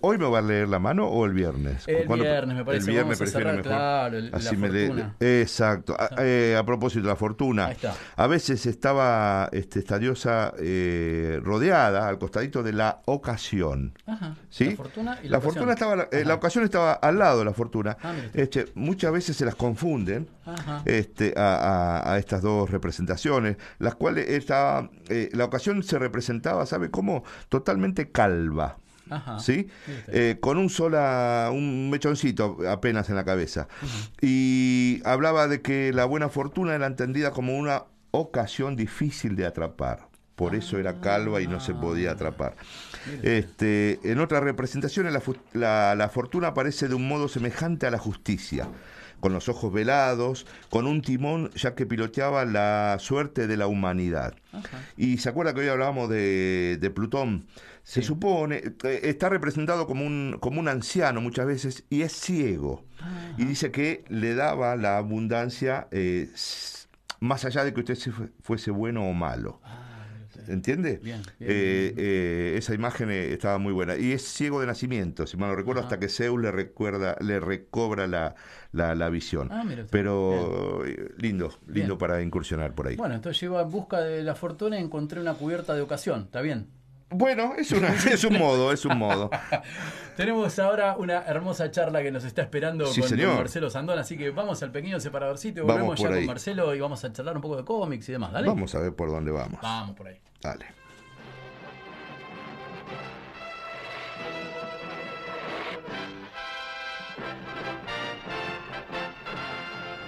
¿Hoy 0.01 0.17
me 0.17 0.27
va 0.27 0.39
a 0.39 0.41
leer 0.41 0.67
la 0.67 0.79
mano 0.79 1.05
o 1.07 1.25
el 1.27 1.33
viernes? 1.33 1.87
El 1.87 2.05
¿Cuándo- 2.05 2.25
viernes, 2.25 2.57
me 2.57 2.65
parece, 2.65 2.85
El 2.85 2.91
viernes 2.91 3.19
vamos 3.19 3.29
a 3.35 3.37
cerrar, 3.37 3.55
mejor. 3.57 3.71
claro, 3.71 4.17
el- 4.17 4.31
la 4.31 4.37
Así 4.37 4.57
me 4.57 4.67
fortuna. 4.69 5.15
Exacto. 5.19 5.95
A, 5.99 6.09
eh, 6.23 6.55
a 6.57 6.65
propósito 6.65 7.05
la 7.07 7.15
fortuna, 7.15 7.67
Ahí 7.67 7.73
está. 7.73 7.93
a 8.15 8.25
veces 8.25 8.65
estaba 8.65 9.47
este, 9.51 9.77
esta 9.77 9.99
diosa 9.99 10.53
eh, 10.57 11.39
rodeada 11.43 12.07
al 12.07 12.17
costadito 12.17 12.63
de 12.63 12.73
la 12.73 13.01
ocasión. 13.05 13.93
Ajá. 14.07 14.35
¿Sí? 14.49 14.71
La 14.71 14.75
fortuna 14.75 15.19
y 15.21 15.25
la, 15.25 15.29
La 15.33 15.37
ocasión. 15.37 15.53
fortuna 15.53 15.73
estaba, 15.73 16.07
eh, 16.11 16.25
la 16.25 16.33
ocasión 16.33 16.63
estaba 16.63 16.93
al 16.93 17.19
lado 17.19 17.39
de 17.39 17.45
la 17.45 17.53
fortuna. 17.53 17.95
Ah. 18.01 18.15
Este, 18.33 18.65
muchas 18.73 19.11
veces 19.11 19.37
se 19.37 19.45
las 19.45 19.53
confunden 19.53 20.27
Ajá. 20.45 20.81
este, 20.85 21.35
a, 21.37 21.57
a- 22.01 22.13
a 22.13 22.17
estas 22.17 22.41
dos 22.41 22.71
representaciones, 22.71 23.57
las 23.77 23.93
cuales 23.93 24.29
estaba, 24.29 24.89
eh, 25.09 25.29
la 25.33 25.45
ocasión 25.45 25.83
se 25.83 25.99
representaba, 25.99 26.65
¿sabe 26.65 26.89
cómo? 26.89 27.23
Totalmente 27.49 28.09
calva. 28.11 28.77
Ajá. 29.09 29.39
¿Sí? 29.39 29.67
Eh, 30.07 30.37
con 30.39 30.57
un 30.57 30.69
sola, 30.69 31.49
un 31.53 31.89
mechoncito 31.89 32.57
apenas 32.69 33.09
en 33.09 33.15
la 33.15 33.23
cabeza. 33.25 33.67
Y 34.21 35.01
hablaba 35.05 35.47
de 35.47 35.61
que 35.61 35.91
la 35.93 36.05
buena 36.05 36.29
fortuna 36.29 36.75
era 36.75 36.87
entendida 36.87 37.31
como 37.31 37.57
una 37.57 37.83
ocasión 38.11 38.75
difícil 38.75 39.35
de 39.35 39.45
atrapar. 39.45 40.07
Por 40.35 40.53
eso 40.53 40.77
era 40.77 40.99
calva 40.99 41.41
y 41.41 41.47
no 41.47 41.59
se 41.61 41.73
podía 41.73 42.11
atrapar. 42.11 42.55
Este, 43.23 43.99
en 44.03 44.19
otras 44.19 44.43
representaciones, 44.43 45.13
la, 45.13 45.21
la- 45.53 45.95
la 45.95 46.09
fortuna 46.09 46.47
aparece 46.49 46.87
de 46.89 46.95
un 46.95 47.07
modo 47.07 47.27
semejante 47.29 47.87
a 47.87 47.91
la 47.91 47.97
justicia, 47.99 48.67
con 49.21 49.31
los 49.31 49.47
ojos 49.47 49.71
velados, 49.71 50.45
con 50.69 50.87
un 50.87 51.01
timón, 51.01 51.51
ya 51.55 51.73
que 51.73 51.85
piloteaba 51.85 52.43
la 52.43 52.97
suerte 52.99 53.47
de 53.47 53.55
la 53.55 53.67
humanidad. 53.67 54.35
Y 54.97 55.19
se 55.19 55.29
acuerda 55.29 55.53
que 55.53 55.61
hoy 55.61 55.67
hablábamos 55.69 56.09
de, 56.09 56.77
de 56.81 56.89
Plutón. 56.89 57.45
Se 57.87 58.01
supone, 58.01 58.63
eh, 58.83 58.99
está 59.03 59.29
representado 59.29 59.85
como 59.85 60.05
un, 60.05 60.37
como 60.39 60.59
un 60.59 60.67
anciano 60.67 61.21
muchas 61.21 61.45
veces 61.45 61.83
y 61.89 62.01
es 62.01 62.13
ciego. 62.13 62.83
Y 63.37 63.45
dice 63.45 63.69
que 63.71 64.03
le 64.09 64.33
daba 64.33 64.75
la 64.75 64.97
abundancia 64.97 65.87
eh, 65.91 66.27
más 67.19 67.45
allá 67.45 67.63
de 67.63 67.73
que 67.73 67.81
usted 67.81 67.95
se 67.95 68.11
fue- 68.11 68.29
fuese 68.41 68.71
bueno 68.71 69.07
o 69.07 69.13
malo. 69.13 69.61
¿entiende? 70.47 70.99
Bien, 71.01 71.21
bien, 71.39 71.51
Eh, 71.51 71.93
eh, 71.97 72.55
esa 72.57 72.73
imagen 72.73 73.09
estaba 73.09 73.57
muy 73.57 73.71
buena. 73.73 73.95
Y 73.97 74.11
es 74.11 74.21
ciego 74.23 74.59
de 74.61 74.67
nacimiento, 74.67 75.25
si 75.25 75.37
mal 75.37 75.49
no 75.49 75.55
recuerdo, 75.55 75.81
hasta 75.81 75.99
que 75.99 76.07
Zeus 76.09 76.39
le 76.41 76.51
recuerda, 76.51 77.15
le 77.21 77.39
recobra 77.39 78.05
la, 78.07 78.35
la, 78.71 78.93
la 78.95 79.09
visión. 79.09 79.47
Ah, 79.51 79.63
mira. 79.63 79.85
Pero 79.89 80.83
lindo, 81.17 81.51
lindo 81.67 81.97
para 81.97 82.21
incursionar 82.21 82.73
por 82.75 82.87
ahí. 82.87 82.95
Bueno, 82.95 83.15
entonces 83.15 83.39
yo 83.41 83.47
iba 83.51 83.61
en 83.61 83.69
busca 83.71 84.01
de 84.01 84.23
la 84.23 84.35
fortuna 84.35 84.77
y 84.79 84.83
encontré 84.83 85.19
una 85.21 85.33
cubierta 85.35 85.73
de 85.73 85.81
ocasión, 85.81 86.23
¿está 86.25 86.41
bien? 86.41 86.67
Bueno, 87.09 87.53
es, 87.57 87.71
una, 87.71 87.89
es 88.11 88.23
un 88.23 88.37
modo, 88.37 88.71
es 88.71 88.83
un 88.85 88.97
modo. 88.97 89.29
Tenemos 90.17 90.57
ahora 90.59 90.95
una 90.97 91.23
hermosa 91.25 91.69
charla 91.71 92.01
que 92.01 92.11
nos 92.11 92.23
está 92.23 92.41
esperando 92.41 92.87
Sí, 92.87 93.01
con, 93.01 93.09
señor. 93.09 93.35
Marcelo 93.35 93.69
Sandón, 93.69 93.99
así 93.99 94.17
que 94.17 94.31
vamos 94.31 94.61
al 94.63 94.71
pequeño 94.71 94.99
separadorcito 94.99 95.59
y 95.61 95.65
Vamos 95.65 95.75
volvemos 95.81 95.99
ya 95.99 96.09
con. 96.09 96.25
Marcelo 96.25 96.73
y 96.75 96.79
vamos 96.79 97.03
a 97.03 97.11
charlar 97.13 97.35
un 97.35 97.41
poco 97.41 97.57
de 97.57 97.65
cómics 97.65 98.09
y 98.09 98.13
demás, 98.13 98.31
¿dale? 98.31 98.47
Vamos 98.47 98.73
a 98.75 98.79
ver 98.79 98.93
por 98.93 99.09
dónde 99.09 99.31
vamos. 99.31 99.59
Vamos 99.61 99.95
por 99.95 100.07
ahí. 100.07 100.19
Dale. 100.41 100.65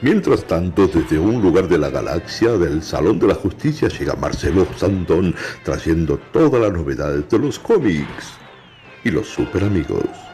Mientras 0.02 0.44
tanto, 0.44 0.88
desde 0.88 1.18
un 1.18 1.42
lugar 1.42 1.68
de 1.68 1.80
la 1.80 1.90
galaxia, 1.90 2.52
del 2.52 2.84
Salón 2.84 3.18
de 3.18 3.28
la 3.28 3.34
Justicia, 3.34 3.88
llega 3.88 4.14
Marcelo 4.14 4.68
Sandón 4.78 5.34
trayendo 5.64 6.20
todas 6.32 6.62
las 6.62 6.72
novedades 6.72 7.28
de 7.28 7.40
los 7.40 7.58
cómics 7.58 8.38
y 9.04 9.10
los 9.10 9.28
super 9.28 9.64
amigos. 9.64 10.27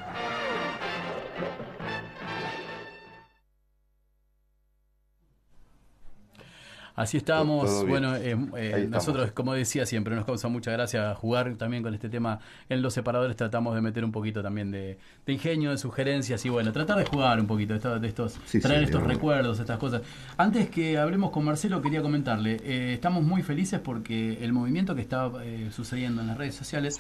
Así 6.96 7.18
bien. 7.18 7.88
bueno, 7.88 8.16
eh, 8.16 8.38
eh, 8.56 8.72
estamos. 8.76 8.90
nosotros, 8.90 9.32
como 9.32 9.54
decía 9.54 9.86
siempre, 9.86 10.16
nos 10.16 10.26
causa 10.26 10.48
mucha 10.48 10.72
gracia 10.72 11.16
jugar 11.16 11.56
también 11.56 11.82
con 11.82 11.94
este 11.94 12.10
tema. 12.10 12.40
En 12.70 12.82
los 12.82 12.94
separadores 12.94 13.36
tratamos 13.36 13.74
de 13.74 13.82
meter 13.82 14.06
un 14.06 14.12
poquito 14.12 14.44
también 14.44 14.70
de, 14.70 14.98
de 15.26 15.34
ingenio, 15.34 15.72
de 15.72 15.78
sugerencias 15.78 16.46
y 16.46 16.50
bueno, 16.50 16.72
tratar 16.72 16.98
de 16.98 17.06
jugar 17.06 17.40
un 17.40 17.48
poquito 17.48 17.74
de 17.74 17.78
estos, 17.78 18.02
de 18.02 18.08
estos 18.08 18.40
Sí, 18.46 18.60
traer 18.60 18.84
estos 18.84 19.04
recuerdos, 19.04 19.60
estas 19.60 19.80
cosas. 19.80 20.02
Antes 20.38 20.70
que 20.70 20.98
hablemos 20.98 21.32
con 21.32 21.44
Marcelo, 21.44 21.82
quería 21.82 22.02
comentarle, 22.02 22.60
eh, 22.64 22.94
estamos 22.94 23.24
muy 23.24 23.42
felices 23.42 23.80
porque 23.80 24.44
el 24.44 24.54
movimiento 24.54 24.94
que 24.94 25.02
está 25.02 25.32
eh, 25.44 25.70
sucediendo 25.72 26.22
en 26.22 26.28
las 26.28 26.38
redes 26.38 26.56
sociales 26.56 27.00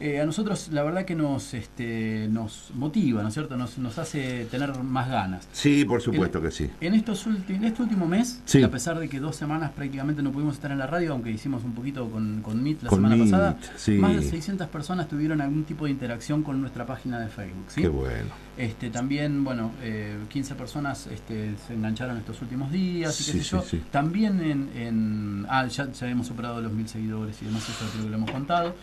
eh, 0.00 0.20
a 0.20 0.26
nosotros 0.26 0.68
la 0.72 0.82
verdad 0.82 1.04
que 1.04 1.14
nos 1.14 1.54
este, 1.54 2.28
nos 2.30 2.70
motiva, 2.74 3.22
¿no 3.22 3.28
es 3.28 3.34
cierto? 3.34 3.56
Nos, 3.56 3.78
nos 3.78 3.98
hace 3.98 4.44
tener 4.50 4.72
más 4.82 5.08
ganas. 5.08 5.48
Sí, 5.52 5.84
por 5.84 6.00
supuesto 6.00 6.40
que 6.40 6.50
sí. 6.50 6.70
En, 6.80 6.94
estos 6.94 7.26
en 7.26 7.64
este 7.64 7.82
último 7.82 8.06
mes, 8.06 8.40
Sí. 8.44 8.62
a 8.62 8.70
pesar 8.70 8.98
de 8.98 9.08
que 9.08 9.18
dos 9.20 9.36
semanas 9.36 9.72
prácticamente 9.72 10.22
no 10.22 10.30
pudimos 10.32 10.54
estar 10.54 10.70
en 10.70 10.78
la 10.78 10.86
radio, 10.86 11.12
aunque 11.12 11.30
hicimos 11.30 11.64
un 11.64 11.72
poquito 11.72 12.08
con, 12.10 12.42
con 12.42 12.62
Meet 12.62 12.82
la 12.84 12.88
Con 12.90 12.98
semana 12.98 13.16
Meet, 13.16 13.30
pasada, 13.30 13.56
sí. 13.76 13.92
más 13.92 14.14
de 14.14 14.22
600 14.22 14.68
personas 14.68 15.08
tuvieron 15.08 15.40
algún 15.40 15.64
tipo 15.64 15.84
de 15.86 15.90
interacción 15.90 16.42
con 16.42 16.60
nuestra 16.60 16.86
página 16.86 17.18
de 17.18 17.28
Facebook. 17.28 17.64
¿sí? 17.68 17.82
Qué 17.82 17.88
bueno. 17.88 18.28
Este, 18.56 18.90
también, 18.90 19.44
bueno, 19.44 19.70
eh, 19.82 20.16
15 20.28 20.54
personas 20.56 21.06
este, 21.08 21.54
se 21.66 21.74
engancharon 21.74 22.16
estos 22.18 22.40
últimos 22.42 22.72
días 22.72 23.20
y 23.20 23.24
qué 23.24 23.32
Sí, 23.32 23.38
sé 23.38 23.44
sí, 23.44 23.50
yo. 23.50 23.62
sí. 23.62 23.82
También 23.90 24.40
en, 24.40 24.70
en- 24.76 25.46
Ah, 25.48 25.66
ya, 25.66 25.90
ya 25.92 26.08
hemos 26.08 26.26
superado 26.26 26.60
los 26.60 26.72
mil 26.72 26.88
seguidores 26.88 27.40
y 27.42 27.44
demás, 27.46 27.62
eso 27.68 27.86
creo 27.92 28.04
que 28.04 28.10
lo 28.10 28.16
hemos 28.16 28.30
contado. 28.30 28.74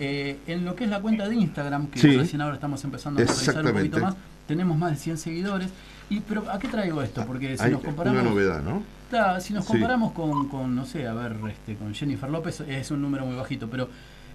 Eh, 0.00 0.38
en 0.46 0.64
lo 0.64 0.74
que 0.74 0.84
es 0.84 0.90
la 0.90 1.00
cuenta 1.00 1.28
de 1.28 1.34
Instagram, 1.36 1.88
que 1.88 2.00
Sí. 2.00 2.16
recién 2.16 2.40
ahora 2.40 2.54
estamos 2.54 2.82
empezando 2.84 3.20
a 3.20 3.24
revisar 3.26 3.64
un 3.66 3.72
poquito 3.72 3.98
más, 4.00 4.14
tenemos 4.48 4.76
más 4.78 4.92
de 4.92 4.96
100 4.96 5.18
seguidores. 5.18 5.68
Y, 6.08 6.20
pero, 6.20 6.50
¿a 6.50 6.58
qué 6.58 6.68
traigo 6.68 7.02
esto? 7.02 7.24
Porque 7.26 7.56
si 7.56 7.62
Hay 7.64 7.72
nos 7.72 7.82
comparamos... 7.82 8.20
una 8.22 8.30
novedad, 8.30 8.62
¿no? 8.62 8.82
Claro, 9.10 9.40
si 9.40 9.52
nos 9.52 9.64
Sí. 9.66 9.72
comparamos 9.72 10.12
con, 10.12 10.48
con, 10.48 10.74
no 10.74 10.84
sé, 10.86 11.06
a 11.06 11.12
ver, 11.14 11.36
este, 11.50 11.76
con 11.76 11.94
Jennifer 11.94 12.28
López 12.30 12.60
es 12.60 12.90
un 12.90 13.02
número 13.02 13.26
muy 13.26 13.36
bajito, 13.36 13.68
pero 13.68 13.88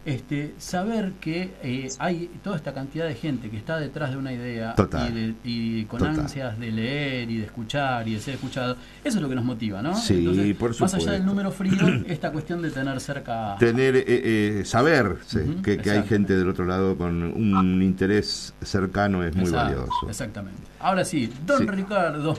este, 0.06 0.54
saber 0.60 1.14
que 1.20 1.54
eh, 1.64 1.88
hay 2.00 2.30
toda 2.44 2.56
esta 2.58 2.74
cantidad 2.74 3.08
de 3.08 3.16
gente 3.16 3.50
que 3.50 3.58
está 3.58 3.80
detrás 3.80 4.12
de 4.12 4.18
una 4.18 4.32
idea 4.32 4.76
Total. 4.76 5.10
y, 5.12 5.14
de- 5.14 5.34
y 5.44 5.86
con 5.86 6.00
Total. 6.00 6.20
ansias 6.22 6.60
de 6.60 6.72
leer 6.72 7.30
y 7.32 7.38
de 7.38 7.46
escuchar 7.46 8.08
y 8.08 8.14
de 8.14 8.20
ser 8.20 8.36
escuchado, 8.36 8.78
eso 9.04 9.18
es 9.18 9.22
lo 9.22 9.28
que 9.30 9.36
nos 9.36 9.44
motiva, 9.46 9.82
¿no? 9.82 9.96
Sí, 9.96 10.56
por 10.60 10.70
Más 10.80 10.94
allá 10.94 11.12
del 11.14 11.22
supuesto. 11.22 11.26
número 11.26 11.52
frío, 11.52 12.04
esta 12.08 12.32
cuestión 12.32 12.62
de 12.62 12.72
tener 12.72 13.00
cerca... 13.00 13.56
Tener, 13.60 13.96
eh, 13.96 14.04
eh, 14.08 14.62
saber 14.66 15.18
sí, 15.26 15.40
que, 15.64 15.78
que 15.78 15.92
hay 15.92 16.04
gente 16.04 16.36
del 16.38 16.50
otro 16.50 16.66
lado 16.66 16.96
con 16.98 17.24
un 17.24 17.82
interés 17.82 18.54
cercano 18.62 19.24
es 19.24 19.36
muy 19.36 19.46
Exacto, 19.46 19.76
valioso. 19.76 20.10
Exactamente. 20.10 20.60
Ahora 20.86 21.04
sí, 21.04 21.34
don 21.48 21.58
Sí. 21.58 21.66
Ricardo, 21.66 22.20
don 22.22 22.36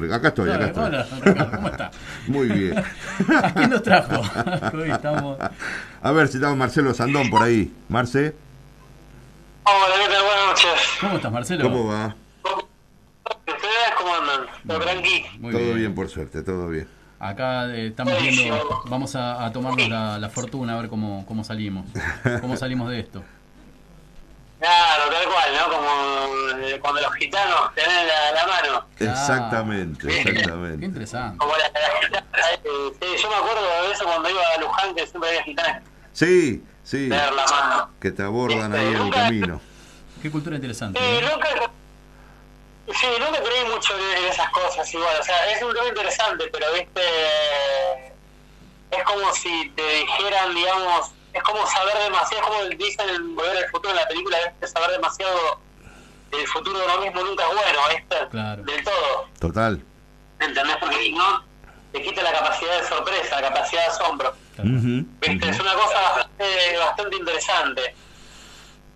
Ricardo. 0.00 0.14
acá 0.14 0.28
estoy, 0.28 0.48
acá 0.50 0.64
estoy. 0.68 0.84
Hola, 0.86 1.04
don 1.10 1.20
Ricardo, 1.20 1.56
¿cómo 1.56 1.68
está? 1.68 1.90
Muy 2.26 2.48
bien. 2.48 2.78
¿A 2.78 3.52
quién 3.54 3.68
nos 3.68 3.82
trajo? 3.82 4.22
Hoy 4.78 4.90
estamos... 4.90 5.36
A 6.00 6.10
ver 6.12 6.28
si 6.28 6.38
estamos 6.38 6.56
Marcelo 6.56 6.94
Sandón 6.94 7.28
por 7.28 7.42
ahí. 7.42 7.70
Marce, 7.90 8.34
Hola, 9.64 9.94
¿qué 10.06 10.10
tal? 10.10 10.22
Buenas 10.24 10.46
noches. 10.46 10.80
¿Cómo 11.02 11.16
estás, 11.16 11.32
Marcelo? 11.32 11.62
¿cómo 11.64 11.86
va? 11.88 12.16
¿Ustedes 13.46 13.92
cómo 13.98 14.14
andan? 14.14 14.46
¿Todo 14.66 14.80
tranqui? 14.80 15.24
Muy 15.38 15.52
todo 15.52 15.62
bien. 15.62 15.76
bien. 15.76 15.94
por 15.94 16.08
suerte, 16.08 16.42
todo 16.42 16.68
bien. 16.68 16.88
Acá 17.20 17.66
eh, 17.74 17.88
estamos 17.88 18.14
viendo, 18.22 18.82
vamos 18.88 19.14
a, 19.16 19.44
a 19.44 19.52
tomarnos 19.52 19.86
la, 19.90 20.18
la 20.18 20.30
fortuna 20.30 20.72
a 20.72 20.80
ver 20.80 20.88
cómo, 20.88 21.26
cómo 21.26 21.44
salimos. 21.44 21.84
¿Cómo 22.40 22.56
salimos 22.56 22.88
de 22.88 23.00
esto? 23.00 23.22
Claro, 24.62 25.10
tal 25.10 25.24
cual, 25.24 25.50
¿no? 25.56 25.74
Como 25.74 26.58
eh, 26.66 26.78
cuando 26.80 27.00
los 27.00 27.12
gitanos 27.14 27.74
tienen 27.74 28.06
la, 28.06 28.30
la 28.32 28.46
mano. 28.46 28.86
Exactamente, 29.00 30.06
Qué 30.06 30.20
exactamente. 30.20 30.86
interesante. 30.86 31.38
Como 31.38 31.52
la, 31.56 31.64
la 31.68 32.00
gitana, 32.00 32.26
eh, 32.64 32.92
sí, 33.00 33.22
yo 33.22 33.28
me 33.28 33.34
acuerdo 33.34 33.60
de 33.82 33.92
eso 33.92 34.04
cuando 34.04 34.30
iba 34.30 34.40
a 34.54 34.60
Luján, 34.60 34.94
que 34.94 35.04
siempre 35.06 35.30
había 35.30 35.42
gitanas 35.42 35.82
Sí, 36.12 36.62
sí. 36.84 37.08
que 37.08 37.16
tener 37.16 37.32
la 37.32 37.46
mano. 37.46 37.90
Que 38.00 38.10
te 38.12 38.22
abordan 38.22 38.72
ahí 38.72 38.86
en 38.86 38.96
el 39.02 39.10
camino. 39.12 39.60
Qué 40.22 40.30
cultura 40.30 40.54
interesante. 40.54 41.00
Sí, 41.00 41.20
¿no? 41.24 41.30
nunca, 41.32 41.48
sí, 42.94 43.06
nunca 43.18 43.42
creí 43.42 43.64
mucho 43.68 43.94
en 43.98 44.26
esas 44.26 44.48
cosas 44.50 44.94
igual. 44.94 45.16
O 45.20 45.24
sea, 45.24 45.50
es 45.50 45.60
un 45.60 45.72
tema 45.74 45.88
interesante, 45.88 46.44
pero 46.52 46.66
viste, 46.72 47.00
es 48.92 49.02
como 49.04 49.32
si 49.34 49.70
te 49.74 49.82
dijeran, 49.82 50.54
digamos, 50.54 51.10
es 51.32 51.42
como 51.42 51.66
saber 51.66 51.98
demasiado, 51.98 52.42
es 52.42 52.48
como 52.48 52.64
dicen 52.76 53.08
en 53.08 53.34
Volver 53.34 53.56
al 53.56 53.70
Futuro 53.70 53.90
en 53.90 53.96
la 53.96 54.08
película, 54.08 54.38
¿viste? 54.46 54.66
saber 54.68 54.90
demasiado 54.90 55.60
del 56.30 56.46
futuro 56.48 56.78
de 56.78 56.84
uno 56.86 56.98
mismo 56.98 57.22
nunca 57.22 57.44
es 57.46 57.54
bueno, 57.54 57.78
¿viste? 57.90 58.28
Claro. 58.30 58.62
Del 58.62 58.84
todo, 58.84 59.28
Total. 59.38 59.82
¿entendés? 60.40 60.76
Porque 60.78 60.96
si 60.96 61.12
no, 61.12 61.44
te 61.92 62.02
quita 62.02 62.22
la 62.22 62.32
capacidad 62.32 62.80
de 62.80 62.88
sorpresa, 62.88 63.40
la 63.40 63.48
capacidad 63.48 63.82
de 63.82 63.88
asombro. 63.88 64.34
Ujú, 64.58 65.06
¿Viste? 65.20 65.48
Es 65.48 65.60
una 65.60 65.74
cosa 65.74 66.00
bastante, 66.00 66.78
bastante 66.78 67.16
interesante. 67.16 67.94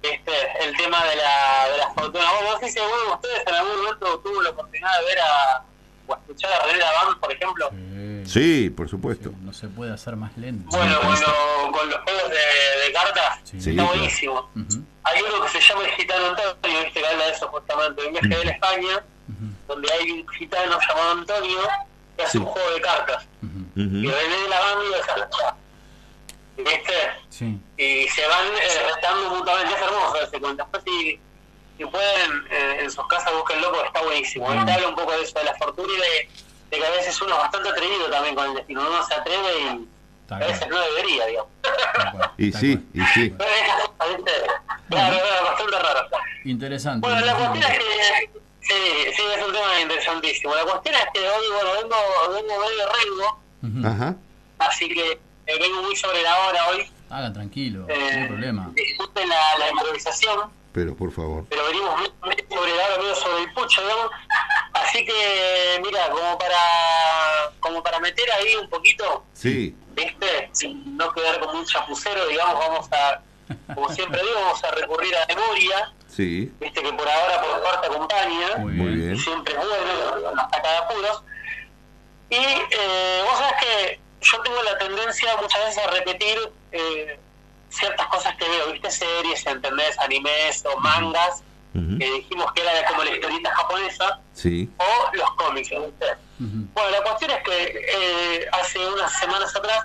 ¿Viste? 0.03 0.33
El 0.61 0.77
tema 0.77 1.05
de 1.05 1.17
la, 1.17 1.69
de 1.73 1.79
la 1.79 1.91
fortuna. 1.91 2.25
Vos 2.33 2.55
no 2.55 2.59
sé 2.61 2.73
si 2.73 2.79
alguno 2.79 3.03
de 3.03 3.13
ustedes 3.13 3.47
en 3.47 3.55
algún 3.55 3.77
momento 3.77 4.19
tuvo 4.21 4.43
la 4.43 4.51
oportunidad 4.51 4.99
de 5.01 5.05
ver 5.07 5.19
a, 5.21 5.65
o 6.07 6.15
escuchar 6.15 6.53
a 6.53 6.67
René 6.67 6.79
Laván, 6.79 7.19
por 7.21 7.33
ejemplo. 7.33 7.71
Sí, 8.25 8.71
por 8.71 8.89
supuesto. 8.89 9.31
No 9.43 9.53
se 9.53 9.69
puede 9.69 9.93
hacer 9.93 10.17
más 10.17 10.37
lento. 10.37 10.69
Bueno, 10.77 11.01
con, 11.01 11.11
lo- 11.13 11.73
con 11.73 11.89
los 11.91 12.01
juegos 12.01 12.31
de, 12.31 12.87
de 12.87 12.93
cartas, 12.93 13.41
Sí, 13.45 13.57
está 13.59 13.71
claro. 13.73 13.89
buenísimo. 13.91 14.51
Hay 15.05 15.23
uno 15.23 15.43
que 15.45 15.49
se 15.51 15.61
llama 15.61 15.85
el 15.85 15.91
Gitano 15.93 16.27
Antonio, 16.29 16.81
¿viste? 16.85 17.01
Que 17.01 17.07
habla 17.07 17.25
de 17.27 17.31
eso 17.33 17.49
justamente. 17.49 18.05
Un 18.07 18.13
viaje 18.13 18.29
de 18.29 18.45
la 18.45 18.51
España, 18.53 19.05
donde 19.69 19.93
hay 19.93 20.11
un 20.11 20.29
gitano 20.29 20.79
llamado 20.89 21.11
Antonio 21.13 21.59
que 22.17 22.23
hace 22.23 22.33
Sí. 22.33 22.39
un 22.39 22.45
juego 22.47 22.71
de 22.73 22.81
cartas. 22.81 23.27
Y. 23.77 23.81
René 24.09 24.49
Laván 24.49 24.79
lo 24.91 24.97
deja. 24.97 25.29
¿Viste? 26.57 26.93
Sí. 27.29 27.59
y 27.77 28.09
se 28.09 28.27
van 28.27 28.47
eh, 28.47 28.93
retando 28.95 29.29
mutuamente. 29.37 29.75
Es 29.75 29.81
hermoso 29.83 30.17
ese 30.23 30.41
cuento. 30.41 30.63
Después, 30.73 30.83
si, 30.85 31.21
si 31.77 31.85
pueden, 31.85 32.47
eh, 32.51 32.79
en 32.83 32.91
sus 32.91 33.07
casas 33.09 33.33
búsquenlo 33.35 33.71
porque 33.73 33.87
está 33.89 34.03
buenísimo. 34.03 34.53
Él 34.53 34.59
habla 34.59 34.89
un 34.89 34.95
poco 34.95 35.13
de 35.13 35.23
eso, 35.23 35.39
de 35.39 35.45
la 35.45 35.55
fortuna 35.55 35.93
y 35.93 35.97
de, 36.01 36.29
de 36.71 36.77
que 36.79 36.87
a 36.87 36.91
veces 36.91 37.21
uno 37.23 37.33
es 37.35 37.39
bastante 37.39 37.69
atrevido 37.69 38.09
también 38.11 38.35
con 38.35 38.47
el 38.47 38.55
destino. 38.55 38.81
Uno 38.89 39.07
se 39.07 39.15
atreve 39.15 39.61
y 39.61 39.89
a 40.33 40.39
veces 40.39 40.69
no 40.69 40.81
debería, 40.81 41.27
digamos. 41.27 41.51
Y 42.39 42.53
sí, 42.53 42.79
y 42.93 43.01
sí. 43.15 43.31
Claro, 44.89 45.17
es 45.17 45.43
bastante 45.43 45.79
raro. 45.79 46.09
Interesante. 46.45 47.07
Bueno, 47.09 47.25
la 47.27 47.35
cuestión 47.35 47.65
es 47.73 47.79
que. 47.79 48.31
Sí, 48.61 48.75
sí, 49.17 49.23
es 49.39 49.47
un 49.47 49.53
tema 49.53 49.81
interesantísimo. 49.81 50.55
La 50.55 50.65
cuestión 50.65 50.95
es 50.97 51.05
que 51.15 51.21
hoy, 51.21 51.45
bueno, 51.55 51.71
vengo, 51.83 51.97
vengo 52.35 52.61
medio 52.61 52.89
rengo, 53.73 53.89
Ajá. 53.89 54.17
así 54.59 54.89
que 54.89 55.13
eh, 55.47 55.59
vengo 55.61 55.83
muy 55.83 55.95
sobre 55.95 56.21
la 56.23 56.37
hora 56.47 56.69
hoy. 56.71 56.91
Hagan 57.09 57.33
tranquilo, 57.33 57.87
Eh, 57.89 57.95
no 58.13 58.21
hay 58.23 58.27
problema. 58.29 58.71
Disculpen 58.75 59.29
la, 59.29 59.59
la 59.61 59.71
improvisación. 59.71 60.51
Pero 60.77 60.95
por 60.95 61.11
favor. 61.11 61.47
pero 61.49 61.65
venimos 61.65 61.95
medio 62.23 62.45
sobre 62.51 62.77
la 62.77 62.85
hora, 62.85 62.99
medio 62.99 63.15
sobre 63.15 63.43
el 63.45 63.53
pucho, 63.55 63.81
digamos. 63.81 64.11
Así 64.75 65.07
que, 65.07 65.81
mira, 65.83 66.11
como 66.11 66.37
para 66.37 66.59
como 67.61 67.83
para 67.83 67.99
meter 67.99 68.31
ahí 68.33 68.55
un 68.57 68.69
poquito, 68.69 69.25
Sí. 69.33 69.75
¿viste? 69.95 70.51
Sin 70.53 70.97
no 70.99 71.11
quedar 71.13 71.41
como 71.41 71.59
un 71.59 71.65
chapucero, 71.65 72.27
digamos, 72.27 72.59
vamos 72.59 72.89
a, 72.93 73.23
como 73.75 73.89
siempre 73.89 74.21
digo, 74.23 74.35
vamos 74.39 74.63
a 74.65 74.71
recurrir 74.73 75.17
a 75.17 75.25
memoria, 75.27 75.93
Sí. 76.09 76.53
¿viste? 76.61 76.83
Que 76.83 76.93
por 76.93 77.09
ahora, 77.09 77.41
por 77.41 77.63
parte, 77.63 77.87
acompaña. 77.87 78.57
Muy 78.59 78.73
bien. 78.75 79.15
Y 79.15 79.19
siempre 79.19 79.55
es 79.55 79.59
bueno, 79.61 80.33
nos 80.35 80.51
saca 80.51 80.71
de 80.73 80.77
apuros. 80.77 81.23
Y 82.29 82.37
eh, 82.37 83.23
vos 83.25 83.39
sabés 83.39 83.55
que 83.63 84.01
yo 84.21 84.41
tengo 84.43 84.63
la 84.63 84.77
tendencia 84.77 85.37
muchas 85.41 85.65
veces 85.65 85.85
a 85.85 85.91
repetir 85.91 86.53
eh, 86.73 87.19
ciertas 87.77 88.07
cosas 88.09 88.35
que 88.37 88.49
veo, 88.49 88.73
¿viste? 88.73 88.91
Series, 88.91 89.47
¿entendés? 89.47 89.99
Animes 90.01 90.65
o 90.73 90.79
mangas, 90.81 91.43
que 91.73 92.11
dijimos 92.11 92.51
que 92.55 92.63
era 92.63 92.87
como 92.89 93.05
la 93.05 93.11
historieta 93.11 93.55
japonesa, 93.55 94.19
Sí. 94.33 94.69
o 94.79 95.15
los 95.17 95.31
cómics, 95.33 95.69
¿viste? 95.71 96.07
Bueno, 96.39 96.91
la 96.91 97.03
cuestión 97.03 97.31
es 97.33 97.43
que 97.43 97.87
eh, 97.93 98.47
hace 98.53 98.79
unas 98.87 99.13
semanas 99.19 99.55
atrás 99.55 99.85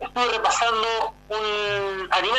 estuve 0.00 0.28
repasando 0.32 1.14
un 1.28 2.08
anime, 2.10 2.38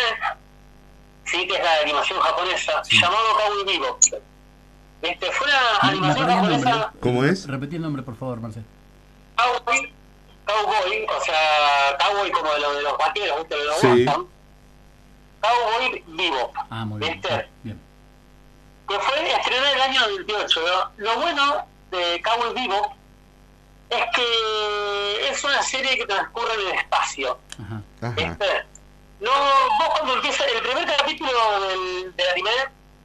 sí, 1.26 1.48
que 1.48 1.56
es 1.56 1.64
la 1.64 1.80
animación 1.84 2.20
japonesa, 2.20 2.82
llamado 2.90 3.24
Cowboy 3.38 3.64
Vivo. 3.66 3.98
Este, 5.02 5.32
fue 5.32 5.48
una 5.48 5.60
¿Me 5.84 5.90
animación 5.90 6.28
japonesa 6.30 6.94
¿Cómo 7.00 7.24
es? 7.24 7.48
Repetí 7.48 7.76
el 7.78 7.82
nombre, 7.82 8.02
por 8.04 8.18
favor, 8.18 8.40
Marcel. 8.42 8.66
Cowboy, 9.38 9.94
cowboy, 10.46 11.06
o 11.18 11.22
sea, 11.24 11.98
cowboy 12.00 12.32
como 12.32 12.52
de, 12.54 12.60
lo, 12.60 12.74
de 12.74 12.82
los 12.84 12.98
vaqueros, 12.98 13.38
¿viste? 13.40 13.56
De 13.56 13.64
los 13.66 13.78
Sí. 13.80 13.88
western. 13.88 14.28
Cowboy 15.46 16.04
Vivo, 16.08 16.54
Ah, 16.70 16.86
muy 16.86 17.00
bien. 17.00 17.22
Que 17.22 19.00
fue 19.00 19.32
estrenada 19.32 19.72
el 19.72 19.82
año 19.82 20.02
28. 20.08 20.62
Lo, 20.62 20.92
lo 20.98 21.16
bueno 21.20 21.68
de 21.92 22.22
Cowboy 22.22 22.54
Vivo 22.54 22.96
es 23.90 24.04
que 24.16 25.28
es 25.30 25.44
una 25.44 25.62
serie 25.64 25.98
que 25.98 26.06
transcurre 26.06 26.54
en 26.54 26.60
el 26.68 26.76
espacio. 26.76 27.40
Ajá. 27.60 28.10
¿viste? 28.16 28.66
No, 29.20 29.32
vos 29.80 29.90
cuando 29.96 30.14
empieza 30.16 30.44
el 30.46 30.62
primer 30.62 30.98
capítulo 30.98 31.32
del, 31.62 32.16
del 32.16 32.30
anime 32.30 32.52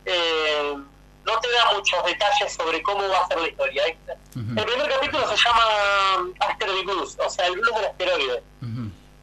eh, 0.05 0.77
no 1.25 1.39
te 1.41 1.51
da 1.53 1.73
muchos 1.75 2.05
detalles 2.05 2.53
sobre 2.53 2.83
cómo 2.83 3.07
va 3.09 3.21
a 3.21 3.29
ser 3.29 3.41
la 3.41 3.49
historia. 3.49 3.85
¿viste? 3.87 4.13
El 4.61 4.65
primer 4.67 4.89
capítulo 4.91 5.29
se 5.29 5.37
llama 5.37 5.63
Asteroid 6.41 6.85
Blues, 6.85 7.17
o 7.25 7.31
sea, 7.31 7.47
el 7.47 7.55
blues 7.61 7.75
del 7.77 7.85
asteroide. 7.87 8.43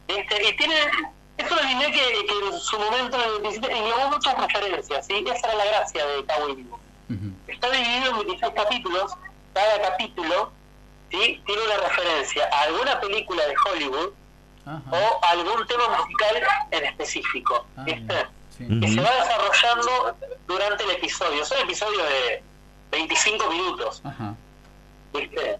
¿viste? 0.08 0.48
Y 0.48 0.56
tiene, 0.56 0.74
es 1.38 1.50
un 1.50 1.58
anime 1.58 1.86
que, 1.92 2.26
que 2.26 2.46
en 2.46 2.60
su 2.60 2.78
momento 2.78 3.16
en 3.16 3.34
el 3.34 3.40
principio 3.40 3.70
englobó 3.70 4.10
muchas 4.10 4.36
referencias, 4.38 5.06
¿sí? 5.06 5.24
Esa 5.26 5.46
era 5.48 5.54
la 5.54 5.64
gracia 5.66 6.06
de 6.06 6.24
Cowboy 6.24 6.54
Vivo. 6.56 6.80
Está 7.46 7.70
dividido 7.70 8.10
en 8.10 8.16
26 8.26 8.52
capítulos, 8.54 9.12
cada 9.54 9.80
capítulo 9.80 10.52
¿sí? 11.10 11.42
tiene 11.46 11.62
una 11.62 11.76
referencia 11.88 12.48
a 12.52 12.62
alguna 12.62 13.00
película 13.00 13.46
de 13.46 13.54
Hollywood 13.64 14.12
o 14.66 15.24
algún 15.24 15.66
tema 15.66 15.88
musical 15.96 16.36
en 16.70 16.84
específico, 16.84 17.66
¿viste? 17.84 18.26
Que 18.58 18.88
se 18.88 19.00
va 19.00 19.10
desarrollando 19.10 20.16
durante 20.46 20.84
el 20.84 20.90
episodio. 20.90 21.44
Son 21.44 21.58
episodios 21.60 22.02
de 22.02 22.42
25 22.90 23.50
minutos, 23.50 24.02
¿viste? 25.14 25.58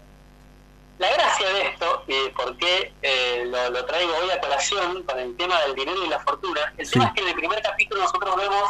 La 0.99 1.09
gracia 1.13 1.47
de 1.53 1.61
esto, 1.69 2.03
y 2.07 2.29
por 2.29 2.55
qué 2.57 2.93
eh, 3.01 3.43
lo, 3.47 3.69
lo 3.71 3.85
traigo 3.85 4.13
hoy 4.17 4.29
a 4.31 4.39
colación 4.41 5.01
con 5.03 5.17
el 5.17 5.35
tema 5.37 5.59
del 5.61 5.73
dinero 5.75 6.03
y 6.05 6.09
la 6.09 6.19
fortuna, 6.19 6.73
el 6.77 6.89
tema 6.91 7.05
es 7.05 7.13
que 7.13 7.21
en 7.21 7.27
el 7.29 7.35
primer 7.35 7.61
capítulo 7.61 8.01
nosotros 8.01 8.35
vemos 8.35 8.69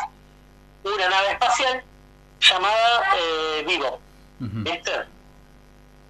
una 0.84 1.10
nave 1.10 1.32
espacial 1.32 1.84
llamada 2.40 3.04
eh, 3.18 3.64
Vivo, 3.68 4.00
¿viste? 4.40 4.92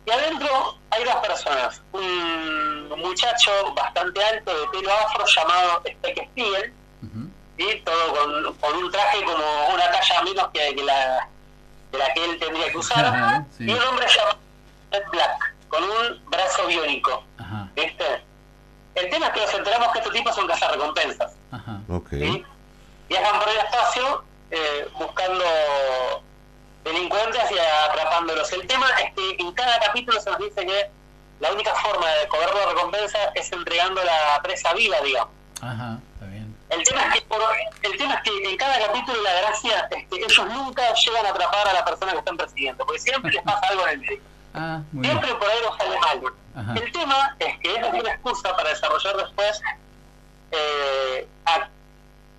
Y 0.05 0.11
adentro 0.11 0.77
hay 0.91 1.03
dos 1.05 1.15
personas, 1.15 1.81
un 1.93 2.89
muchacho 2.97 3.51
bastante 3.73 4.21
alto 4.23 4.59
de 4.59 4.67
pelo 4.69 4.91
afro 4.91 5.25
llamado 5.25 5.81
Spike 5.85 6.25
Spiegel, 6.31 6.73
¿sí? 7.57 7.81
todo 7.85 8.13
con, 8.13 8.53
con 8.55 8.75
un 8.83 8.91
traje 8.91 9.23
como 9.23 9.67
una 9.73 9.89
talla 9.91 10.21
menos 10.23 10.47
que, 10.53 10.75
que 10.75 10.83
la, 10.83 11.29
que 11.91 11.97
la 11.97 12.13
que 12.13 12.25
él 12.25 12.39
tendría 12.39 12.69
que 12.71 12.77
usar, 12.77 13.45
Sí. 13.57 13.63
y 13.65 13.71
un 13.73 13.81
hombre 13.83 14.05
llamado 14.07 14.37
Black, 15.11 15.53
con 15.69 15.83
un 15.83 16.25
brazo 16.29 16.65
biónico, 16.67 17.23
¿viste? 17.75 18.23
El 18.95 19.09
tema 19.09 19.27
es 19.27 19.33
que 19.33 19.39
nos 19.41 19.53
enteramos 19.53 19.91
que 19.93 19.99
estos 19.99 20.13
tipos 20.13 20.35
son 20.35 20.47
cazarrecompensas, 20.47 21.31
Ok. 21.87 22.09
¿sí? 22.11 22.45
Viajan 23.07 23.39
por 23.39 23.49
el 23.49 23.57
espacio 23.57 24.23
eh, 24.51 24.87
buscando 24.97 25.43
delincuentes 26.83 27.51
y 27.51 27.55
atrapándolos. 27.89 28.51
El 28.53 28.65
tema 28.67 28.87
es 29.03 29.13
que 29.13 29.35
en 29.39 29.51
cada 29.53 29.79
capítulo 29.79 30.19
se 30.19 30.29
nos 30.31 30.39
dice 30.39 30.65
que 30.65 30.89
la 31.39 31.51
única 31.53 31.73
forma 31.75 32.07
de 32.07 32.27
cobrar 32.27 32.53
la 32.55 32.65
recompensa 32.67 33.17
es 33.35 33.51
entregando 33.51 34.03
la 34.03 34.39
presa 34.41 34.73
viva, 34.73 34.99
digamos. 35.01 35.33
Ajá, 35.61 35.99
está 36.13 36.25
bien. 36.27 36.55
El 36.69 36.83
tema, 36.83 37.03
es 37.07 37.13
que 37.13 37.21
por- 37.21 37.41
el 37.83 37.97
tema 37.97 38.15
es 38.15 38.21
que 38.23 38.49
en 38.51 38.57
cada 38.57 38.79
capítulo 38.87 39.21
la 39.21 39.33
gracia 39.41 39.87
es 39.91 40.07
que 40.07 40.15
ellos 40.17 40.45
nunca 40.47 40.93
llegan 40.93 41.25
a 41.25 41.29
atrapar 41.29 41.67
a 41.67 41.73
la 41.73 41.85
persona 41.85 42.11
que 42.13 42.19
están 42.19 42.37
persiguiendo, 42.37 42.85
porque 42.85 42.99
siempre 42.99 43.31
les 43.31 43.43
pasa 43.43 43.67
algo 43.69 43.83
en 43.87 43.89
el 43.91 43.99
medio. 43.99 44.21
Ah, 44.59 44.81
muy 44.91 45.03
bien. 45.03 45.17
Siempre 45.17 45.35
por 45.35 45.49
ahí 45.49 45.57
nos 45.63 45.77
sale 45.77 45.99
mal. 45.99 46.33
Ajá. 46.55 46.73
El 46.73 46.91
tema 46.91 47.35
es 47.39 47.59
que 47.59 47.75
esa 47.75 47.87
es 47.87 47.93
una 47.93 48.11
excusa 48.11 48.55
para 48.57 48.69
desarrollar 48.69 49.15
después 49.17 49.61
eh, 50.51 51.27
a 51.45 51.69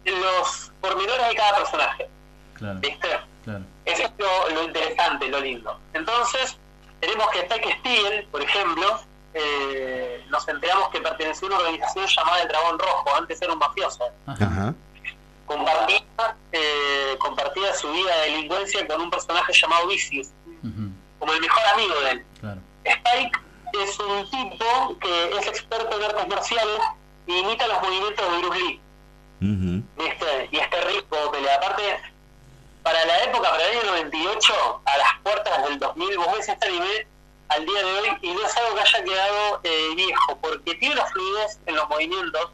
los 0.05 0.73
pormenores 0.83 1.29
de 1.29 1.35
cada 1.35 1.57
personaje. 1.57 2.09
Claro, 2.55 2.81
¿Viste? 2.81 3.09
claro. 3.45 3.65
Eso 3.87 4.03
es 4.03 4.13
lo, 4.19 4.51
lo 4.51 4.65
interesante, 4.65 5.29
lo 5.29 5.41
lindo. 5.41 5.81
Entonces, 5.95 6.59
tenemos 7.01 7.29
que 7.31 7.41
Spike 7.41 7.73
Spiegel, 7.79 8.29
por 8.31 8.43
ejemplo, 8.43 9.01
eh, 9.33 10.25
nos 10.29 10.47
enteramos 10.49 10.91
que 10.91 11.01
pertenecía 11.01 11.49
a 11.49 11.53
una 11.53 11.61
organización 11.61 12.07
llamada 12.07 12.43
El 12.43 12.49
Dragón 12.49 12.79
Rojo, 12.79 13.17
antes 13.17 13.41
era 13.41 13.53
un 13.53 13.59
mafioso. 13.59 14.05
Ajá. 14.27 14.75
Compartía, 15.47 16.05
eh, 16.53 17.17
compartía 17.19 17.75
su 17.75 17.91
vida 17.91 18.15
de 18.17 18.31
delincuencia 18.31 18.87
con 18.87 19.01
un 19.01 19.11
personaje 19.11 19.53
llamado 19.53 19.89
Vicious, 19.89 20.29
como 21.21 21.33
el 21.33 21.41
mejor 21.41 21.65
amigo 21.75 22.01
de 22.01 22.11
él. 22.11 22.27
Claro. 22.41 22.61
Spike 22.85 23.39
es 23.81 23.99
un 24.01 24.29
tipo 24.31 24.99
que 25.01 25.39
es 25.39 25.47
experto 25.47 25.97
en 25.97 26.05
artes 26.05 26.29
marciales 26.29 26.81
y 27.29 27.39
imita 27.39 27.69
los 27.69 27.81
movimientos 27.83 28.33
de 28.33 28.39
Bruce 28.39 28.59
Lee. 28.59 28.81
¿viste? 29.41 30.49
Y 30.51 30.59
es 30.59 30.71
terrible 30.71 31.05
como 31.09 31.31
pelea. 31.31 31.55
Aparte, 31.57 32.01
para 32.83 33.05
la 33.05 33.25
época, 33.25 33.51
para 33.51 33.65
el 33.69 33.79
año 33.79 33.91
98, 33.93 34.83
a 34.85 34.99
las 34.99 35.09
puertas 35.23 35.65
del 35.69 35.79
2000, 35.79 36.17
vos 36.19 36.27
ves 36.37 36.49
este 36.49 36.67
anime 36.67 37.07
al 37.49 37.67
día 37.67 37.83
de 37.83 37.93
hoy 37.93 38.09
y 38.23 38.33
no 38.33 38.45
es 38.45 38.57
algo 38.57 38.75
que 38.75 38.81
haya 38.81 39.05
quedado 39.05 39.61
eh, 39.65 39.95
viejo, 39.97 40.39
porque 40.41 40.75
tiene 40.77 40.95
una 40.95 41.07
fluidez 41.07 41.59
en 41.67 41.77
los 41.77 41.89
movimientos 41.89 42.51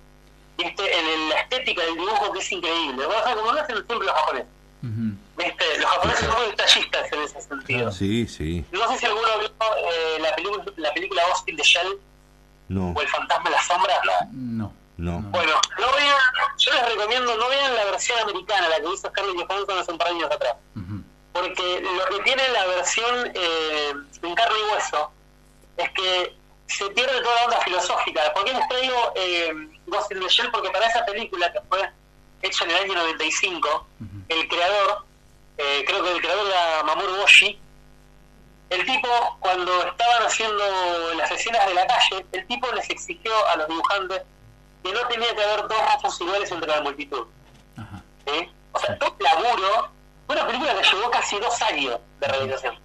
este, 0.59 0.99
en 0.99 1.29
la 1.29 1.41
estética 1.41 1.83
del 1.83 1.95
dibujo 1.95 2.33
que 2.33 2.39
es 2.39 2.53
increíble. 2.53 3.07
Vos 3.07 3.17
sabés, 3.17 3.37
como 3.37 3.53
lo 3.53 3.61
hacen 3.61 3.77
siempre 3.77 4.07
los 4.07 4.17
japoneses. 4.17 4.49
¿Viste? 4.83 5.79
Los 5.79 5.91
japoneses 5.91 6.27
son 6.27 6.37
muy 6.37 6.47
detallistas 6.51 7.13
en 7.13 7.23
ese 7.23 7.41
sentido. 7.41 7.93
Sí, 7.93 8.27
sí. 8.27 8.65
No 8.73 8.89
sé 8.93 8.99
si 8.99 9.07
alguno 9.07 9.27
vio 9.39 9.49
eh, 9.49 10.19
la, 10.21 10.35
película, 10.35 10.65
la 10.77 10.95
película 10.95 11.23
Ghost 11.29 11.49
in 11.49 11.57
the 11.57 11.63
Shell 11.63 11.99
No, 12.69 12.93
o 12.93 13.01
El 13.01 13.09
fantasma 13.09 13.47
en 13.47 13.53
la 13.53 13.63
sombra. 13.63 13.95
No. 14.33 14.73
no. 14.97 15.21
Bueno, 15.31 15.53
no 15.79 15.87
vean, 15.93 16.17
yo 16.59 16.73
les 16.73 16.89
recomiendo 16.89 17.37
no 17.37 17.49
vean 17.49 17.75
la 17.75 17.85
versión 17.85 18.19
americana, 18.21 18.69
la 18.69 18.77
que 18.81 18.93
hizo 18.93 19.09
Scarlett 19.09 19.47
Johansson 19.47 19.79
hace 19.79 19.93
un 19.93 19.99
par 19.99 20.09
de 20.09 20.15
años 20.15 20.31
atrás. 20.31 20.57
Porque 21.33 21.83
lo 21.83 22.17
que 22.17 22.23
tiene 22.25 22.49
la 22.49 22.67
versión 22.67 23.31
eh, 23.35 23.93
en 24.23 24.35
carne 24.35 24.57
y 24.59 24.73
hueso 24.73 25.11
es 25.77 25.91
que 25.91 26.35
se 26.67 26.89
pierde 26.91 27.21
toda 27.21 27.35
la 27.35 27.45
onda 27.45 27.61
filosófica. 27.61 28.33
¿Por 28.33 28.45
qué 28.45 28.55
les 28.55 28.69
traigo 28.69 29.13
eh, 29.15 29.53
Ghost 29.87 30.13
in 30.13 30.21
the 30.21 30.29
Shell? 30.29 30.51
Porque 30.51 30.71
para 30.71 30.87
esa 30.87 31.05
película 31.05 31.53
que 31.53 31.61
fue 31.69 31.91
hecha 32.43 32.65
en 32.65 32.71
el 32.71 32.77
año 32.77 32.95
95, 32.95 33.87
el 34.29 34.49
creador, 34.49 35.05
eh, 35.59 35.85
creo 35.87 36.03
que 36.03 36.13
el 36.13 36.21
creador 36.21 36.47
era 36.49 36.83
Mamoru 36.85 37.23
Oshii, 37.23 37.59
el 38.71 38.85
tipo, 38.85 39.09
cuando 39.41 39.73
estaban 39.87 40.23
haciendo 40.27 41.15
las 41.17 41.31
escenas 41.31 41.67
de 41.67 41.75
la 41.75 41.87
calle, 41.87 42.27
el 42.33 42.47
tipo 42.47 42.71
les 42.73 42.91
exigió 42.91 43.33
a 43.49 43.57
los 43.57 43.69
dibujantes 43.69 44.23
que 44.83 44.93
no 44.93 45.07
tenía 45.09 45.35
que 45.35 45.43
haber 45.43 45.69
dos 45.69 45.79
rostros 45.93 46.21
iguales 46.21 46.51
entre 46.51 46.69
la 46.69 46.81
multitud. 46.81 47.27
O 48.73 48.79
sea, 48.79 48.99
todo 48.99 49.15
el 49.19 49.25
laburo, 49.25 49.89
fue 50.27 50.37
una 50.37 50.47
película 50.47 50.75
que 50.75 50.83
llevó 50.83 51.11
casi 51.11 51.39
dos 51.39 51.63
años 51.63 51.99
de 52.21 52.29
realización. 52.29 52.79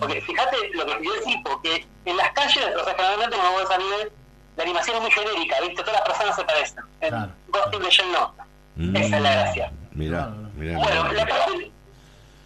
Porque 0.00 0.20
fíjate 0.22 0.56
lo 0.72 0.86
que 0.86 0.94
pidió 0.96 1.14
el 1.14 1.24
tipo, 1.24 1.60
que 1.62 1.86
en 2.06 2.16
las 2.16 2.32
calles, 2.32 2.74
o 2.74 2.84
sea, 2.84 2.94
generalmente 2.94 3.36
cuando 3.36 3.60
vos 3.60 3.70
a 3.70 3.78
nivel, 3.78 4.12
la 4.56 4.62
animación 4.64 4.96
es 4.96 5.02
muy 5.02 5.10
genérica, 5.10 5.60
¿viste? 5.60 5.82
Todas 5.82 6.00
las 6.00 6.02
personas 6.02 6.36
se 6.36 6.44
parecen. 6.44 6.84
En 7.00 7.34
Ghost 7.48 7.74
in 7.74 7.82
the 7.82 7.90
Shell 7.90 8.12
no. 8.12 8.34
Esa 8.78 9.16
es 9.16 9.22
la 9.22 9.32
gracia. 9.32 9.72
Mira, 9.92 10.26
mira. 10.54 10.78
Bueno, 10.78 11.12
la 11.12 11.24
película- 11.26 11.68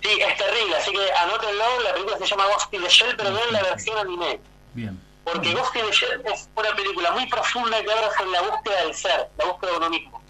sí, 0.03 0.09
es 0.21 0.37
terrible, 0.37 0.77
así 0.77 0.93
que 0.93 1.13
anótenlo, 1.13 1.65
la 1.85 1.93
película 1.93 2.19
se 2.19 2.27
llama 2.27 2.47
Ghost 2.47 2.73
in 2.75 2.83
the 2.83 2.89
Shell, 2.89 3.17
pero 3.17 3.33
vean 3.33 3.53
la 3.53 3.63
versión 3.63 3.99
anime. 3.99 4.41
Bien. 4.75 5.01
Porque 5.25 5.53
Ghost 5.55 5.77
in 5.77 5.87
the 5.87 5.93
Shell 5.93 6.23
es 6.33 6.49
una 6.57 6.75
película 6.75 7.11
muy 7.13 7.27
profunda 7.27 7.83
que 7.83 7.93
habla 7.93 8.11
sobre 8.17 8.31
la 8.31 8.41
búsqueda 8.43 8.83
del 8.85 8.95
ser, 8.95 9.29
la 9.39 9.45
búsqueda 9.45 9.71
de 9.73 9.77
uno 9.77 9.91
mismo. 9.91 10.23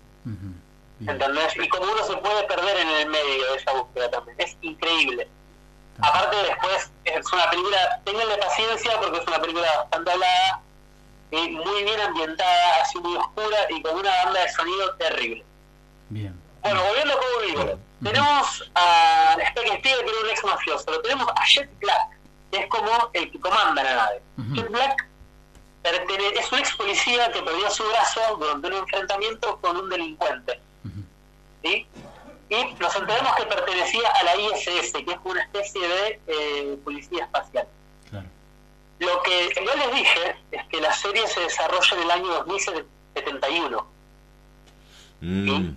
¿Entendés? 1.01 1.57
Y 1.57 1.69
como 1.69 1.85
uno 1.91 2.05
se 2.05 2.17
puede 2.19 2.45
perder 2.45 2.77
en 2.79 2.89
el 2.89 3.09
medio 3.09 3.53
de 3.53 3.57
esa 3.59 3.73
búsqueda 3.73 4.09
también. 4.11 4.37
Es 4.41 4.57
increíble. 4.63 5.29
Aparte 6.01 6.37
después 6.37 6.91
es 7.05 7.33
una 7.33 7.51
película, 7.51 8.01
tenganle 8.05 8.37
paciencia 8.39 9.01
porque 9.01 9.19
es 9.19 9.27
una 9.27 9.41
película 9.41 9.67
bastante 9.79 10.11
hablada, 10.13 10.61
y 11.33 11.49
muy 11.51 11.83
bien 11.85 12.01
ambientada, 12.01 12.83
así 12.83 12.99
muy 12.99 13.17
oscura 13.17 13.57
y 13.71 13.83
con 13.83 13.97
una 13.97 14.11
banda 14.25 14.43
de 14.43 14.49
sonido 14.53 14.95
terrible. 14.95 15.45
Bien. 16.13 16.39
Bueno, 16.63 16.83
volviendo 16.85 17.15
a 17.15 17.17
Cowboy 17.17 17.47
Vivo, 17.47 17.79
tenemos 18.03 18.71
a 18.75 19.37
Spike 19.49 19.77
Spiegel, 19.79 20.05
que 20.05 20.11
era 20.11 20.21
un 20.21 20.31
ex 20.31 20.45
mafioso, 20.45 20.91
lo 20.91 21.01
tenemos 21.01 21.27
a 21.35 21.45
Jet 21.47 21.71
Black, 21.81 22.09
que 22.51 22.59
es 22.59 22.67
como 22.69 23.11
el 23.15 23.31
que 23.31 23.41
comanda 23.41 23.83
la 23.83 23.95
nave. 23.95 24.23
Jet 24.53 24.69
Black 24.69 25.09
es 25.85 26.53
un 26.53 26.59
ex 26.59 26.77
policía 26.77 27.33
que 27.33 27.43
perdió 27.43 27.71
su 27.71 27.83
brazo 27.89 28.21
durante 28.39 28.67
un 28.69 28.75
enfrentamiento 28.75 29.59
con 29.61 29.77
un 29.77 29.89
delincuente. 29.89 30.61
¿sí? 31.65 31.87
Y 32.51 32.75
nos 32.79 32.95
enteramos 32.95 33.35
que 33.37 33.47
pertenecía 33.47 34.09
a 34.11 34.23
la 34.25 34.37
ISS, 34.37 34.93
que 34.93 35.13
es 35.13 35.19
una 35.25 35.43
especie 35.43 35.89
de 35.89 36.21
eh, 36.27 36.79
policía 36.85 37.25
espacial. 37.25 37.67
Lo 38.99 39.23
que 39.23 39.53
yo 39.57 39.75
les 39.75 39.95
dije 39.97 40.37
es 40.53 40.65
que 40.69 40.81
la 40.81 40.93
serie 40.93 41.27
se 41.27 41.41
desarrolla 41.41 41.97
en 41.97 42.03
el 42.03 42.11
año 42.11 42.45
2071. 42.45 43.87
Mm. 45.23 45.77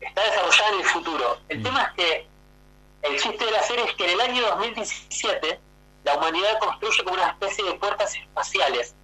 Está 0.00 0.22
desarrollada 0.24 0.68
en 0.70 0.80
el 0.80 0.84
futuro. 0.86 1.38
El 1.48 1.62
tema 1.62 1.82
es 1.82 1.92
que 1.92 2.26
el 3.02 3.20
chiste 3.20 3.44
de 3.44 3.50
la 3.50 3.62
serie 3.62 3.84
es 3.84 3.94
que 3.94 4.04
en 4.04 4.10
el 4.10 4.20
año 4.20 4.46
2017 4.46 5.60
la 6.04 6.16
humanidad 6.16 6.58
construye 6.58 7.04
como 7.04 7.14
una 7.14 7.28
especie 7.28 7.64
de 7.64 7.74
puertas 7.74 8.14
espaciales 8.14 8.94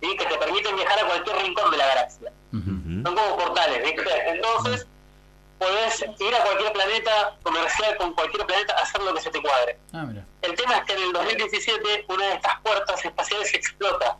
¿sí? 0.00 0.16
que 0.16 0.26
te 0.26 0.36
permiten 0.36 0.76
viajar 0.76 1.04
a 1.04 1.06
cualquier 1.06 1.36
rincón 1.38 1.70
de 1.70 1.76
la 1.76 1.86
galaxia. 1.86 2.32
Son 2.52 3.02
como 3.02 3.36
portales, 3.36 3.82
¿viste? 3.82 4.28
Entonces 4.28 4.86
podés 5.58 6.04
ir 6.20 6.34
a 6.34 6.44
cualquier 6.44 6.72
planeta, 6.72 7.36
comercial 7.42 7.96
con 7.96 8.12
cualquier 8.14 8.46
planeta, 8.46 8.74
hacer 8.74 9.02
lo 9.02 9.14
que 9.14 9.20
se 9.20 9.30
te 9.30 9.40
cuadre. 9.40 9.78
Ah, 9.92 10.04
mira. 10.04 10.24
El 10.42 10.54
tema 10.54 10.76
es 10.76 10.84
que 10.84 10.92
en 10.92 11.02
el 11.02 11.12
2017 11.12 12.06
una 12.08 12.26
de 12.26 12.34
estas 12.34 12.60
puertas 12.60 13.04
espaciales 13.04 13.54
explota 13.54 14.16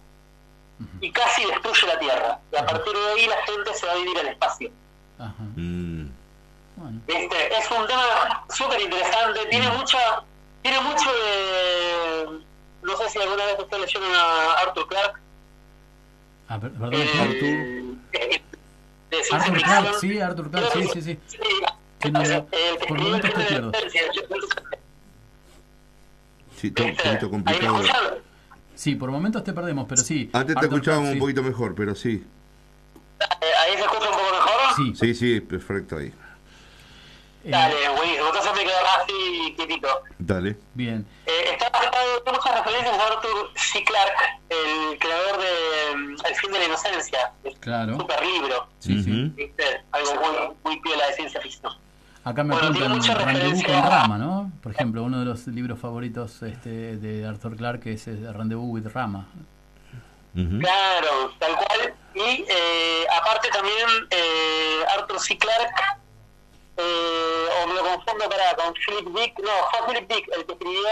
y 1.01 1.11
casi 1.13 1.45
destruye 1.45 1.87
la 1.87 1.99
Tierra. 1.99 2.41
Y 2.53 2.57
a 2.57 2.67
partir 2.67 2.93
de 2.93 3.07
ahí 3.13 3.27
la 3.27 3.43
gente 3.47 3.75
se 3.75 3.87
va 3.87 3.93
a 3.93 3.97
vivir 3.97 4.19
al 4.19 4.29
espacio. 4.29 4.71
Mm. 6.91 7.07
¿Viste? 7.07 7.57
Es 7.59 7.71
un 7.71 7.87
tema 7.87 8.45
súper 8.55 8.81
interesante, 8.81 9.41
tiene 9.51 9.69
mucha, 9.71 9.99
tiene 10.63 10.81
mucho 10.81 11.11
de... 11.13 12.41
No 12.83 12.97
sé 12.99 13.09
si 13.09 13.19
alguna 13.19 13.45
vez 13.47 13.57
ustedes 13.59 13.83
leyeron 13.95 14.15
a 14.15 14.53
Arthur 14.61 14.87
Clarke. 14.89 15.19
Ah, 16.49 16.61
per- 16.61 16.73
perdón, 16.73 16.95
el- 16.95 17.21
Arthur. 17.21 17.95
Arthur. 19.33 19.63
Clarke, 19.63 19.95
sí, 20.01 20.21
Arthur 20.21 20.51
Clarke, 20.51 20.73
sí, 20.75 20.89
sí, 20.93 21.03
sí. 21.03 21.19
Sí, 21.29 22.11
no, 22.11 22.21
no, 22.23 22.25
El 22.25 22.79
que 22.79 22.87
por 22.87 22.99
el 22.99 23.03
momentos 23.05 23.33
te 23.33 23.45
pierdo. 23.45 23.73
Sí, 26.57 26.67
está 26.69 26.83
un 26.85 26.91
poquito 26.97 27.09
Ahí 27.11 27.19
me 27.23 27.29
complicado. 27.31 27.83
Sí, 28.75 28.95
por 28.97 29.11
momentos 29.11 29.43
te 29.45 29.53
perdemos, 29.55 29.87
pero 29.89 30.03
sí. 30.03 30.29
Antes 30.33 30.55
te 30.55 30.59
Arthur 30.61 30.75
escuchábamos 30.75 31.11
un 31.13 31.19
poquito 31.19 31.43
mejor, 31.43 31.75
pero 31.75 31.95
sí. 31.95 32.27
Eh, 33.21 33.47
Ahí 33.63 33.73
se 33.77 33.81
escucha 33.83 34.11
un 34.11 34.17
poco 34.17 34.31
mejor. 34.33 34.61
Sí. 34.77 34.93
Sí, 34.95 35.15
sí, 35.15 35.41
perfecto 35.41 35.97
ahí. 35.97 36.13
Eh, 37.45 37.51
Dale, 37.51 37.75
buenísimo. 37.91 38.27
Entonces 38.29 38.53
me 38.57 38.63
quedo 38.65 38.77
así 38.99 39.55
quietito. 39.57 39.89
Dale. 40.19 40.57
Bien. 40.73 41.07
Eh, 41.27 41.45
está 41.53 41.67
en 41.67 42.33
muchas 42.33 42.55
referencias 42.59 42.99
a 42.99 43.07
Arthur 43.07 43.51
C. 43.55 43.85
Clarke, 43.85 44.41
el 44.49 44.99
creador 44.99 45.41
de 45.41 45.97
mm, 45.97 46.17
El 46.27 46.35
fin 46.37 46.53
de 46.53 46.59
la 46.59 46.65
inocencia. 46.65 47.33
Claro. 47.61 47.93
un 47.93 48.01
super 48.01 48.25
libro. 48.25 48.67
Sí, 48.79 49.03
sí. 49.03 49.33
¿viste? 49.35 49.83
Algo 49.93 50.15
muy, 50.15 50.57
muy 50.65 50.81
piola 50.81 51.07
de 51.09 51.13
ciencia 51.15 51.41
ficción. 51.41 51.73
Acá 52.25 52.43
me 52.43 52.55
Bueno, 52.55 52.87
apuntan 52.87 53.27
Rendezvous 53.27 53.63
con 53.63 53.83
Rama, 53.83 54.17
¿no? 54.17 54.51
Por 54.63 54.73
ejemplo, 54.73 55.03
uno 55.03 55.19
de 55.19 55.27
los 55.27 55.47
libros 55.47 55.79
favoritos 55.79 56.43
este, 56.43 56.97
de 56.97 57.27
Arthur 57.27 57.55
Clarke 57.57 57.93
es 57.93 58.07
Rendezvous 58.07 58.73
with 58.73 58.87
Rama. 58.95 59.27
Claro, 60.35 61.33
tal 61.39 61.55
cual. 61.57 61.95
Y 62.15 62.45
eh, 62.49 63.07
aparte 63.21 63.49
también 63.51 63.87
eh, 64.11 64.85
Arthur 64.97 65.21
C. 65.21 65.37
Clarke, 65.37 65.83
eh, 66.77 67.47
o 67.63 67.67
me 67.69 67.75
lo 67.75 67.83
confundo 67.83 68.29
para, 68.29 68.55
con 68.57 68.75
Philip 68.75 69.09
Dick, 69.17 69.39
no, 69.41 69.51
fue 69.71 69.87
Philip 69.95 70.11
Dick 70.13 70.29
el 70.37 70.45
que 70.47 70.53
escribió 70.53 70.89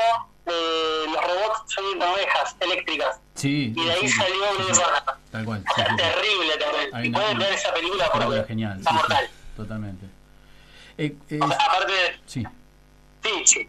eh, 0.46 1.04
Los 1.06 1.22
robots 1.24 1.62
son 1.72 2.02
ovejas 2.02 2.56
eléctricas. 2.60 3.20
Sí. 3.34 3.72
Y 3.76 3.84
de 3.84 3.92
ahí 3.92 4.00
sí, 4.02 4.08
sí, 4.08 4.18
salió 4.18 4.34
sí, 4.34 4.56
Blade 4.58 4.74
sí. 4.74 4.82
Tal 5.30 5.44
cual. 5.44 5.64
sí, 5.74 5.82
sí, 5.82 5.82
sí. 5.90 5.96
Terrible 5.96 6.56
también. 6.58 6.88
Una- 7.10 7.18
pueden 7.18 7.36
una 7.36 7.44
ver 7.46 7.54
esa 7.54 7.74
película, 7.74 8.10
porque 8.12 8.44
genial. 8.48 8.78
está 8.78 8.90
sí, 8.90 8.96
sí, 8.96 9.02
mortal. 9.02 9.30
totalmente. 9.56 10.06
Eh, 10.98 11.16
eh, 11.30 11.38
Aparte, 11.42 11.92
sí. 12.26 12.46
sí, 13.22 13.42
sí. 13.46 13.68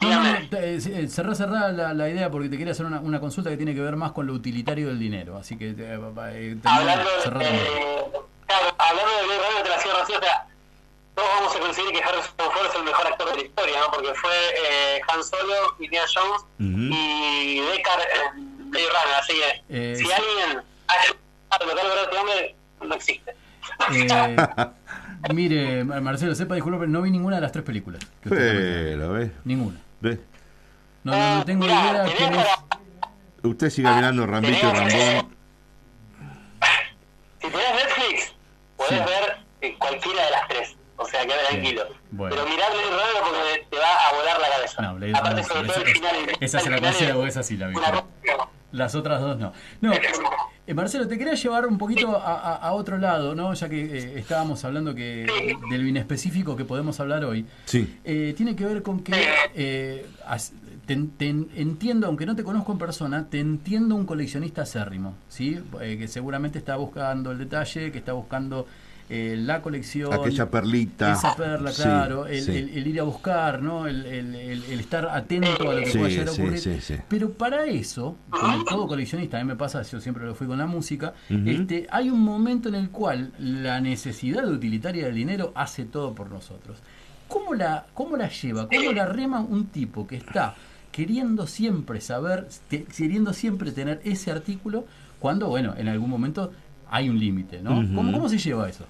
No, 0.00 0.10
no, 0.10 0.22
no, 0.40 0.48
te- 0.48 0.74
eh, 0.76 1.08
cerrá, 1.08 1.34
cerrá 1.34 1.72
la, 1.72 1.94
la 1.94 2.08
idea 2.08 2.30
porque 2.30 2.48
te 2.48 2.58
quería 2.58 2.72
hacer 2.72 2.84
una, 2.86 3.00
una 3.00 3.20
consulta 3.20 3.50
que 3.50 3.56
tiene 3.56 3.74
que 3.74 3.80
ver 3.80 3.96
más 3.96 4.12
con 4.12 4.26
lo 4.26 4.32
utilitario 4.34 4.88
del 4.88 4.98
dinero. 4.98 5.36
Así 5.38 5.56
que 5.56 5.70
eh, 5.70 5.74
eh, 5.78 6.56
Hablando, 6.64 7.10
eh, 7.40 8.10
claro, 8.46 8.74
hablando 8.78 9.12
de 9.56 9.62
te 9.62 9.68
la 9.68 9.78
cierro 9.78 10.02
así, 10.02 10.12
o 10.14 10.20
sea, 10.20 10.46
todos 11.14 11.28
vamos 11.38 11.54
a 11.56 11.58
coincidir 11.60 11.92
que 11.92 12.02
Harrison 12.02 12.32
Ford 12.36 12.66
es 12.68 12.74
el 12.74 12.84
mejor 12.84 13.06
actor 13.06 13.30
de 13.30 13.36
la 13.36 13.42
historia, 13.42 13.80
¿no? 13.80 13.90
Porque 13.92 14.14
fue 14.14 14.30
eh, 14.68 15.00
Han 15.08 15.22
Solo, 15.24 15.76
Indiana 15.78 16.06
Jones 16.12 16.42
y 16.58 17.60
Deckard 17.60 18.00
en 18.36 18.70
Blade 18.70 18.86
Runner, 18.86 19.14
así 19.20 19.32
que 19.34 19.92
Eh, 19.92 19.94
si 19.96 20.04
sí. 20.04 20.12
alguien 20.12 20.62
ha 20.88 20.94
ayudado 21.62 21.80
a 21.80 21.84
lograr 21.84 22.04
este 22.04 22.16
hombre, 22.18 22.56
no 22.80 22.94
existe. 22.94 23.34
Eh, 23.92 24.36
mire, 25.34 25.84
Mar- 25.84 26.00
Marcelo, 26.02 26.34
sepa 26.34 26.54
disculpe, 26.54 26.78
pero 26.80 26.90
no 26.90 27.00
vi 27.02 27.10
ninguna 27.10 27.36
de 27.36 27.42
las 27.42 27.52
tres 27.52 27.64
películas. 27.64 28.04
que 28.22 28.28
usted. 28.28 28.92
Pero, 28.92 29.12
¿ves? 29.12 29.30
Ninguna. 29.44 29.80
¿Ves? 30.00 30.18
No, 31.04 31.12
no, 31.12 31.36
no 31.38 31.44
tengo 31.44 31.64
idea 31.66 32.04
quién 32.16 32.34
es. 32.34 32.46
Usted 33.42 33.70
sigue 33.70 33.88
mirando 33.90 34.26
Rambito 34.26 34.58
y 34.58 34.70
Rambón. 34.70 35.34
Si 37.40 37.50
tenés 37.50 37.74
Netflix, 37.74 38.34
podés 38.76 39.04
ver 39.04 39.36
eh, 39.60 39.76
cualquiera 39.78 40.24
de 40.24 40.30
las 40.30 40.48
tres, 40.48 40.76
o 40.96 41.04
sea, 41.06 41.22
quedate 41.26 41.46
tranquilo. 41.50 41.82
Bueno. 42.10 42.36
Pero 42.36 42.48
mirá 42.48 42.66
Blade 42.70 42.90
Runner 42.90 43.22
porque 43.22 43.66
te 43.70 43.76
va 43.78 44.08
a 44.08 44.14
volar 44.14 44.40
la 44.40 44.48
cabeza. 44.56 44.82
No, 44.82 44.94
Blade 44.94 45.12
Aparte, 45.14 45.42
Runner, 45.42 45.44
sobre 45.44 45.66
esa- 45.66 45.74
todo 45.74 45.84
el 45.84 45.92
final. 45.94 46.16
Esa 46.40 46.60
se 46.60 46.68
el 46.68 46.82
la 46.82 46.90
es 46.90 47.28
esa 47.28 47.42
sí 47.42 47.56
la 47.56 47.68
vi. 47.68 47.74
Las 48.72 48.94
otras 48.96 49.20
dos 49.20 49.38
no. 49.38 49.52
No, 49.80 49.92
eh, 50.66 50.74
Marcelo, 50.74 51.06
te 51.06 51.16
quería 51.16 51.34
llevar 51.34 51.66
un 51.66 51.78
poquito 51.78 52.16
a, 52.16 52.34
a- 52.34 52.56
a 52.56 52.72
otro 52.72 52.98
lado, 52.98 53.34
¿no? 53.34 53.54
Ya 53.54 53.68
que 53.68 53.82
eh, 53.84 54.18
estábamos 54.18 54.64
hablando 54.64 54.94
que 54.94 55.26
de 55.70 55.78
lo 55.78 55.86
inespecífico 55.86 56.56
que 56.56 56.64
podemos 56.64 56.98
hablar 56.98 57.24
hoy. 57.24 57.46
Sí. 57.66 58.00
Eh, 58.04 58.34
tiene 58.36 58.56
que 58.56 58.64
ver 58.64 58.82
con 58.82 59.00
que 59.04 59.12
eh, 59.54 60.06
te 60.86 60.92
entiendo, 61.28 62.06
aunque 62.08 62.26
no 62.26 62.34
te 62.36 62.42
conozco 62.44 62.72
en 62.72 62.78
persona, 62.78 63.26
te 63.30 63.38
entiendo 63.40 63.94
un 63.94 64.04
coleccionista 64.06 64.62
acérrimo, 64.62 65.14
¿sí? 65.28 65.62
Eh, 65.80 65.96
que 65.98 66.08
seguramente 66.08 66.58
está 66.58 66.76
buscando 66.76 67.30
el 67.30 67.38
detalle, 67.38 67.90
que 67.92 67.98
está 67.98 68.12
buscando 68.12 68.66
eh, 69.10 69.36
la 69.38 69.60
colección. 69.60 70.12
Aquella 70.12 70.50
perlita. 70.50 71.12
Esa 71.12 71.36
perla, 71.36 71.72
Sí, 71.72 71.82
claro. 71.82 72.26
el, 72.26 72.42
sí. 72.42 72.56
el- 72.56 72.70
el 72.70 72.86
ir 72.86 73.00
a 73.00 73.02
buscar, 73.04 73.60
¿no? 73.62 73.86
El, 73.86 74.06
el- 74.06 74.62
estar 74.80 75.06
atento 75.08 75.70
a 75.70 75.74
lo 75.74 75.80
que 75.80 75.86
Sí, 75.90 75.98
pueda 75.98 76.10
llegar 76.10 76.28
a 76.28 76.32
ocurrir. 76.32 76.80
Pero 77.08 77.30
para 77.32 77.66
eso, 77.66 78.16
como 78.30 78.64
todo 78.64 78.86
coleccionista, 78.86 79.38
a 79.38 79.44
mí 79.44 79.46
me 79.48 79.56
pasa, 79.56 79.82
yo 79.82 80.00
siempre 80.00 80.24
lo 80.24 80.34
fui 80.34 80.46
con 80.46 80.58
la 80.58 80.66
música, 80.66 81.12
este, 81.28 81.86
hay 81.90 82.08
un 82.10 82.20
momento 82.20 82.68
en 82.68 82.76
el 82.76 82.90
cual 82.90 83.32
la 83.38 83.80
necesidad 83.80 84.42
de 84.44 84.52
utilitaria 84.52 85.04
del 85.06 85.14
dinero 85.14 85.52
hace 85.54 85.84
todo 85.84 86.14
por 86.14 86.30
nosotros. 86.30 86.78
¿Cómo 87.28 87.54
la, 87.54 87.86
cómo 87.94 88.16
la 88.16 88.28
lleva? 88.28 88.68
¿Cómo 88.68 88.92
la 88.92 89.06
rema 89.06 89.40
un 89.40 89.66
tipo 89.66 90.06
que 90.06 90.16
está 90.16 90.54
queriendo 90.92 91.46
siempre 91.46 92.00
saber, 92.00 92.46
te- 92.68 92.84
queriendo 92.84 93.32
siempre 93.32 93.72
tener 93.72 94.00
ese 94.04 94.30
artículo, 94.30 94.86
cuando, 95.18 95.48
bueno, 95.48 95.74
en 95.76 95.88
algún 95.88 96.08
momento 96.10 96.52
hay 96.90 97.08
un 97.08 97.18
límite, 97.18 97.60
¿no? 97.62 97.80
Ujú. 97.80 97.94
¿Cómo, 97.94 98.12
¿Cómo 98.12 98.28
se 98.28 98.38
lleva 98.38 98.68
eso? 98.68 98.86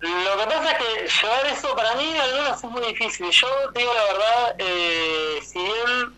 Lo 0.00 0.36
que 0.38 0.46
pasa 0.46 0.70
es 0.72 0.78
que 0.78 1.08
llevar 1.22 1.46
eso 1.46 1.74
para 1.74 1.94
mí 1.94 2.16
al 2.18 2.32
menos 2.34 2.58
es 2.62 2.70
muy 2.70 2.82
difícil. 2.86 3.30
Yo 3.30 3.48
te 3.72 3.80
digo 3.80 3.92
la 3.94 4.04
verdad, 4.04 4.54
eh, 4.58 5.40
si 5.42 5.58
bien 5.58 6.14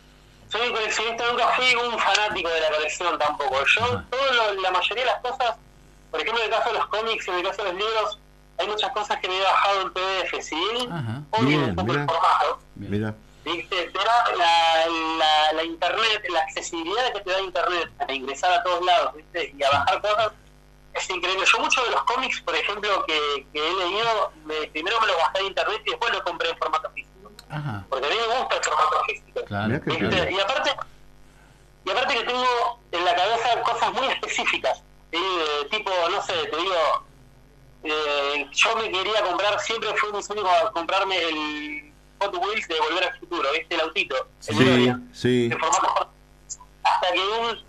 soy 0.50 0.68
un 0.68 0.74
coleccionista, 0.74 1.24
nunca 1.30 1.48
fui 1.50 1.74
un 1.76 1.98
fanático 1.98 2.48
de 2.48 2.60
la 2.60 2.70
colección 2.70 3.18
tampoco. 3.18 3.64
Yo, 3.64 4.02
todo 4.10 4.32
lo- 4.32 4.60
la 4.60 4.70
mayoría 4.72 5.04
de 5.04 5.10
las 5.10 5.20
cosas, 5.20 5.56
por 6.10 6.20
ejemplo 6.20 6.42
en 6.44 6.50
el 6.52 6.56
caso 6.58 6.72
de 6.72 6.78
los 6.78 6.86
cómics 6.88 7.26
y 7.26 7.30
en 7.30 7.36
el 7.36 7.42
caso 7.44 7.62
de 7.64 7.72
los 7.72 7.80
libros, 7.80 8.18
hay 8.58 8.66
muchas 8.66 8.90
cosas 8.92 9.20
que 9.20 9.28
me 9.28 9.38
he 9.38 9.42
bajado 9.42 9.82
en 9.82 9.92
PDF, 9.92 10.42
¿sí? 10.42 10.56
Bien, 11.40 11.62
un 11.64 11.74
poco 11.76 11.92
el 11.92 11.98
mira. 12.00 12.06
formato. 12.12 12.58
Mira. 12.74 13.14
¿viste? 13.44 13.90
Te 13.90 13.98
da 13.98 14.24
la, 14.36 14.86
la, 15.18 15.52
la 15.52 15.62
internet, 15.62 16.24
la 16.30 16.40
accesibilidad 16.40 17.12
que 17.12 17.20
te 17.20 17.30
da 17.30 17.40
internet 17.40 17.90
a 18.08 18.12
ingresar 18.12 18.52
a 18.52 18.62
todos 18.64 18.84
lados, 18.84 19.14
¿viste? 19.14 19.52
Y 19.56 19.62
a 19.62 19.70
bajar 19.70 20.00
cosas, 20.00 20.32
es 20.98 21.10
increíble. 21.10 21.44
Yo 21.50 21.58
muchos 21.60 21.84
de 21.84 21.90
los 21.90 22.02
cómics, 22.04 22.40
por 22.42 22.54
ejemplo, 22.56 23.04
que, 23.06 23.46
que 23.52 23.68
he 23.68 23.72
leído, 23.74 24.32
me- 24.44 24.66
primero 24.68 25.00
me 25.00 25.06
los 25.08 25.16
bajé 25.16 25.38
de 25.40 25.44
internet 25.46 25.82
y 25.86 25.90
después 25.90 26.12
los 26.12 26.22
compré 26.22 26.50
en 26.50 26.58
formato 26.58 26.90
físico. 26.90 27.30
Ajá. 27.48 27.84
Porque 27.88 28.06
a 28.06 28.10
mí 28.10 28.16
me 28.16 28.38
gusta 28.38 28.56
el 28.56 28.64
formato 28.64 29.04
físico. 29.06 29.44
Claro, 29.46 29.80
piola. 29.82 30.30
Y 30.30 30.40
aparte, 30.40 30.76
y 31.84 31.90
aparte 31.90 32.14
que 32.14 32.24
tengo 32.24 32.80
en 32.92 33.04
la 33.04 33.14
cabeza 33.14 33.62
cosas 33.62 33.92
muy 33.92 34.06
específicas. 34.08 34.82
¿sí? 35.12 35.18
De 35.62 35.68
tipo, 35.70 35.90
no 36.10 36.22
sé, 36.22 36.32
te 36.32 36.56
digo, 36.56 36.74
eh, 37.84 38.46
yo 38.52 38.76
me 38.76 38.90
quería 38.90 39.22
comprar, 39.22 39.58
siempre 39.60 39.94
fue 39.96 40.12
mi 40.12 40.22
sueño 40.22 40.42
comprarme 40.72 41.16
el 41.18 41.92
Hot 42.20 42.34
Wheels 42.36 42.66
de 42.68 42.80
Volver 42.80 43.04
al 43.04 43.18
Futuro, 43.20 43.48
¿viste? 43.52 43.74
El 43.74 43.80
autito. 43.82 44.16
El 44.48 44.56
Sí, 44.56 44.92
sí. 45.12 45.48
de 45.48 45.56
formato 45.56 46.10
Hasta 46.82 47.12
que 47.12 47.20
un, 47.20 47.65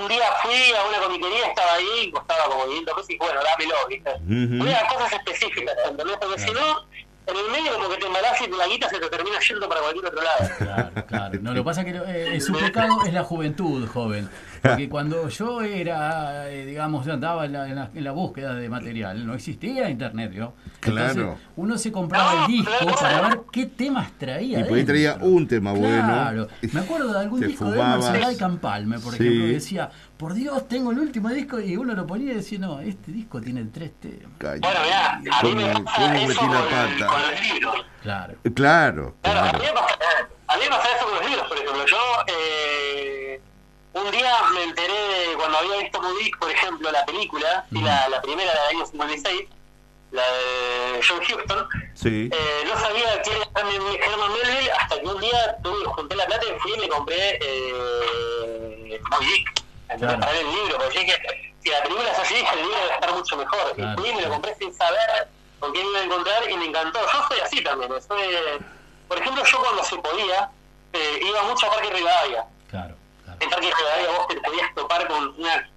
un 0.00 0.08
día 0.08 0.24
fui 0.42 0.72
a 0.72 0.88
una 0.88 0.98
comiquería, 0.98 1.46
estaba 1.48 1.74
ahí, 1.74 2.04
y 2.04 2.10
costaba 2.10 2.44
como 2.44 2.66
500 2.66 2.94
pesos 2.94 3.10
y 3.10 3.16
bueno, 3.18 3.40
dámelo, 3.42 3.74
¿viste? 3.88 4.74
A 4.74 4.88
cosas 4.88 5.12
específicas, 5.12 5.74
¿entendés? 5.86 6.16
Porque 6.20 6.38
si 6.38 6.50
no, 6.52 6.86
en 7.26 7.36
el 7.36 7.50
medio 7.50 7.74
como 7.74 7.88
que 7.88 7.96
te 7.96 8.06
embalás 8.06 8.40
y 8.40 8.46
la 8.48 8.66
guita 8.66 8.88
se 8.88 8.98
te 8.98 9.08
termina 9.08 9.38
yendo 9.40 9.68
para 9.68 9.80
cualquier 9.80 10.06
otro 10.06 10.22
lado. 10.22 10.50
Claro, 10.58 11.06
claro. 11.06 11.38
No, 11.40 11.50
lo 11.52 11.60
que 11.60 11.64
pasa 11.64 11.82
es 11.82 11.92
que 11.92 12.36
eh, 12.36 12.40
su 12.40 12.52
pecado 12.52 13.02
es 13.04 13.12
la 13.12 13.24
juventud, 13.24 13.86
joven. 13.88 14.28
Porque 14.62 14.88
cuando 14.88 15.28
yo 15.28 15.62
era, 15.62 16.48
eh, 16.50 16.66
digamos, 16.66 17.06
yo 17.06 17.12
andaba 17.14 17.46
en 17.46 17.52
la, 17.52 17.68
en, 17.68 17.74
la, 17.76 17.90
en 17.94 18.04
la 18.04 18.12
búsqueda 18.12 18.54
de 18.54 18.68
material, 18.68 19.26
no 19.26 19.34
existía 19.34 19.88
internet, 19.88 20.32
¿no? 20.34 20.54
Entonces, 20.82 21.12
Claro. 21.14 21.38
uno 21.56 21.78
se 21.78 21.90
compraba 21.92 22.44
el 22.46 22.52
disco 22.52 22.70
para 23.00 23.28
ver 23.28 23.40
qué 23.52 23.66
temas 23.66 24.12
traía. 24.18 24.60
Y 24.60 24.64
por 24.64 24.76
ahí 24.78 24.84
traía 24.84 25.16
un 25.20 25.46
tema 25.48 25.72
Claro. 25.74 26.46
bueno. 26.46 26.70
Me 26.72 26.80
acuerdo 26.80 27.12
de 27.12 27.18
algún 27.20 27.40
disco 27.40 27.64
de 27.70 27.78
fumabas. 27.78 28.04
Marcela 28.10 28.32
y 28.32 28.36
Campalme, 28.36 28.98
por 28.98 29.14
Sí. 29.14 29.22
ejemplo, 29.24 29.46
que 29.46 29.52
decía, 29.52 29.90
por 30.16 30.34
Dios, 30.34 30.68
tengo 30.68 30.90
el 30.92 30.98
último 30.98 31.28
disco, 31.30 31.58
y 31.60 31.76
uno 31.76 31.94
lo 31.94 32.06
ponía 32.06 32.32
y 32.32 32.36
decía, 32.36 32.58
no, 32.58 32.80
este 32.80 33.12
disco 33.12 33.40
tiene 33.40 33.64
tres 33.66 33.92
temas. 34.00 34.28
Bueno, 34.38 34.60
mirá, 34.84 35.14
a 35.14 35.42
mí 35.42 35.54
me 35.54 35.72
¿Cómo, 35.72 35.84
pasa 35.84 35.96
cómo 36.02 36.14
eso 36.16 36.28
metí 36.28 36.34
la 36.52 36.60
con, 36.60 36.68
pata? 36.68 37.06
con 37.06 37.22
los 37.30 37.40
libros. 37.52 37.74
Claro. 38.02 38.34
Claro, 38.54 39.14
Claro, 39.22 39.40
a 39.40 39.42
claro. 39.52 39.58
mí 39.58 39.64
me 39.64 39.72
pasa, 39.72 39.94
a 40.48 40.56
mí 40.56 40.62
me 40.64 40.68
pasa 40.70 40.88
eso 40.96 41.04
con 41.06 41.14
los 41.16 41.26
libros, 41.30 41.48
por 41.48 41.56
ejemplo. 41.56 41.86
Yo 41.86 41.96
eh, 42.26 43.19
un 43.92 44.10
día 44.10 44.34
me 44.54 44.62
enteré 44.64 45.34
cuando 45.36 45.58
había 45.58 45.76
visto 45.78 46.00
Moody, 46.00 46.30
por 46.32 46.50
ejemplo, 46.50 46.90
la 46.92 47.04
película, 47.04 47.64
y 47.70 47.80
la, 47.82 48.08
la 48.08 48.22
primera 48.22 48.52
del 48.52 48.76
año 48.76 48.86
56, 48.86 49.48
la 50.12 50.22
de 50.22 51.00
John 51.06 51.20
Huston, 51.20 51.68
Sí. 51.94 52.28
eh, 52.32 52.64
no 52.66 52.78
sabía 52.80 53.20
quién 53.22 53.36
era 53.36 53.50
Herman 54.06 54.32
Melville 54.32 54.70
hasta 54.72 55.00
que 55.00 55.06
un 55.06 55.20
día 55.20 55.56
tuve, 55.62 55.84
junté 55.86 56.16
la 56.16 56.26
plata 56.26 56.44
y 56.46 56.58
fui 56.60 56.72
y 56.74 56.80
me 56.80 56.88
compré 56.88 57.38
eh, 57.42 59.00
Moby 59.10 59.26
Dick. 59.26 59.48
Entonces, 59.88 59.98
Claro. 60.08 60.20
para 60.20 60.32
ver 60.32 60.40
el 60.46 60.50
libro, 60.54 60.78
porque 60.78 60.98
dije 61.00 61.06
que 61.20 61.54
si 61.62 61.68
la 61.70 61.82
película 61.82 62.10
es 62.12 62.18
así, 62.18 62.34
el 62.36 62.60
libro 62.62 62.76
debe 62.78 62.94
estar 62.94 63.12
mucho 63.12 63.36
mejor. 63.36 63.72
Claro, 63.74 63.92
y 63.92 64.00
fui 64.00 64.08
y 64.10 64.14
me 64.14 64.22
lo 64.22 64.28
compré 64.30 64.54
sin 64.56 64.72
saber 64.74 65.28
con 65.58 65.72
quién 65.72 65.86
iba 65.86 65.98
a 65.98 66.04
encontrar 66.04 66.50
y 66.50 66.56
me 66.56 66.64
encantó. 66.66 67.00
Yo 67.12 67.28
soy 67.28 67.40
así 67.40 67.60
también. 67.62 67.90
Soy, 68.00 68.22
por 69.08 69.18
ejemplo, 69.18 69.44
yo 69.44 69.58
cuando 69.58 69.84
se 69.84 69.96
podía, 69.98 70.50
eh, 70.92 71.20
iba 71.22 71.42
mucho 71.42 71.66
a 71.66 71.70
Parque 71.70 71.90
Rivadavia. 71.90 72.44
Claro. 72.70 72.94
En 73.40 73.50
Parque 73.50 73.70
Rivadavia 73.76 74.10
vos 74.18 74.28
te 74.28 74.40
podías 74.40 74.74
topar 74.74 75.08
con 75.08 75.28
una 75.38 75.70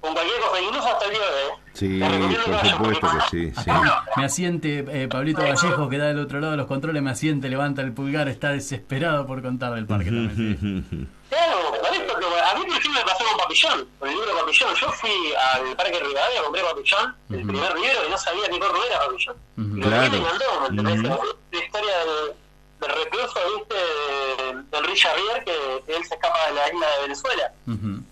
con 0.00 0.14
cualquier 0.14 0.40
cosa, 0.40 0.60
incluso 0.60 0.86
hasta 0.88 1.04
el 1.06 1.10
día 1.10 1.20
de 1.20 1.44
hoy. 1.44 1.50
Sí, 1.74 1.98
que 1.98 2.52
por 2.52 2.66
supuesto 2.66 3.08
que 3.10 3.52
sí, 3.52 3.62
sí. 3.64 3.70
Me 4.16 4.24
asiente 4.24 4.84
eh, 4.88 5.08
Pablito 5.08 5.42
Vallejo, 5.42 5.88
que 5.88 5.98
da 5.98 6.06
del 6.06 6.20
otro 6.20 6.38
lado 6.40 6.52
de 6.52 6.56
los 6.56 6.66
controles, 6.66 7.02
me 7.02 7.10
asiente, 7.10 7.48
levanta 7.48 7.82
el 7.82 7.92
pulgar, 7.92 8.28
está 8.28 8.50
desesperado 8.50 9.26
por 9.26 9.42
contar 9.42 9.74
del 9.74 9.86
parque 9.86 10.06
también. 10.10 11.08
Claro, 11.28 11.58
a 11.68 12.54
mí 12.54 12.64
por 12.64 12.76
ejemplo 12.78 12.90
me 12.90 13.04
pasó 13.04 13.22
con 13.24 13.36
Papillón, 13.38 13.88
con 13.98 14.08
el 14.08 14.14
libro 14.14 14.38
Papillón. 14.40 14.74
Yo 14.80 14.90
fui 14.92 15.10
al 15.52 15.76
Parque 15.76 16.00
Rivadavia, 16.00 16.42
compré 16.42 16.62
Papillón, 16.62 17.16
el 17.30 17.46
primer 17.46 17.74
libro, 17.74 18.06
y 18.06 18.10
no 18.10 18.18
sabía 18.18 18.48
qué 18.48 18.58
corno 18.58 18.78
era 18.84 18.98
Papillón. 19.00 19.36
Y 19.56 19.80
lo 19.80 19.86
Claro. 19.88 20.06
y 20.06 20.10
me 20.10 20.16
encantó, 20.18 20.44
¿me 20.60 20.66
entendés? 20.68 21.18
La 21.52 21.64
historia 21.64 21.98
del, 21.98 22.34
del 22.80 22.90
recluso, 22.92 23.40
¿viste? 23.56 23.74
De- 23.74 24.62
Del 24.70 24.84
Richard 24.84 25.16
Rier, 25.16 25.44
que, 25.44 25.84
él 25.96 26.04
se 26.04 26.14
escapa 26.14 26.46
de 26.48 26.52
la 26.54 26.68
isla 26.72 26.86
de 26.96 27.02
Venezuela. 27.02 27.52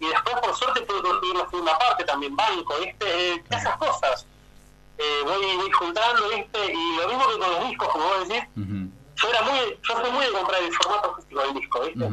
Y 0.01 0.06
después, 0.09 0.36
por 0.43 0.55
suerte, 0.56 0.80
pude 0.82 1.02
conseguir 1.02 1.36
la 1.36 1.48
segunda 1.51 1.78
parte 1.78 2.05
también, 2.05 2.34
banco, 2.36 2.74
¿viste? 2.80 3.32
Eh, 3.34 3.44
esas 3.51 3.76
cosas. 3.76 4.26
Eh, 4.98 5.20
voy, 5.24 5.56
voy 5.56 5.70
juntando, 5.70 6.28
¿viste? 6.30 6.72
Y 6.72 6.97
lo 6.97 7.09
mismo 7.09 7.28
que 7.28 7.38
con 7.38 7.51
los 7.51 7.68
discos, 7.68 7.88
como 7.88 8.05
vos 8.06 8.28
decís, 8.28 8.44
yo 9.16 9.28
era 9.30 9.43
muy, 9.43 9.78
yo 9.82 10.01
soy 10.01 10.10
muy 10.10 10.24
de 10.26 10.32
comprar 10.32 10.62
el 10.62 10.72
formato 10.72 11.14
físico 11.16 11.40
del 11.43 11.55
disco, 11.55 11.80
¿viste? 11.82 12.05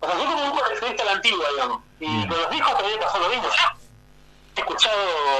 O 0.00 0.06
sea, 0.06 0.16
soy 0.16 0.26
como 0.26 0.44
un 0.52 0.58
coleccionista 0.58 1.02
a 1.02 1.06
la 1.06 1.12
antigua, 1.12 1.46
digamos. 1.50 1.82
Y 2.00 2.06
Bien. 2.06 2.28
con 2.28 2.38
los 2.40 2.50
discos 2.50 2.76
también 2.78 3.00
pasó 3.00 3.18
lo 3.18 3.28
mismo. 3.28 3.48
He 4.56 4.60
escuchado, 4.60 4.96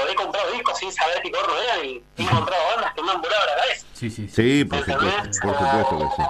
he 0.09 0.15
comprado 0.15 0.51
discos 0.51 0.77
sin 0.77 0.91
saber 0.91 1.21
qué 1.21 1.31
corno 1.31 1.53
eran 1.61 1.85
y 1.85 2.03
he 2.17 2.21
encontrado 2.23 2.63
bandas 2.75 2.93
que 2.93 3.01
me 3.01 3.11
han 3.11 3.21
volado 3.21 3.45
la 3.45 3.55
cabeza. 3.55 3.85
Sí, 3.93 4.09
sí, 4.09 4.27
sí. 4.27 4.33
Sí, 4.35 4.65
por 4.65 4.79
supuesto, 4.79 5.39
por 5.41 5.57
supuesto 5.57 5.97
que 5.99 6.15
sí. 6.15 6.29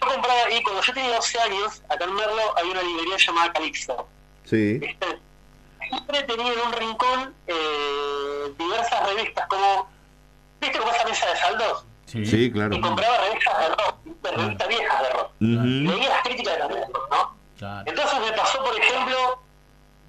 Yo 0.00 0.08
compraba, 0.08 0.50
y 0.50 0.62
cuando 0.62 0.82
yo 0.82 0.92
tenía 0.94 1.14
12 1.16 1.40
años, 1.40 1.82
acá 1.90 2.04
en 2.04 2.14
Merlo 2.14 2.58
había 2.58 2.72
una 2.72 2.82
librería 2.82 3.16
llamada 3.18 3.52
Calixto. 3.52 4.08
Sí. 4.44 4.78
¿viste? 4.78 5.18
Siempre 5.88 6.22
tenía 6.22 6.52
en 6.52 6.60
un 6.60 6.72
rincón 6.72 7.34
eh, 7.46 8.52
diversas 8.58 9.06
revistas, 9.08 9.46
como, 9.48 9.90
¿viste 10.60 10.78
como 10.78 10.90
esa 10.92 11.04
mesa 11.04 11.26
de 11.26 11.36
saldos? 11.36 11.84
Sí, 12.06 12.24
Sí, 12.24 12.50
claro. 12.50 12.74
Y 12.74 12.80
compraba 12.80 13.18
revistas 13.18 13.58
de 13.58 13.68
rock, 13.68 13.96
revistas 14.22 14.68
viejas 14.68 15.02
de 15.02 15.10
rock. 15.10 15.30
Y 15.40 15.56
Ujú. 15.56 15.66
leía 15.66 16.08
las 16.08 16.22
críticas 16.22 16.54
de 16.54 16.60
los 16.60 16.88
¿no? 16.88 17.36
Claro. 17.58 17.84
Entonces 17.90 18.20
me 18.20 18.32
pasó, 18.32 18.64
por 18.64 18.76
ejemplo, 18.80 19.42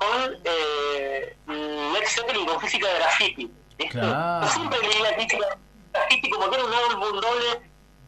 con 0.02 0.38
eh, 0.44 1.36
Led 1.48 2.08
Zeppelin 2.08 2.46
con 2.46 2.60
física 2.60 2.88
de 2.88 2.96
graffiti. 3.00 3.52
Claro. 3.90 4.46
Yo 4.48 4.52
siempre 4.54 4.80
leí 4.80 5.02
la 5.02 5.16
crítica 5.16 5.48
de 5.48 5.56
graffiti 5.94 6.30
como 6.30 6.50
que 6.50 6.56
era 6.56 6.66
un 6.66 6.74
álbum 6.74 7.20
doble 7.22 7.62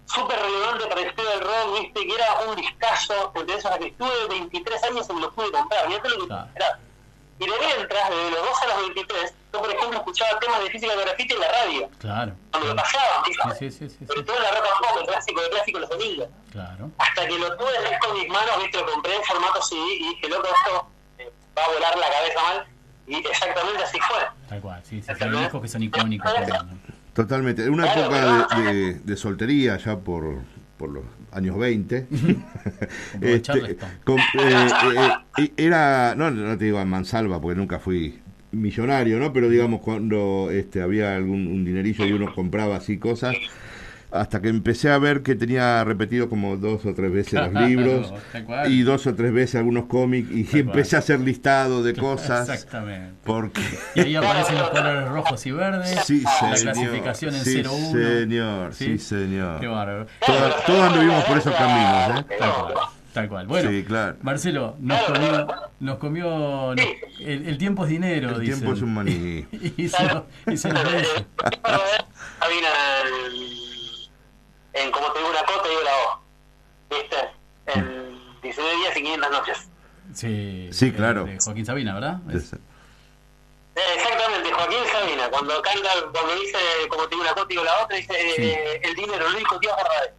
súper 0.06 0.40
relevante 0.40 0.86
para 0.88 1.02
el 1.02 1.08
estilo 1.08 1.30
del 1.30 1.42
rock, 1.42 1.80
¿viste? 1.82 2.08
que 2.08 2.16
era 2.16 2.40
un 2.48 2.56
discazo. 2.56 3.32
Entonces, 3.36 3.66
hasta 3.66 3.80
que 3.80 3.88
estuve 3.88 4.28
23 4.30 4.84
años 4.84 5.08
y 5.10 5.14
me 5.14 5.22
lo 5.22 5.32
pude 5.32 5.52
comprar. 5.52 5.88
Mirá 5.88 6.02
lo 6.04 6.20
que 6.22 6.28
Claro. 6.28 6.50
era. 6.56 6.80
Y 7.40 7.46
de 7.48 7.52
mientras, 7.60 8.10
desde 8.10 8.30
los 8.32 8.42
12 8.46 8.64
a 8.64 8.68
los 8.68 8.78
23, 8.94 9.34
yo, 9.54 9.60
por 9.60 9.70
ejemplo, 9.74 9.98
escuchaba 9.98 10.40
temas 10.40 10.60
de 10.64 10.70
física 10.70 10.96
de 10.96 11.02
graffiti 11.04 11.34
en 11.34 11.40
la 11.40 11.52
radio. 11.52 11.90
Claro. 12.00 12.34
Cuando 12.52 12.70
lo 12.70 12.76
pasaban, 12.76 13.24
¿viste? 13.28 13.50
Sí, 13.60 13.72
sí, 13.72 13.90
sí, 13.90 13.96
sí, 14.00 14.06
sobre 14.06 14.20
sí. 14.20 14.26
todo 14.26 14.38
en 14.38 14.44
la 14.44 14.52
rock 14.52 14.66
and 14.66 14.88
pop, 14.88 14.98
el 15.02 15.08
clásico 15.08 15.42
de 15.42 15.50
clásico 15.50 15.80
los 15.80 15.90
domingos 15.90 16.28
Claro. 16.52 16.92
hasta 17.00 17.28
que 17.28 17.40
lo 17.40 17.58
tuve 17.58 17.90
disco 17.90 18.08
en 18.10 18.14
mis 18.14 18.30
manos, 18.30 18.58
viste, 18.62 18.78
lo 18.78 18.86
compré 18.92 19.16
en 19.16 19.24
formato 19.24 19.62
CD 19.64 19.82
y 19.82 20.10
dije, 20.10 20.30
loco, 20.30 20.48
esto 20.48 20.88
va 21.58 21.64
a 21.64 21.68
volar 21.74 21.98
la 21.98 22.08
cabeza 22.12 22.40
mal. 22.44 22.66
Y 23.06 23.16
exactamente 23.16 23.84
así 23.84 23.98
fue. 24.00 24.20
Tal 24.48 24.62
cual, 24.62 24.82
sí, 24.84 25.02
sí, 25.02 25.12
sí. 25.18 25.24
Hay 25.26 25.30
discos 25.40 25.62
que 25.62 25.68
son 25.68 25.84
icónicos 25.84 26.34
también. 26.34 26.58
¿no? 26.58 26.78
Totalmente. 27.14 27.64
En 27.66 27.70
una 27.72 27.92
época 27.94 28.48
de, 28.58 28.74
de- 28.74 28.94
de 29.00 29.18
soltería, 29.18 29.78
ya 29.78 29.98
por, 30.00 30.40
por 30.78 30.90
los 30.90 31.04
años 31.34 31.58
20, 31.58 32.08
este, 33.22 33.78
con- 34.04 34.20
eh, 34.20 34.68
eh, 34.96 35.10
eh, 35.38 35.54
era, 35.58 36.16
no, 36.16 36.32
no 36.32 36.58
te 36.58 36.66
digo 36.66 36.80
a 36.80 36.86
mansalva, 36.86 37.40
porque 37.42 37.58
nunca 37.58 37.80
fui 37.80 38.20
millonario, 38.52 39.20
¿no? 39.20 39.34
Pero 39.34 39.50
digamos, 39.50 39.82
cuando 39.82 40.50
este, 40.52 40.82
había 40.82 41.16
algún 41.16 41.48
un 41.48 41.66
dinerillo 41.66 42.06
y 42.06 42.14
uno 42.14 42.34
compraba 42.34 42.76
así 42.78 42.98
cosas, 43.00 43.36
hasta 44.14 44.42
que 44.42 44.50
empecé 44.50 44.90
a 44.92 44.98
ver 45.00 45.24
que 45.24 45.36
tenía 45.36 45.84
repetido 45.84 46.30
como 46.30 46.56
dos 46.58 46.86
o 46.86 46.94
tres 46.94 47.12
veces 47.12 47.34
los 47.34 47.54
libros 47.68 48.14
y 48.68 48.82
dos 48.84 49.08
o 49.08 49.16
tres 49.16 49.34
veces 49.34 49.56
algunos 49.56 49.86
cómics 49.86 50.30
y 50.32 50.44
Tal 50.44 50.60
empecé 50.62 50.90
cual. 50.92 50.96
a 50.96 51.00
hacer 51.00 51.20
listado 51.22 51.84
de 51.84 51.94
cosas 51.96 52.48
Exactamente. 52.50 53.16
porque 53.24 53.62
Y 53.96 54.00
ahí 54.02 54.16
aparecen 54.16 54.58
los 54.58 54.70
colores 54.70 55.10
rojos 55.10 55.46
y 55.46 55.52
verdes, 55.52 56.00
Sí, 56.06 56.22
la 56.22 56.56
señor. 56.56 56.74
clasificación 56.74 57.36
en 57.36 57.44
Sí, 57.44 57.64
0-1. 57.64 57.92
señor, 57.92 58.74
sí, 58.74 58.98
señor. 59.00 59.60
Qué 59.60 59.68
bárbaro. 59.68 60.08
Todas, 60.26 60.66
todas 60.66 60.92
anduvimos 60.92 61.24
por 61.26 61.38
esos 61.38 61.56
caminos, 61.56 62.20
¿eh? 62.22 62.26
Tal 62.40 62.52
cual, 62.54 62.74
tal 63.14 63.30
cual. 63.30 63.48
Bueno, 63.48 63.70
Sí, 63.72 63.84
claro. 63.84 64.18
Marcelo, 64.22 64.76
nos 64.80 65.02
comió, 65.04 65.48
nos 65.80 65.98
comió 65.98 66.76
nos- 66.76 66.86
el, 67.20 67.48
el 67.48 67.58
tiempo 67.58 67.84
es 67.86 67.90
dinero, 67.90 68.30
El 68.36 68.42
dicen. 68.42 68.56
tiempo 68.60 68.76
es 68.76 68.82
un 68.82 68.94
maní. 68.94 69.46
y 69.78 69.88
se, 69.90 70.04
lo- 70.06 70.26
y 70.52 70.58
se. 70.58 70.70
Había 70.70 72.58
en, 72.60 73.03
en 74.74 74.92
como 74.92 75.12
te 75.12 75.20
digo 75.20 75.30
una 75.32 75.44
cota, 75.46 75.70
digo 75.70 75.82
la 75.84 75.92
O. 75.98 76.22
¿Viste? 76.90 77.16
En 77.68 78.42
19 78.42 78.76
días 78.78 78.98
y 78.98 79.02
500 79.04 79.32
noches. 79.32 79.70
Sí, 80.14 80.70
Sí, 80.72 80.92
claro. 80.92 81.26
de 81.26 81.38
Joaquín 81.40 81.66
Sabina, 81.66 81.94
¿verdad? 81.94 82.20
Es- 82.32 82.54
Eh, 82.54 83.80
exactamente, 83.96 84.52
Joaquín 84.52 84.78
Sabina, 84.92 85.30
cuando 85.32 85.60
canta, 85.64 85.90
cuando 86.12 86.36
dice, 86.36 86.58
como 86.90 87.04
te 87.08 87.10
digo 87.16 87.22
una 87.24 87.34
cota, 87.34 87.48
digo 87.50 87.64
la 87.64 87.84
otra, 87.84 87.98
dice, 87.98 88.14
eh, 88.14 88.34
Sí. 88.36 88.42
eh, 88.44 88.82
el 88.84 88.94
dinero, 88.96 89.28
lo 89.30 89.36
único 89.36 89.60
que 89.60 89.68
Dios 89.68 89.76
verdadero. 89.78 90.14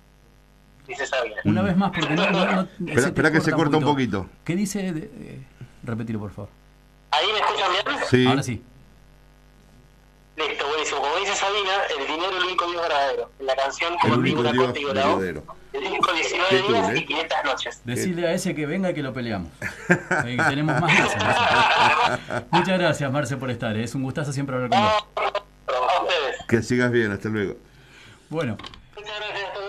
Dice 0.88 1.06
Sabina. 1.06 1.36
Una 1.44 1.62
vez 1.62 1.76
más, 1.76 1.90
porque 1.92 2.10
no, 2.14 2.30
no- 2.30 2.44
no- 2.46 2.60
Espera, 2.80 2.94
te 2.94 3.00
espera 3.08 3.30
que 3.32 3.40
se 3.40 3.52
corta 3.52 3.76
un 3.76 3.84
poquito. 3.84 4.26
¿Qué 4.44 4.56
dice? 4.56 4.92
de- 4.92 5.04
eh, 5.04 5.40
repetilo, 5.84 6.18
por 6.18 6.32
favor. 6.32 6.50
¿Ahí 7.12 7.26
me 7.32 7.38
escuchan 7.38 7.70
bien? 7.72 7.98
Sí. 8.10 8.26
Ahora 8.26 8.42
sí. 8.42 8.62
Listo, 10.36 10.66
buenísimo. 10.68 11.00
Como 11.00 11.16
dice 11.16 11.34
Sabina, 11.34 11.70
el 11.98 12.06
dinero 12.06 12.30
es 12.30 12.36
el 12.38 12.44
único 12.44 12.66
Dios 12.66 12.82
verdadero. 12.82 13.30
En 13.38 13.46
la 13.46 13.54
canción, 13.56 13.92
El 13.94 13.98
como 14.00 14.14
único 14.14 14.40
una 14.40 14.50
O. 14.50 14.72
verdadero. 14.72 15.42
El 15.72 15.80
disco 15.90 16.12
19 16.12 16.48
Qué 16.50 16.62
días 16.72 16.90
¿eh? 16.90 16.98
y 16.98 17.06
500 17.06 17.38
noches. 17.44 17.80
Decirle 17.84 18.28
a 18.28 18.32
ese 18.32 18.54
que 18.54 18.66
venga 18.66 18.90
y 18.90 18.94
que 18.94 19.02
lo 19.02 19.12
peleamos. 19.12 19.50
Eh, 20.26 20.36
que 20.36 20.42
tenemos 20.44 20.80
más 20.80 20.92
meses. 20.92 21.16
Marce. 21.16 22.44
Muchas 22.50 22.78
gracias, 22.78 23.12
Marce, 23.12 23.36
por 23.36 23.50
estar. 23.50 23.76
eh. 23.76 23.84
Es 23.84 23.94
un 23.94 24.02
gustazo 24.02 24.32
siempre 24.32 24.54
hablar 24.56 24.70
con 24.70 24.80
vos. 24.82 24.92
A 25.68 26.02
ustedes. 26.02 26.36
Que 26.48 26.62
sigas 26.62 26.90
bien, 26.90 27.12
hasta 27.12 27.28
luego. 27.28 27.56
Bueno, 28.30 28.56
Muchas 28.96 29.12
gracias 29.18 29.50
a 29.50 29.52
todos. 29.52 29.63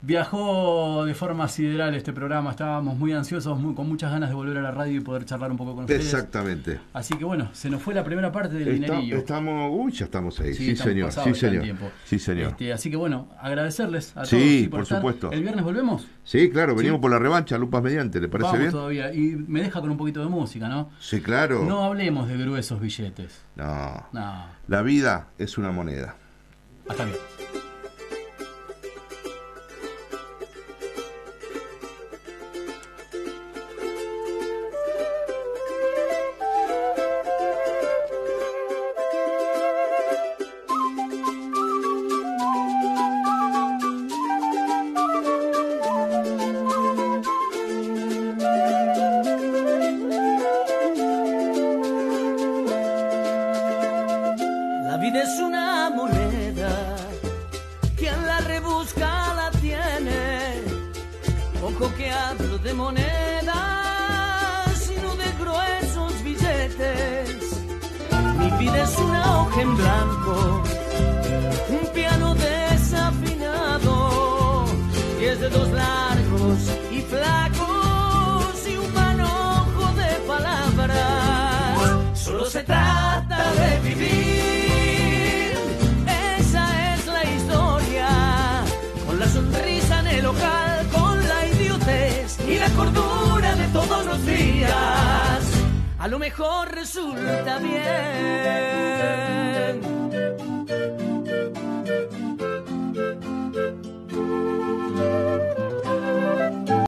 Viajó 0.00 1.04
de 1.04 1.14
forma 1.14 1.48
sideral 1.48 1.94
este 1.94 2.12
programa. 2.12 2.50
Estábamos 2.50 2.96
muy 2.96 3.12
ansiosos, 3.12 3.58
muy- 3.58 3.74
con 3.74 3.88
muchas 3.88 4.10
ganas 4.12 4.28
de 4.30 4.34
volver 4.34 4.56
a 4.58 4.62
la 4.62 4.70
radio 4.70 4.96
y 4.96 5.00
poder 5.00 5.24
charlar 5.24 5.50
un 5.50 5.56
poco 5.56 5.74
con 5.74 5.84
ustedes. 5.84 6.04
Exactamente. 6.04 6.80
Así 6.92 7.14
que 7.16 7.24
bueno, 7.24 7.48
se 7.52 7.68
nos 7.70 7.82
fue 7.82 7.94
la 7.94 8.04
primera 8.04 8.30
parte 8.32 8.54
del 8.56 8.68
Está- 8.68 8.92
dinerillo. 8.94 9.16
estamos, 9.16 9.70
uy, 9.72 9.92
ya 9.92 10.04
estamos 10.04 10.38
ahí. 10.40 10.54
Sí, 10.54 10.70
estamos 10.70 10.92
señor, 10.92 11.12
sí, 11.12 11.34
señor. 11.34 11.64
Sí, 12.04 12.18
señor. 12.18 12.50
Este, 12.50 12.72
así 12.72 12.90
que 12.90 12.96
bueno, 12.96 13.28
agradecerles 13.40 14.10
a 14.12 14.14
todos. 14.22 14.28
Sí, 14.28 14.68
por 14.70 14.86
supuesto. 14.86 15.32
¿El 15.32 15.42
viernes 15.42 15.64
volvemos? 15.64 16.06
Sí, 16.24 16.50
claro, 16.50 16.74
venimos 16.74 17.00
por 17.00 17.10
la 17.10 17.18
revancha, 17.18 17.58
Lupas 17.58 17.82
Mediante, 17.82 18.20
¿le 18.20 18.28
parece 18.28 18.46
Vamos 18.46 18.60
bien? 18.60 18.70
todavía. 18.72 19.12
Y 19.14 19.36
me 19.48 19.62
deja 19.62 19.80
con 19.80 19.90
un 19.90 19.96
poquito 19.96 20.20
de 20.20 20.26
música, 20.28 20.68
¿no? 20.68 20.90
Sí, 21.00 21.20
claro. 21.20 21.64
No 21.64 21.84
hablemos 21.84 22.28
de 22.28 22.36
gruesos 22.36 22.80
billetes. 22.80 23.42
no. 23.56 24.06
No. 24.12 24.58
La 24.68 24.82
vida 24.82 25.28
es 25.38 25.56
una 25.58 25.70
moneda. 25.72 26.14
Hasta 26.88 27.04
bien. 27.06 27.16